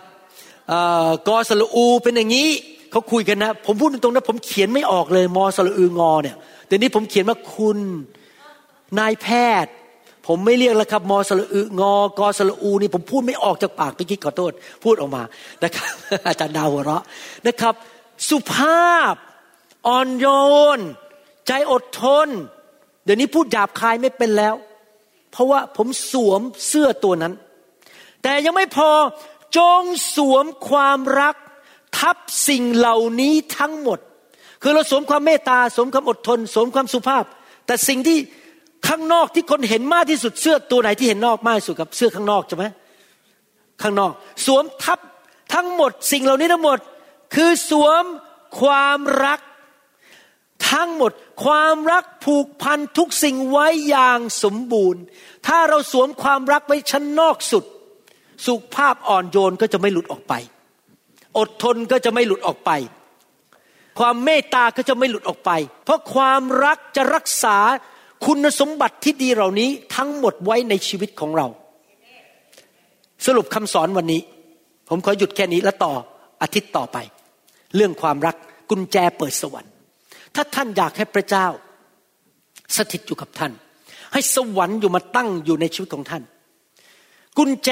[0.71, 2.49] อ่อกอสละอูเป็นอย่างนี้
[2.91, 6.35] เขาคุยกันนะ ผมพูดตรงๆนะผมเขียนไม่ออกเลยมอสละอืองอเนี่ย
[6.67, 7.77] แต่นี้ผมเขียนว่าคุณ
[8.99, 9.27] นายแพ
[9.63, 9.73] ทย์
[10.27, 14.51] ผมไม่เรียกแล้วครับมอสละอึงอกอสละอูนี่ผมพูดไม่ออกจากปากเมื่อกี้ขอโทษ
[14.83, 15.23] พูดออกมา
[15.63, 15.91] นะครับ
[16.27, 17.03] อาจารย์ดาวหัวเราะ
[17.47, 17.73] นะครับ
[18.29, 19.13] สุภาพ
[19.87, 20.25] อ่อนโย
[20.77, 20.79] น
[21.47, 22.27] ใจอดทน
[23.03, 24.55] เดี๋ยวนี้พูดหยาบคายไม่เป็นแล้ว
[25.31, 27.33] เพราะว่าผมสวมเสื้อตัวนั้น
[28.23, 28.89] แต่ยังไม่พอ
[29.57, 29.81] จง
[30.15, 31.35] สวมความรัก
[31.99, 33.99] ทับสิ่งเหล่านี้ทั้งหมด
[34.61, 37.23] คือเราสวมความเมตตาสวมความอดทน สวมความสุภาพ
[37.65, 38.17] แต่สิ่งที่
[38.87, 42.65] ข้างนอกที่คนเห็นมากที่สุดเสื้อตัวไหนที่เห็นนอกมากที่สุดกับเสื้อข้างนอกใช่ไหม
[43.81, 44.11] ข้างนอก
[44.45, 44.99] สวมทับ
[45.53, 46.77] ทั้งหมด สิ่งเหล่านี้ทั้งหมด
[47.33, 48.03] คือสวม
[48.61, 49.39] ความรัก
[50.71, 51.11] ทั้งหมด
[51.45, 55.01] ความรักผูกพันทุกสิ่งไว้อย่างสมบูรณ์
[55.47, 57.63] ถ้าเราสวมความรักไว้ชั้นนอกสุด
[58.45, 60.33] สุภาพอ่อนโยนก็จะไม่หลุดออกไป
[61.37, 62.71] อดทนก็จะไม่หลุดออกไป
[63.99, 65.51] ความเมตตาก็จะไม่หลุดออกไป
[65.83, 67.57] เพราะความรักจะรักษา
[68.25, 71.47] คุณสมบัติที่ดีเหล่านี้ทั้งหมดไว้ในชีวิตของเรา
[73.25, 74.21] สรุปคำสอนวันนี้
[74.89, 75.93] ผมขอหยุดแค่นี้แล้วต่อ
[76.41, 76.97] อาทิตย์ต่อไป
[77.75, 78.35] เรื่องความรัก
[78.69, 79.71] กุญแจเปิดสวรรค์
[80.35, 81.45] ถ้าท่านอยากให้พระเจ้า
[82.77, 83.51] สถิตอยู่กับท่าน
[84.13, 86.23] ให้สวรรค์อยู่มาตั้งอยู่ในชีวิตของท่าน
[87.37, 87.69] กุญแจ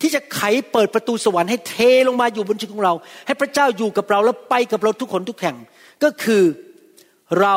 [0.00, 0.40] ที่จะไข
[0.72, 1.76] เปิดประตูสวรรค์ให้เท
[2.08, 2.94] ลงมาอยู่บนชีวิตของเรา
[3.26, 5.56] ให้พระเจ้าอยู่กับเราแล้วไปกับเราทุกคนทุกแห่ง
[6.02, 6.42] ก็คือ
[7.40, 7.56] เรา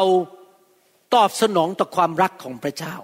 [1.16, 2.96] ตอบสนองต่อความรักของพระเจ้า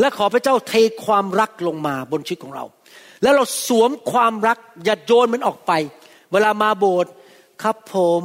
[0.00, 0.72] และขอพระเจ้าเท
[1.06, 2.64] ความรักลงมาบนชีวิตของเรา
[3.22, 5.72] แล้วเราสวมความรักอย่าโยนมันออกไป
[6.32, 7.12] เวลามาโบสถ์
[7.62, 8.24] ครับผม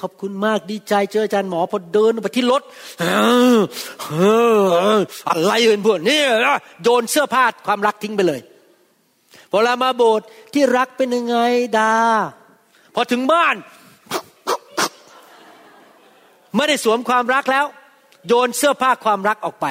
[0.00, 2.62] ขอบคุณมากดีใจเจออาจารย์หมอพอเดินไปที่รถ
[5.28, 6.20] อะไรเอ่ยพวกนี่
[6.82, 8.40] โยนเสื้อผ้าความรักทิ้งไปเลย
[9.50, 11.36] พอเวลามาโบสถ์ที่รักเป็นยังไง
[11.78, 11.94] ดา
[12.94, 13.56] พอถึงบ้าน
[16.56, 17.66] ไม่ได้สวมความรักแล้ว
[18.26, 19.66] โยนเสื้อผ้าความรักออกไป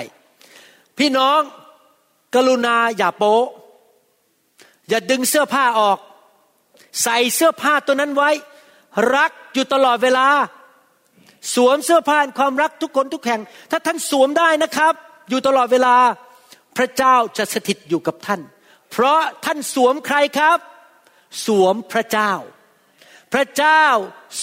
[0.97, 1.39] พี่น้อง
[2.35, 3.45] กรุณาอย่าโป๊ะ
[4.89, 5.97] อย่าดึงเสื้อผ้าออก
[7.03, 8.31] ใส่เสื้อผ้าตัวนั้นไว้
[9.15, 10.27] รักอยู่ตลอดเวลา
[11.55, 14.93] สวมเสื้อผ้าความรักทุกคนทุกแห่ง ถ้าท่านสวมได้นะครับ
[15.29, 15.95] อยู่ตลอดเวลา
[16.77, 18.41] พระเจ้าจะสถิตอยู่กับท่าน
[18.91, 20.59] เพราะท่านสวมใครครับ
[21.45, 22.31] สวมพระเจ้า
[23.33, 23.83] พระเจ้า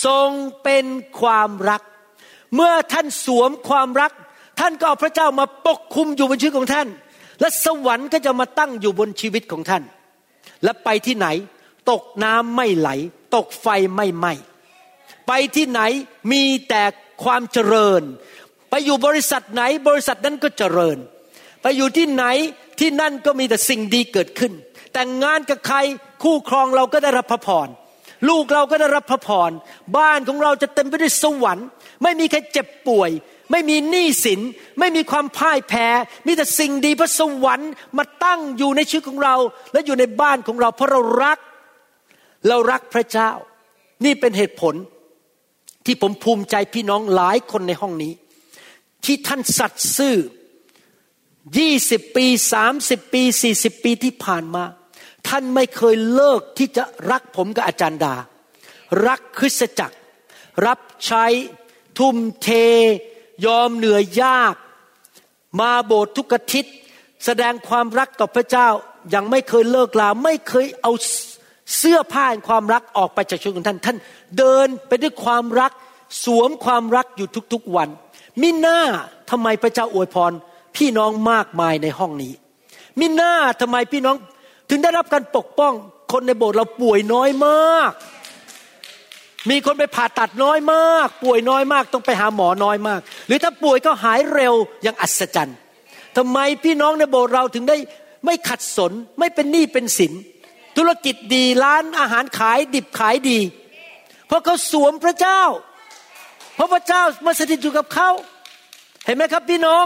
[0.05, 0.29] ทรง
[0.63, 0.87] เป็น
[1.21, 1.83] ความรัก
[2.55, 4.13] เมื่อท่านสวมความรัก
[4.61, 6.89] ท่านก็เอาพระเจ้ามาปกคุมอยู่บนชีวิตของท่าน
[7.41, 9.83] และสวรรค์ก็จะมาตั้งอยู่บนชีวิตของท่าน
[10.65, 11.27] และไปที่ไหน
[11.91, 12.89] ตกน้ำไม่ไหล
[13.35, 13.67] ตกไฟ
[13.97, 14.33] ไม่ไหม้
[15.27, 15.81] ไปที่ไหน
[16.33, 16.83] มีแต่
[17.25, 18.03] ความเจริญ
[18.71, 20.99] ไปอยู่บริษัทไหนบริษัทนั้นก็เจริญ
[21.63, 22.25] ไปอยู่ที่ไหน
[22.81, 24.53] ที่นั่นก็มีแต่สิ่งดีเกิดขึ้น
[24.93, 25.79] แต่งงานกับใคร
[26.23, 27.69] คู่ครองเราก็ได้รับพระพร
[28.29, 29.51] ลูกเราก็ได้รับพระพร
[29.97, 31.67] บ้านของเราจะเต็มไปด้วยสวรรค์
[32.03, 33.11] ไม่มีใครเจ็บป่วย
[33.51, 34.41] ไม่มีหนี้สิน
[34.79, 35.87] ไม่มีความพ่ายแพ้
[36.27, 39.37] มีแต่สิ่งดีพระสวรรค์มาตั้งอยู่ในชีวิตของเรา
[39.73, 41.39] และอยู่ในบ้านของเราเพราะเรารัก
[42.47, 43.31] เรารักพระเจ้า
[44.05, 44.75] นี่เป็นเหตุผล
[45.85, 48.13] ที่ผมภูมิใจพี่น้องหลายคนในห้องนี้
[49.05, 50.17] ที่ท่านสัตย์ซื่อ
[51.59, 54.65] ยี่สิบปีสามสิบปีสี่สิบปีที่ผ่านมา
[55.29, 58.15] ท่านไม่เคยเลิกที่จะรักผมกับอาจารย์ดา
[59.07, 59.97] รักคริสตจักร
[60.67, 61.25] รับใช้
[61.99, 62.49] ทุ่มเท
[63.47, 64.55] ยอมเหนื่อยยาก
[65.61, 66.75] มาโบสถ์ทุกอาทิตย์
[67.25, 68.69] แสดงความรักต่อพระเจ้า
[69.15, 70.93] ยังไม่เคยเลิกลาไม่เคยเอา
[71.79, 73.97] เสื้อผ้าแห่งความรักออกไปจากชีวิตของท่าน ท่าน
[74.39, 75.73] เดินไปด้วยความรัก
[76.25, 77.89] สวมความรักอยู่ทุกๆวัน
[78.41, 78.79] มิหน่า
[79.31, 80.33] ทำไมพระเจ้าอวยพร
[80.77, 82.33] พี่น้องมากมายในห้องนี้
[83.01, 84.17] มิหน่าทำไมพี่น้อง
[84.71, 85.73] ถึงได้รับการปกป้อง
[86.13, 87.93] คนในโบสถ์เราป่วยน้อยมาก
[89.51, 95.57] มีคนไปผ่าตัดน้อยมาก ป่วยน้อยมาก ต้องไปหาหมอน้อยมาก หรือถ้าป่วยก็หายเร็วอย่างอัศจรรย์
[96.17, 97.77] ทำไมพี่น้องในโบสถ์เราถึงได้
[98.25, 100.13] ไม่ขัดสนไม่เป็นหนี้เป็นสิน
[100.77, 103.39] ธุรกิจดีร้านอาหารขายดิบขายดี
[104.27, 105.43] เพราะเขาสวมพระเจ้า
[106.55, 108.11] เพราะพระเจ้ามาสถิตอยู่กับเขา
[109.05, 109.85] เห็นไหมครับพี่น้อง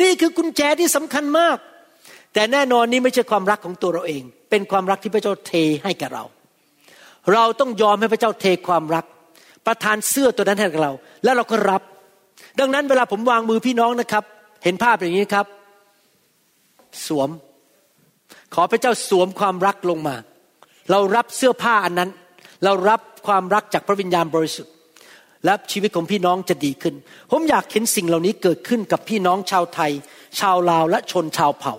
[0.00, 1.56] นี่คือกุญแจที่สำคัญมาก
[2.34, 5.52] แต่แน่นอนนี่ไม่ใช่ความรักของตัวเราเอง เป็นความรักที่พระเจ้าเท
[5.84, 6.24] ให้กับเรา
[7.32, 9.04] เราต้องยอมให้พระเจ้าเทความรัก
[9.66, 10.92] ประทานเสื้อตัวนั้นให้กับเรา
[11.24, 11.82] แล้วเราก็รับ
[12.60, 14.24] ดังนั้นเวลาผมวางมือพี่น้องนะครับ
[14.64, 15.46] เห็นภาพอย่างนี้ครับ
[17.06, 17.28] สวม
[18.54, 20.16] ขอพระเจ้าสวมความรักลงมา
[20.90, 22.10] เรารับเสื้อผ้าอันนั้น
[22.64, 24.72] เรารับความรักจากพระวิญญาณบริสุทธิ์
[25.44, 26.94] และชีวิตของพี่น้องจะดีขึ้น
[27.30, 29.92] ผมอยากเห็นสิ่งเหล่านี้เกิดขึ้นกับพี่น้องชาวไทย
[30.40, 31.74] ชาวลาวและชนชาวเผ่า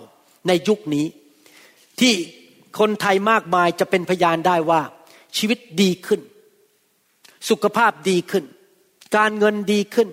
[0.48, 1.06] ในยุคนี้
[2.00, 2.12] ที่
[2.78, 4.80] คนไทยมากมายจะเป็นพยานได้ว่า
[5.36, 6.20] ชีวิตดีขึ้น
[7.48, 8.44] สุขภาพดีขึ้น
[9.16, 10.08] การเงินดีขึ้น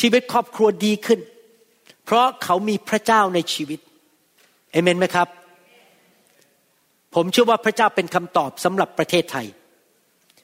[0.00, 1.20] ชีวิตครอบครัวดีขึ้น
[2.04, 3.80] เพราะเขามีพระเจ้าในชีวิต
[4.72, 5.28] เอเมนไหมครับ
[7.14, 9.46] ผมเชื่อว่าพระเจ้าเป็นคำตอบสำหรับประเทศไทย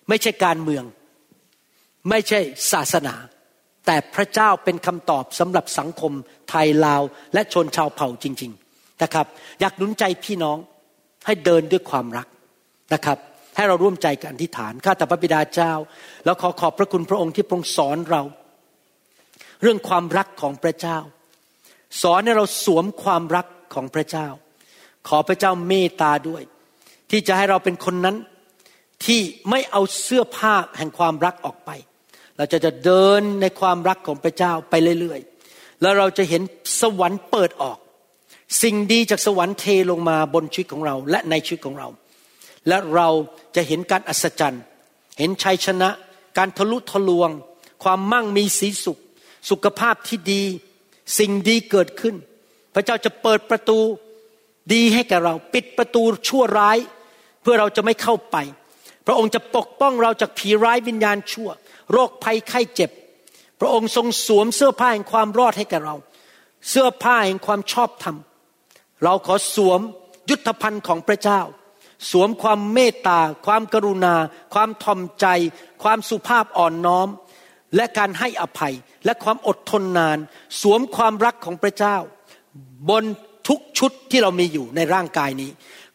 [0.08, 0.84] ไม่ใช่การเมือง
[2.10, 2.40] ไม่ใช่
[2.72, 3.14] ศาสนา
[3.86, 6.12] แต่พระเจ้าเป็นคำตอบสำหรับสังคม
[6.50, 7.02] ไทยลาว
[7.34, 9.26] และชนชาวเผ่าจริง ๆนะครับ
[9.60, 10.58] อยากหนุนใจพี่น้อง
[11.26, 12.26] ให้เดินด้วยความรัก
[12.94, 13.18] นะครับ
[13.56, 15.72] ให้เราร่วมใจกันอธิษฐานข้าแต่พระบิดาเจ้า
[16.24, 18.22] แล้วขอขอบพระคุณพระองค์ที่ทรงสอนเรา
[19.62, 20.98] เรื่องความรักของพระเจ้า
[22.02, 24.26] สอนให้เราสวมความรักของพระเจ้า
[25.08, 26.42] ขอพระเจ้าเมตตาด้วย
[27.10, 28.16] ที่จะให้เราเป็นคนนั้น
[29.04, 31.70] ที่ไม่เอาเสื้อผ้าแห่งความรักออกไป
[32.36, 36.42] เราจะจะเดินในความรักของพระเจ้าไปเรื่อยๆ แล้วเราจะเห็น
[36.80, 37.78] สวรรค์เปิดออก
[38.62, 41.88] สิ่งดีจากสวรรค์เทลงมาบนชีวิตของเราและในชีวิตของเรา
[42.68, 43.08] และเรา
[43.56, 44.62] จะเห็นการอัศจรรย์
[45.18, 45.90] เห็นชัยชนะ
[46.38, 47.30] การทะลุทะลวง
[47.84, 48.98] ความมั่งมีสีสุข
[49.50, 50.42] สุขภาพที่ดี
[51.18, 52.14] สิ่งดีเกิดขึ้น
[52.74, 53.78] พระเจ้าจะเปิดประตู
[54.72, 56.78] ดีให้แก่เรา ปิดประตูชั่วร้าย
[57.50, 58.36] พื่อเราจะไม่เข้าไป
[59.06, 61.50] พระองค์จะปกป้องเราจากผีร้ายวิญญาณชั่ว
[61.92, 62.90] โรคภัยไข้เจ็บ
[63.60, 65.96] พระองค์ทรงสวมเสื้อผ้าแห่งความรอดให้แก่เรา
[66.70, 68.16] เสื้อผ้าแห่งความชอบธรรม
[69.04, 69.80] เราขอสวม
[70.30, 71.40] ยุทธภัณฑ์ของพระเจ้า
[72.10, 74.14] สวมความเมตตา ความกรุณา
[74.54, 75.26] ความทอมใจ
[75.82, 77.08] ความสุภาพอ่อนน้อม
[77.76, 78.74] และการให้อภัย
[79.04, 80.18] และความอดทนนาน
[80.62, 81.96] สวมความรักของพระเจ้า
[82.88, 83.04] บน
[83.48, 85.50] ทุกชุดที่เรามีอยู่ในร่างกายนี้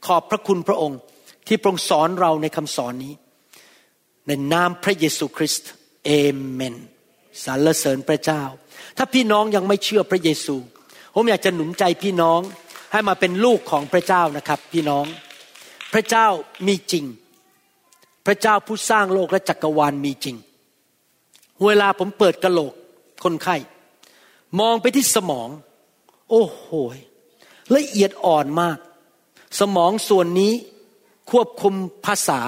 [0.06, 0.99] ขอบพระคุณพระองค์
[1.48, 3.14] ที่ทระองค์สอนเราในคำสอนนี้
[4.28, 5.72] ในนามพระเยซูคริสต์
[6.06, 6.12] เอ
[6.52, 6.76] เมน
[7.44, 8.44] สรรเสริญพระเจ้า
[8.98, 10.56] ถ้าพี่น้องยังไม่เชื่อพระเยซู
[11.14, 12.39] ผมอยากจะหนุนใจพี่น้อง
[12.91, 15.06] ให้มาเป็นลูกของพระเจ้านะครับ พี่น้อง
[15.94, 16.28] พระเจ้า
[16.68, 17.06] มีจริง
[18.26, 20.38] พระเจ้าผู้สร้างโลกและจักรวาลมีจริง
[21.66, 22.74] เวลาผมเปิดกระโหลก
[23.24, 23.56] คนไข้
[24.60, 25.50] มองไปที่สมอง
[26.30, 26.68] โอ้โห
[27.76, 28.78] ละเอียดอ่อนมาก
[29.60, 30.54] สมองส่วนนี้
[31.32, 31.74] ควบคุม
[32.06, 32.40] ภาษา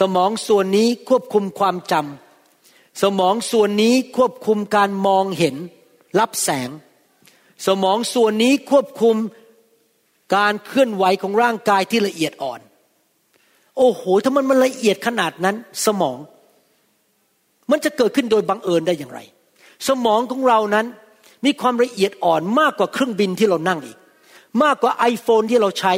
[0.00, 5.56] สมองส่วนนี้ควบคุมความจำสมองส่วนนี้ควบคุมการมองเห็น
[6.18, 6.70] รับแสง
[7.66, 9.16] สมองส่วนนี้ควบคุม
[10.36, 12.60] การเคลื่อนไหวของร่างกายที่ละเอียดอ่อน
[13.76, 16.18] โอ้โหถ้ามันมันละเอียดขนาดนั้นสมอง
[17.70, 19.20] มันจะเกิดขึ้นโดยบังเอิญได้อย่างไร
[19.88, 20.86] สมองของเรานั้น
[21.44, 23.98] มีความละเอียดอ่อนมากกว่าเครื่องบินที่เรานั่งอีก
[24.62, 25.92] มากกว่าไอโฟนที่เราใช้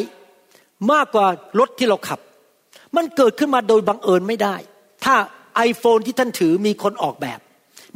[0.93, 1.27] มากกว่า
[1.59, 2.21] รถที่เราขับ
[2.97, 4.57] มันเกิดขึ้นมาโดยบังเอิญไม่ได้
[5.05, 5.15] ถ้า
[5.57, 7.41] ไอโฟนที่ท่านถือมีคนออกแบบ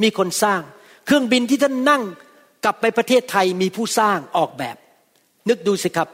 [0.03, 0.61] มีคนสร้าง
[1.05, 2.03] เครื่องบินที่ท่านนั่ง
[2.63, 4.75] กลับไปประเทศไทยมีผู้สร้างออกแบบ
[5.49, 6.07] นึกดูสิครับ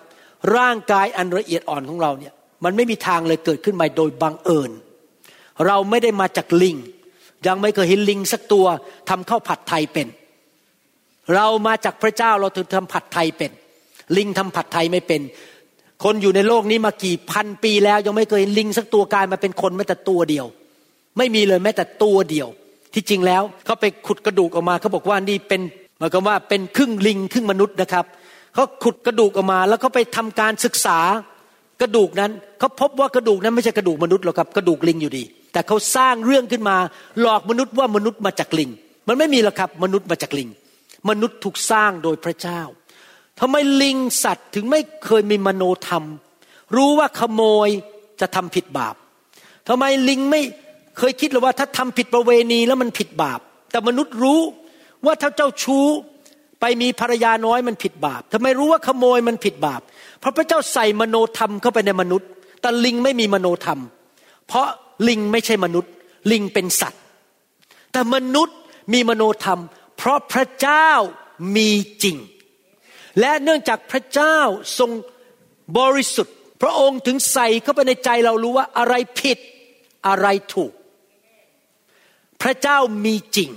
[0.57, 4.71] ร่างกายอันละเอียดอ่อนของเราเนี่ยมันไม่มีทางเลยเกิดขึ้นมาโดยบังเอิญ
[5.67, 6.77] เราไม่ได้มาจากลิง
[7.47, 8.65] ยังไม่เคยเห็นลิงสักตัว
[9.09, 10.07] ทำข้าวผัดไทยเป็น
[11.35, 13.51] เรามาจากพระเจ้าเราถึงทำผัดไทยเป็น
[14.17, 15.21] ลิงทำผัดไทยไม่เป็น
[16.03, 20.45] คนอยู่ในโลกนี้มากี่พันปีแล้ว ยังไม่เคยลิงสักตัวกลายมาเป็นคนแม้แต่ตัวเดียว
[21.17, 22.47] ไม่มีเลยแม้แต่ตัวเดียว
[22.93, 25.61] ที่จริงแล้วเขาไปขุดกระดูกออกมาเขาบอกว่านี่เป็น
[25.99, 28.05] หมายความว่าเป็นครึ่งลิงครึ่งมนุษย์นะครับ
[28.53, 30.99] เขาขุดกระดูกออกมา แล้วเขาไปทำการศึกษา
[31.81, 35.23] กระดูกนั้นเขาพบว่ากระดูกนั้นไม่ใช่กระดูกมนุษย์หรอกครับกระดูกลิงอยู่ดี
[35.53, 36.77] แต่เขาสร้างเรื่องขึ้นมา
[37.21, 38.69] หลอกมนุษย์ว่ามนุษย์มาจากลิง
[39.07, 40.49] มันไม่มีหรอกครับมนุษย์มาจากลิง
[41.09, 42.61] มนุษย์ถูกสร้างโดยพระเจ้า
[43.39, 46.03] ทำไมลิงสัตว์ถึงไม่เคยมีมโนธรรม
[46.75, 47.69] รู้ว่าขโมย
[48.21, 48.95] จะทำผิดบาป
[49.67, 50.41] ทำไมลิงไม่
[50.97, 53.39] เคยคิดเลยว่าถ้าทำผิดประเวณีแล้วมันผิดบาป
[53.71, 54.41] แต่มนุษย์รู้
[55.05, 55.85] ว่าถ้าเจ้าชู้
[56.61, 59.81] ไปมีภรรยาน้อยมันผิดบาปทำไมรู้ว่าขโมยมันผิดบาป
[60.19, 62.29] เพราะพระเจ้าใส่มโนธรรมเข้าไปในมนุษย์
[62.61, 63.79] แต่ลิงไม่มีมโนธรรม
[64.47, 64.67] เพราะ
[65.07, 65.91] ลิงไม่ใช่มนุษย์
[66.31, 67.01] ลิงเป็นสัตว์
[67.91, 68.57] แต่มนุษย์
[68.93, 69.59] มีมโนธรรม
[69.97, 70.89] เพราะพระเจ้า
[71.55, 71.69] มี
[72.03, 72.17] จริง
[73.19, 74.37] และเนื่องจากพระเจ้า
[74.79, 74.91] ทรง
[75.79, 79.37] บริสุทธิ์ พระองค์ถึงใส่เข้าไปในใจเรารู้ว่าอะไรผิด
[80.07, 80.71] อะไรถูก
[82.41, 83.49] พระเจ้ามีจริง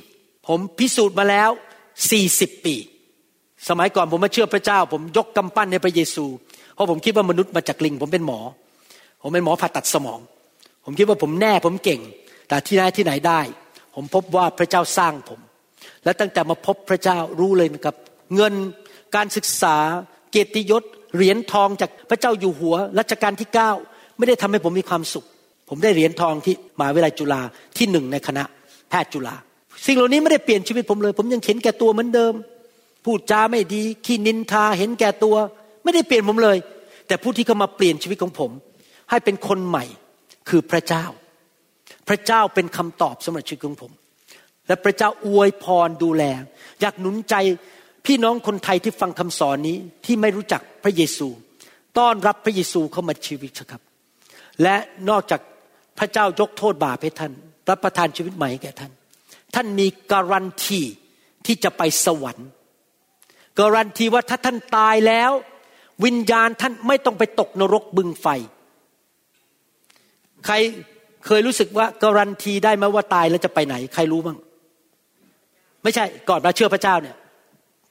[0.48, 1.50] ผมพิสูจน์มาแล้ว
[2.06, 2.76] 40ปี
[3.68, 6.24] สมัยก่อนผมมาเชื่อพระเจ้า ผมยกกำปั้นให้พระเยซู
[6.74, 8.40] เพราะผมคิดว่ามนุษย์มาจากลิง ผมเป็นหมอ
[9.22, 10.20] ผมเป็นหมอผ่าตัดสมอง
[10.84, 12.00] ผมคิดว่าผมแน่ผมเก่ง
[12.48, 13.40] แต่ที่ไหนที่ไหนได้
[13.94, 15.40] ผมพบว่าพระเจ้าสร้างผม
[16.04, 17.96] และตั้งแต่มาพบพระเจ้ารู้เลยนะครับ
[18.36, 18.54] เงิน
[19.16, 19.76] การศึกษา
[20.30, 20.82] เกียรติยศ
[21.14, 23.70] เหรียญทองจากพระเจ้าอยู่หัวรัชกาลที่เก้า
[24.18, 25.26] ไม่ได้ทำให้ผมมีความสุข
[25.68, 27.40] ผมได้เหรียญทองที่มหาวิทยาลัยจุฬา
[27.76, 28.44] ที่หนึ่งในคณะ
[28.88, 29.34] แพทย์จุฬา
[29.86, 32.34] สิ่งเหล่านี้ไม่ได้เปลี่ยนชีวิตผมเลย ผมยังเห็นแก่ตัวเหมือนเดิม
[33.04, 35.36] พูดจาไม่ดีขี้นินทาเห็นแก่ตัว
[35.84, 36.58] ไม่ได้เปลี่ยนผมเลย
[37.06, 38.50] แต่ผู้ที่เข้ามาเปลี่ยนชีวิตของผม
[39.10, 39.84] ให้เป็นคนใหม่
[40.48, 41.04] คือพระเจ้า
[42.08, 43.92] พระเจ้าเป็นคำตอบสำหรับชีวิตของผม
[44.66, 46.24] และพระเจ้าอวยพรดูแล
[46.80, 47.34] อยากหนุนใจ
[48.06, 51.28] พี่น้องคนไทยที่ฟังคำสอนนี้ที่ไม่รู้จักพระเยซู
[51.98, 53.82] ต้อนรับพระเยซูเข้ามาชีวิตครับ
[54.62, 54.76] และ
[55.08, 55.40] นอกจาก
[55.98, 57.32] พระเจ้ายกโทษบาปให้ท่าน
[57.68, 58.92] รับประทานชีวิตใหม่แก่ท่าน
[59.54, 60.80] ท่านมีการันตี
[61.46, 62.48] ที่จะไปสวรรค์
[63.58, 65.30] การันตีว่าถ้าท่านตายแล้ว
[66.04, 68.26] วิญญาณท่านไม่ต้องไปตกนรกบึงไฟ
[70.46, 70.54] ใคร
[71.26, 74.38] เคยรู้สึกว่าการันตีได้ไหมว่าตายแล้วจะไปไหน ใครรู้บ้าง
[75.82, 77.16] ไม่ใช่ก่อนมาเชื่อพระเจ้าเนี่ย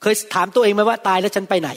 [0.01, 1.69] เคยถามตัวเองไหมว่าตายแล้วฉันไปไหน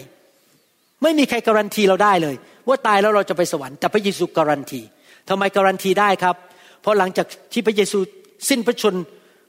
[1.02, 2.36] ไม่มีใครการันตีเราได้เลย
[2.68, 4.80] ว่าตายแล้วเราจะไปสวรรค์แต่พระเยซูการันตี
[5.28, 6.36] ทำไมการันตีได้ครับ
[6.82, 7.98] เพราะหลังจากที่พระเยซู
[8.48, 9.04] สิ้นพระชนม์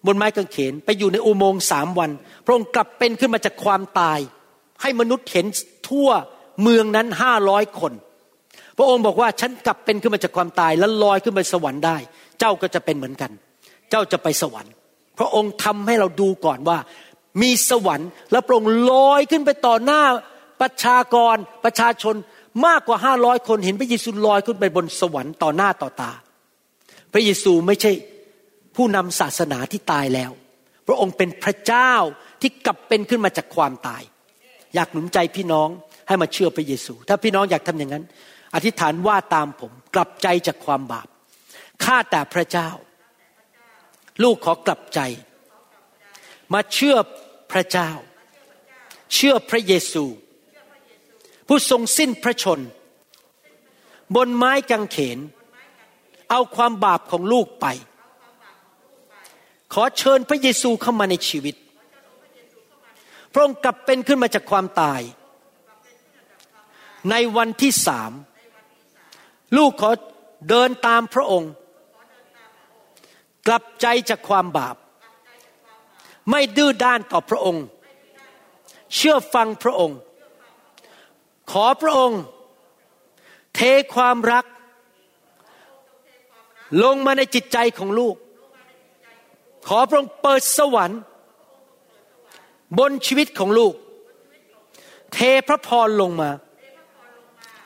[0.05, 2.11] บนไม้กางเขนไปอยู่ในอุโมงค์สามวัน
[2.45, 4.19] พระองค์กลับเป็นขึ้นมาจากความตาย
[4.81, 5.45] ให้มนุษย์เห็น
[5.89, 6.09] ทั่ว
[6.61, 7.93] เมืองนั้นห้าร้อยคน
[8.77, 11.97] พระองค์บอกว่าฉันกลับเป็นขึ้นมาจากความตายแล้วลอยขึ้นไปสวรรค์ได้
[12.39, 13.31] เจ้าก็จะเป็นเหมือนกัน
[13.89, 14.73] เจ้าจะไปสวรรค์
[15.19, 16.77] พระองค์ทำให้เราดูก่อนว่า
[17.41, 20.01] มีสวรรค์ แล้วพระองค์ลอยขึ้นไปต่อหน้า
[20.61, 22.15] ประชากรประชาชน
[22.65, 26.11] มากกว่าห้าร้อยคนเห็นพระเยซูลอยขึ้นไปบนสวรรค์ต่อหน้าต่อตา
[27.13, 27.91] พระเยซูไม่ใช่
[28.75, 30.31] ผู้นำศาสนาที่ตายแล้ว
[30.87, 31.93] พระองค์เป็นพระเจ้า
[32.41, 34.03] ที่กลับเป็นขึ้นมาจากความตาย
[34.75, 35.69] อยากหนุนใจพี่น้อง
[36.07, 38.03] ให้มาเชื่อพระเยซู ถ้าพี่น้องอยากทำอย่างนั้น
[38.55, 41.07] อธิษฐานว่าตามผมกลับใจจากความบาป
[41.83, 42.69] ข้าแต่พระเจ้า
[44.23, 44.99] ลูกขอกลับใจ
[46.53, 46.95] มาเชื่อ
[47.51, 47.89] พระเจ้า
[49.13, 50.05] เชื่อพระเยซู
[51.47, 52.59] ผู้ทรงสิ้นพระชน
[54.15, 55.19] บนไม้กางเขน
[56.29, 57.65] เอาความบาปของลูกไป
[59.73, 61.55] ขอเชิญพระเยซูเข้ามาในชีวิต
[63.33, 65.01] พระองค์กลับเป็นขึ้นมาจากความตาย
[67.11, 68.11] ในวันที่สาม
[69.57, 69.91] ลูกขอ
[70.49, 71.51] เดินตามพระองค์
[73.47, 74.75] กลับใจจากความบาป
[76.29, 77.65] ไม่ดื้อด้านต่อพระองค์
[78.95, 79.97] เชื่อฟังพระองค์
[81.51, 82.21] ขอพระองค์
[83.55, 83.59] เท
[83.95, 84.45] ความรัก
[86.83, 88.15] ลงมาในจิตใจของลูก
[89.67, 91.01] ขอพระองค์เปิดสวรรค์
[92.77, 93.73] บนชีวิตของลูก
[95.13, 96.29] เทพระพรลงมา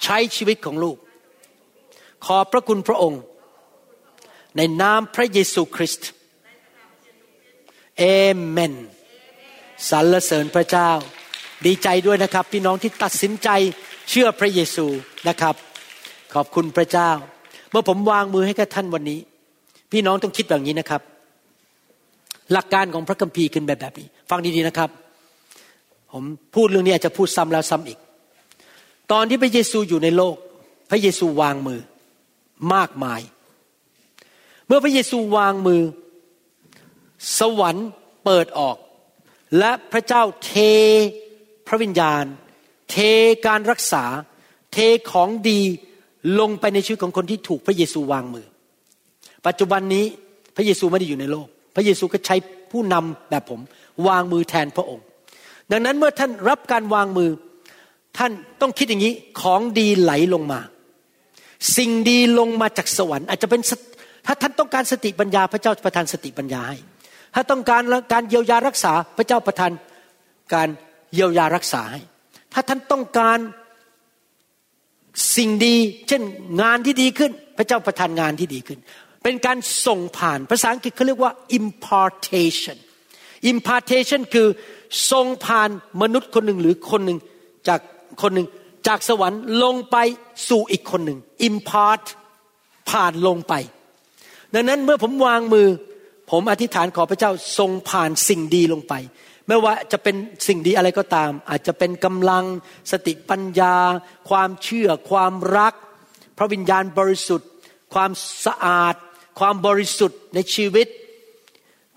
[0.03, 0.97] ใช้ชีวิตของลูก
[2.25, 3.21] ขอพระคุณพระองค์
[4.57, 6.09] ในนามพระเยซูคริสต์
[7.99, 8.05] เอ
[8.39, 8.73] เมน
[9.89, 10.91] สรรเสริญพระเจ้า
[11.65, 13.49] ดีใจด้วยนะครับ พี่น้องที่ตัดสินใจ
[14.09, 14.85] เชื่อพระเยซู
[15.27, 15.55] นะครับ
[16.33, 17.09] ขอบคุณพระเจ้า
[17.71, 19.19] เมื่อผมวางมือให้กับท่านวันนี้
[19.91, 21.01] พี่น้องต้องคิดแบบนี้นะครับ
[22.51, 24.89] หลักการของพระคัมภีร์ขึ้นแบบแบบนี้ ฟังดีๆนะครับ
[26.11, 26.23] ผม
[26.55, 27.99] พูดเรื่องนี้อาจจะพูดซ้ำแล้วซ้ำอีก
[29.11, 30.35] ตอนที่พระเยซูอยู่ในโลก
[30.89, 31.79] พระเยซูวางมือ
[32.73, 33.21] มากมาย
[34.67, 35.81] เมื่อพระเยซูวางมือ
[37.39, 37.87] สวรรค์
[38.25, 38.77] เปิดออก
[39.59, 40.53] และพระเจ้าเท
[41.67, 42.23] พระวิญญาณ
[42.91, 42.95] เท
[43.47, 44.05] การรักษา
[44.73, 44.77] เท
[45.11, 45.61] ของดี
[46.39, 48.47] ลงไปในชีวิตของคนที่ถูกพระเยซูวางมือ
[49.47, 50.05] ปัจจุบันนี้
[50.55, 52.35] พระเยซูไม่ได้อยู่ในโลก พระเยซูก็ใช้
[52.71, 53.59] ผู้นำแบบผม
[54.07, 55.05] วางมือแทนพระองค์
[55.71, 57.29] ดังนั้นเมื่อท่านรับการวางมือ
[58.17, 58.31] ท่าน
[58.61, 60.59] ต้องคิดอย่างนี้ของดีไหลลงมา
[61.77, 63.61] สิ่งดีลงมาจากสวรรค์ อาจจะเป็น
[64.25, 66.77] ถ้าท่านต้องการสติปัญญาพระเจ้าประทานสติปัญญาให้
[67.35, 67.81] ถ้าต้องการ
[68.13, 69.71] การเยียวยารักษาพระเจ้าประทาน
[70.53, 70.69] การ
[71.13, 72.01] เยียวยารักษาให้
[72.53, 73.39] ถ้าท่านต้องการ
[75.35, 75.75] สิ่งดี
[76.07, 76.21] เช่น
[76.61, 78.79] งานที่ดีขึ้น พระเจ้าประทานงานที่ดีขึ้น
[79.23, 79.57] เป็นการ
[79.87, 82.77] ส่งผ่านภาษาอังกฤษเขาเรียกว่า impartation
[83.51, 84.47] impartation คือ
[85.11, 85.69] ส่งผ่าน
[86.01, 87.19] มนุษย์คนหนึ่งหรือคนหนึ่ง
[87.67, 87.79] จาก
[88.21, 88.47] คนหนึ่ง
[88.87, 89.97] จากสวรรค์ลงไป
[90.49, 92.03] สู่อีกคนหนึ่ง impart
[92.89, 93.53] ผ่านลงไป
[94.53, 95.67] ดังนั้นเมื่อผมวางมือ
[96.31, 98.93] ผมอธิษฐานขอพระเจ้าทรงผ่านสิ่งดีลงไป
[99.47, 100.15] ไม่ว่าจะเป็น
[100.47, 102.45] สิ่งดีอะไรก็ตาม อาจจะเป็นกำลัง
[102.91, 103.75] สติปัญญา
[104.29, 105.73] ความเชื่อ ความรัก
[106.37, 107.49] พระวิญญาณบริสุทธิ์
[107.93, 108.11] ความ
[108.45, 108.95] สะอาด
[109.39, 110.87] ความบริสุทธิ์ในชีวิต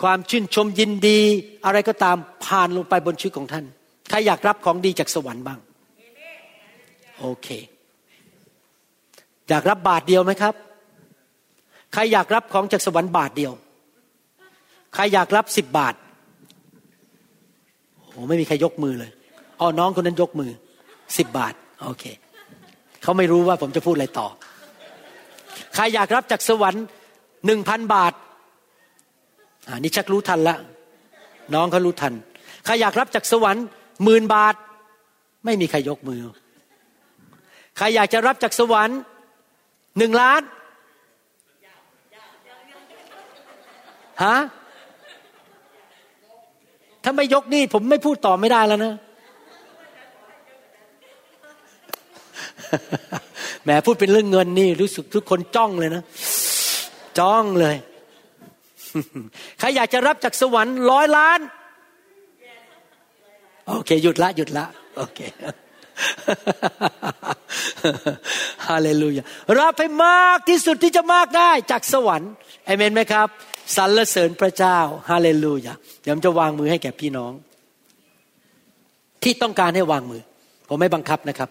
[0.03, 1.21] ความชื่นชมยินดี
[1.65, 3.65] อะไรก็ตามผ่านลงไปบนชีวิตของท่าน
[4.11, 5.59] ใครอยากรับของดีจากสวรรค์บ้าง
[7.19, 7.49] โอเค
[9.49, 10.55] อยากรับบาทเดียวไหมครับ
[11.93, 13.53] ใครอยากรับของจากสวรรค์บาทเดียว
[14.95, 15.95] ใครอยากรับสิบบาท
[18.11, 19.11] โอ้ไม่มีใครยกมือเลย
[19.61, 20.51] อ๋อน้องคนนั้นยกมือ
[21.19, 21.55] สิบบาท
[21.85, 22.05] โอเค
[23.03, 24.29] เขาไม่รู้ว่าผมจะพูดอะไรต่อ
[25.75, 26.85] ใครอยากรับจากสวรรค์
[27.47, 28.13] หนึ่งพันบาท
[29.69, 30.57] อ่านี่ชักรู้ทันละ
[31.55, 32.13] น้องเขารู้ทัน
[32.65, 33.65] ใครอยากรับจากสวรรค์
[34.05, 34.55] หมื่นบาท
[35.45, 36.23] ไม่มีใครยกมือ
[37.77, 38.99] ใครอยากจะรับจากสวรรค์
[39.99, 40.43] หนึ่งล้าน
[44.25, 44.37] ฮะ
[47.05, 48.95] ถ้าไม่ยกนี่ผมไม่พูดต่อไม่ได้แล้วนะ
[53.63, 56.03] แหมพูดเป็นเรื่องเงินนี่รู้สึกทุกคนจ้องเลยนะ
[57.19, 57.77] จ้องเลย
[59.59, 61.41] ใครอยากจะรับจากสวรรค์ร้อยล้าน
[63.69, 64.65] โอเค หยุดละ หยุดละ
[64.97, 65.21] โอเค
[68.69, 69.25] ฮาเลลูยา
[69.61, 72.31] รับให้มากที่สุดที่จะมากได้จากสวรรค์
[72.65, 73.29] เอเมนไหมครับ
[73.77, 74.79] สรรเสริญพระเจ้า
[75.11, 77.33] ฮาเลลูยาเดี๋ยวผมจะวางมือให้แก่พี่น้อง
[79.23, 80.23] ที่ต้องการให้วางมือ
[80.69, 81.51] ผมไม่บังคับนะครับ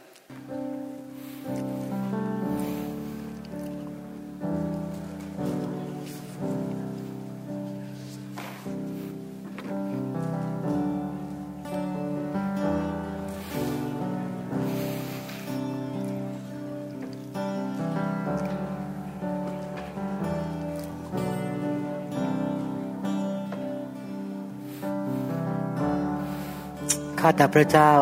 [27.22, 27.94] ข้าแต่พระเจ้า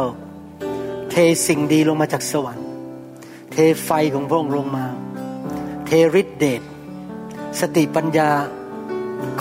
[1.11, 1.15] เท
[1.47, 2.67] สิ่งดีลงมาจากสวรรค์
[3.51, 4.85] เทไฟของพระองค์ลงมา
[5.85, 5.91] เท
[6.21, 6.61] ฤทธิเดช
[7.59, 8.31] สติปัญญา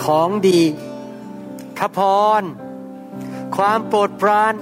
[0.03, 0.61] ของดี
[1.77, 1.99] พระพ
[2.41, 2.43] ร
[3.55, 4.53] ความโปรดปราน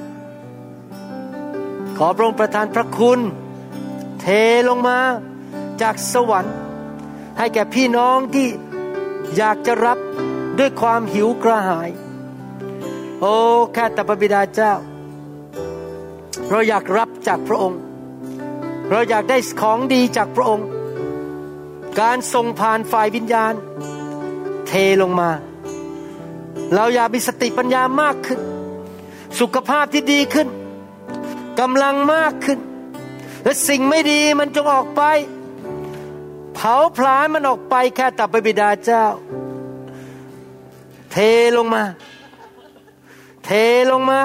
[1.97, 3.19] ขอพระองค์ประทานพระคุณ
[4.21, 4.25] เท
[4.67, 4.99] ลงมา
[5.81, 6.55] จากสวรรค์
[7.37, 8.47] ให้แก่พี่น้องที่
[9.37, 9.97] อยากจะรับ
[10.59, 11.89] ด้วยความหิวกระหาย
[13.21, 13.35] โอ้
[13.75, 14.73] ข้าแต่พระบิดาเจ้า
[16.51, 17.79] เราอยากรับจากพระองค์
[18.91, 20.67] เราอยากได้ของดีจากพระองค์
[21.99, 23.53] การส่งผ่านฝ่ายวิญญาณ
[24.67, 24.71] เท
[25.01, 25.29] ลงมา
[26.75, 28.39] เราอยากมีสติปัญญามากขึ้น
[29.39, 30.47] สุขภาพที่ดีขึ้น
[31.59, 32.59] กำลังมากขึ้น
[33.43, 35.01] และสิ่งไม่ดีมันจงออกไป
[36.55, 39.05] เผาผลาญมันออกไปแค่ตับบิดาเจ้า
[41.11, 41.17] เท
[41.57, 41.83] ลงมา
[43.45, 43.49] เท
[43.91, 44.19] ลงมา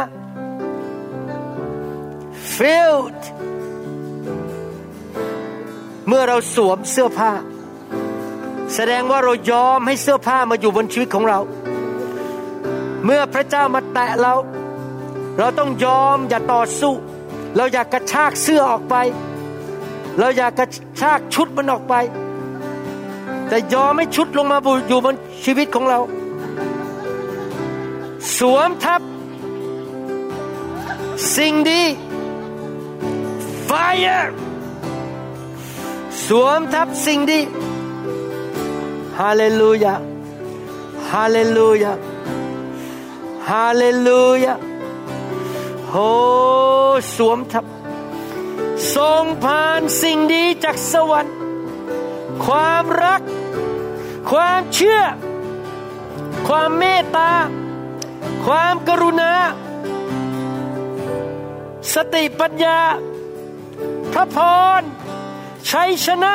[2.56, 3.22] filled
[6.08, 7.32] เมื่อเราสวมเสื้อผ้า
[8.74, 11.38] แสดงว่าเรายอมให้เสื้อผ้ามาอยู่บนชีวิตของเรา
[13.04, 14.34] เมื่อพระเจ้ามาแตะเรา
[15.38, 16.94] เราต้องยอมอย่าต่อสู้
[17.56, 18.94] เราอยากกระชากเสื้อออกไป
[20.18, 20.66] เราอยากกระ
[21.00, 21.94] ชากชุดมันออกไป
[23.48, 24.58] แต่ยอมให้ชุดลงมา
[24.88, 25.14] อยู่บน
[25.44, 25.98] ชีวิตของเรา
[28.38, 29.00] สวมทับ
[31.36, 31.82] สิ่งดี
[33.72, 34.28] fire
[36.26, 37.40] สวมทับสิ่งดี
[39.20, 39.94] ฮาเลลูยา
[41.12, 41.92] ฮาเลลูยา
[43.50, 44.54] ฮาเลลูยา
[45.90, 45.96] โอ
[47.14, 47.64] สวมทับ
[48.94, 51.34] ทรงผ่านสิ่งดีจากสวรรค์
[52.44, 53.20] ความรัก
[54.30, 55.00] ความเชื่อ
[56.48, 57.32] ความเมตตา
[58.44, 59.32] ความกรุณา
[61.94, 62.80] สติปัญญา
[64.12, 64.36] พระพ
[64.80, 64.82] ร
[65.70, 66.34] ชัยชนะ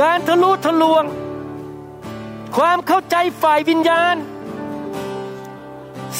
[0.00, 1.04] การทะลุทะลวง
[2.56, 4.16] ความเข้าใจฝ่ายวิญญาณ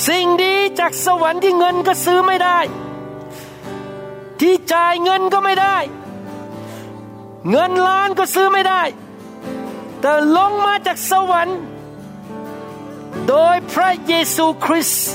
[0.06, 2.58] สิ่งดีจากสวรรค์ที่เงินก็ซื้อไม่ได้
[4.40, 5.76] ที่จ่ายเงินก็ไม่ได้
[7.50, 8.82] เงินล้านก็ซื้อไม่ได้
[10.00, 11.58] แต่ลงมาจากสวรรค์
[13.28, 15.08] โดยพระเยซูคริสต์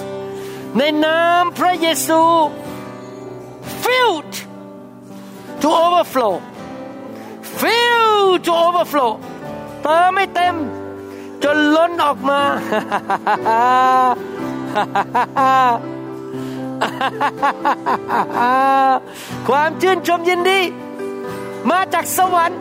[0.77, 2.22] ในนามพระเยซู
[3.84, 4.34] filled
[5.64, 6.34] to overflow
[7.61, 8.14] fill
[8.45, 9.11] to overflow
[9.84, 10.56] เติมไม่เต็ม
[11.44, 12.41] จนล้นออกมา
[19.48, 20.60] ความชื่นชมยินดี
[21.72, 22.60] มาจากสวรรค์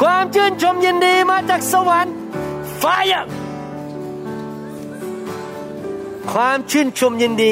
[0.00, 2.14] ความชื่นชมยินดีมาจากสวรรค์
[2.82, 3.24] fire
[6.32, 7.50] ความชื่นชมยินดี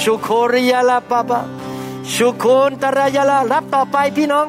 [0.00, 1.40] ชุโคริยาลาปะปะ
[2.12, 4.46] ชุโคนตรายาลารับต่อไปพี่น้อง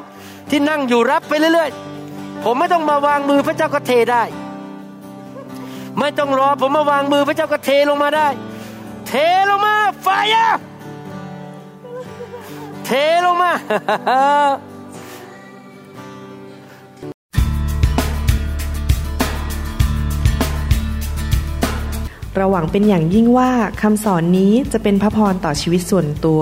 [0.50, 4.24] ที่นั่งอยู่รับไปเรื่อยๆ ผมไม่ต้องมาวางมือพระเจ้าก็เทได้
[6.00, 8.28] ไม่ต้องรอผมมาวางมือพระเจ้าก็เทลงมาได้
[9.08, 9.14] เท
[9.50, 10.50] ลงมาไฟอะ
[12.86, 12.92] เท
[13.26, 13.52] ลงมา
[22.36, 23.52] เราหวังเป็นอย่างยิ่งว่า
[23.82, 26.42] คำสอนนี้จะเป็นพระพรต่อชีวิตส่วนตัว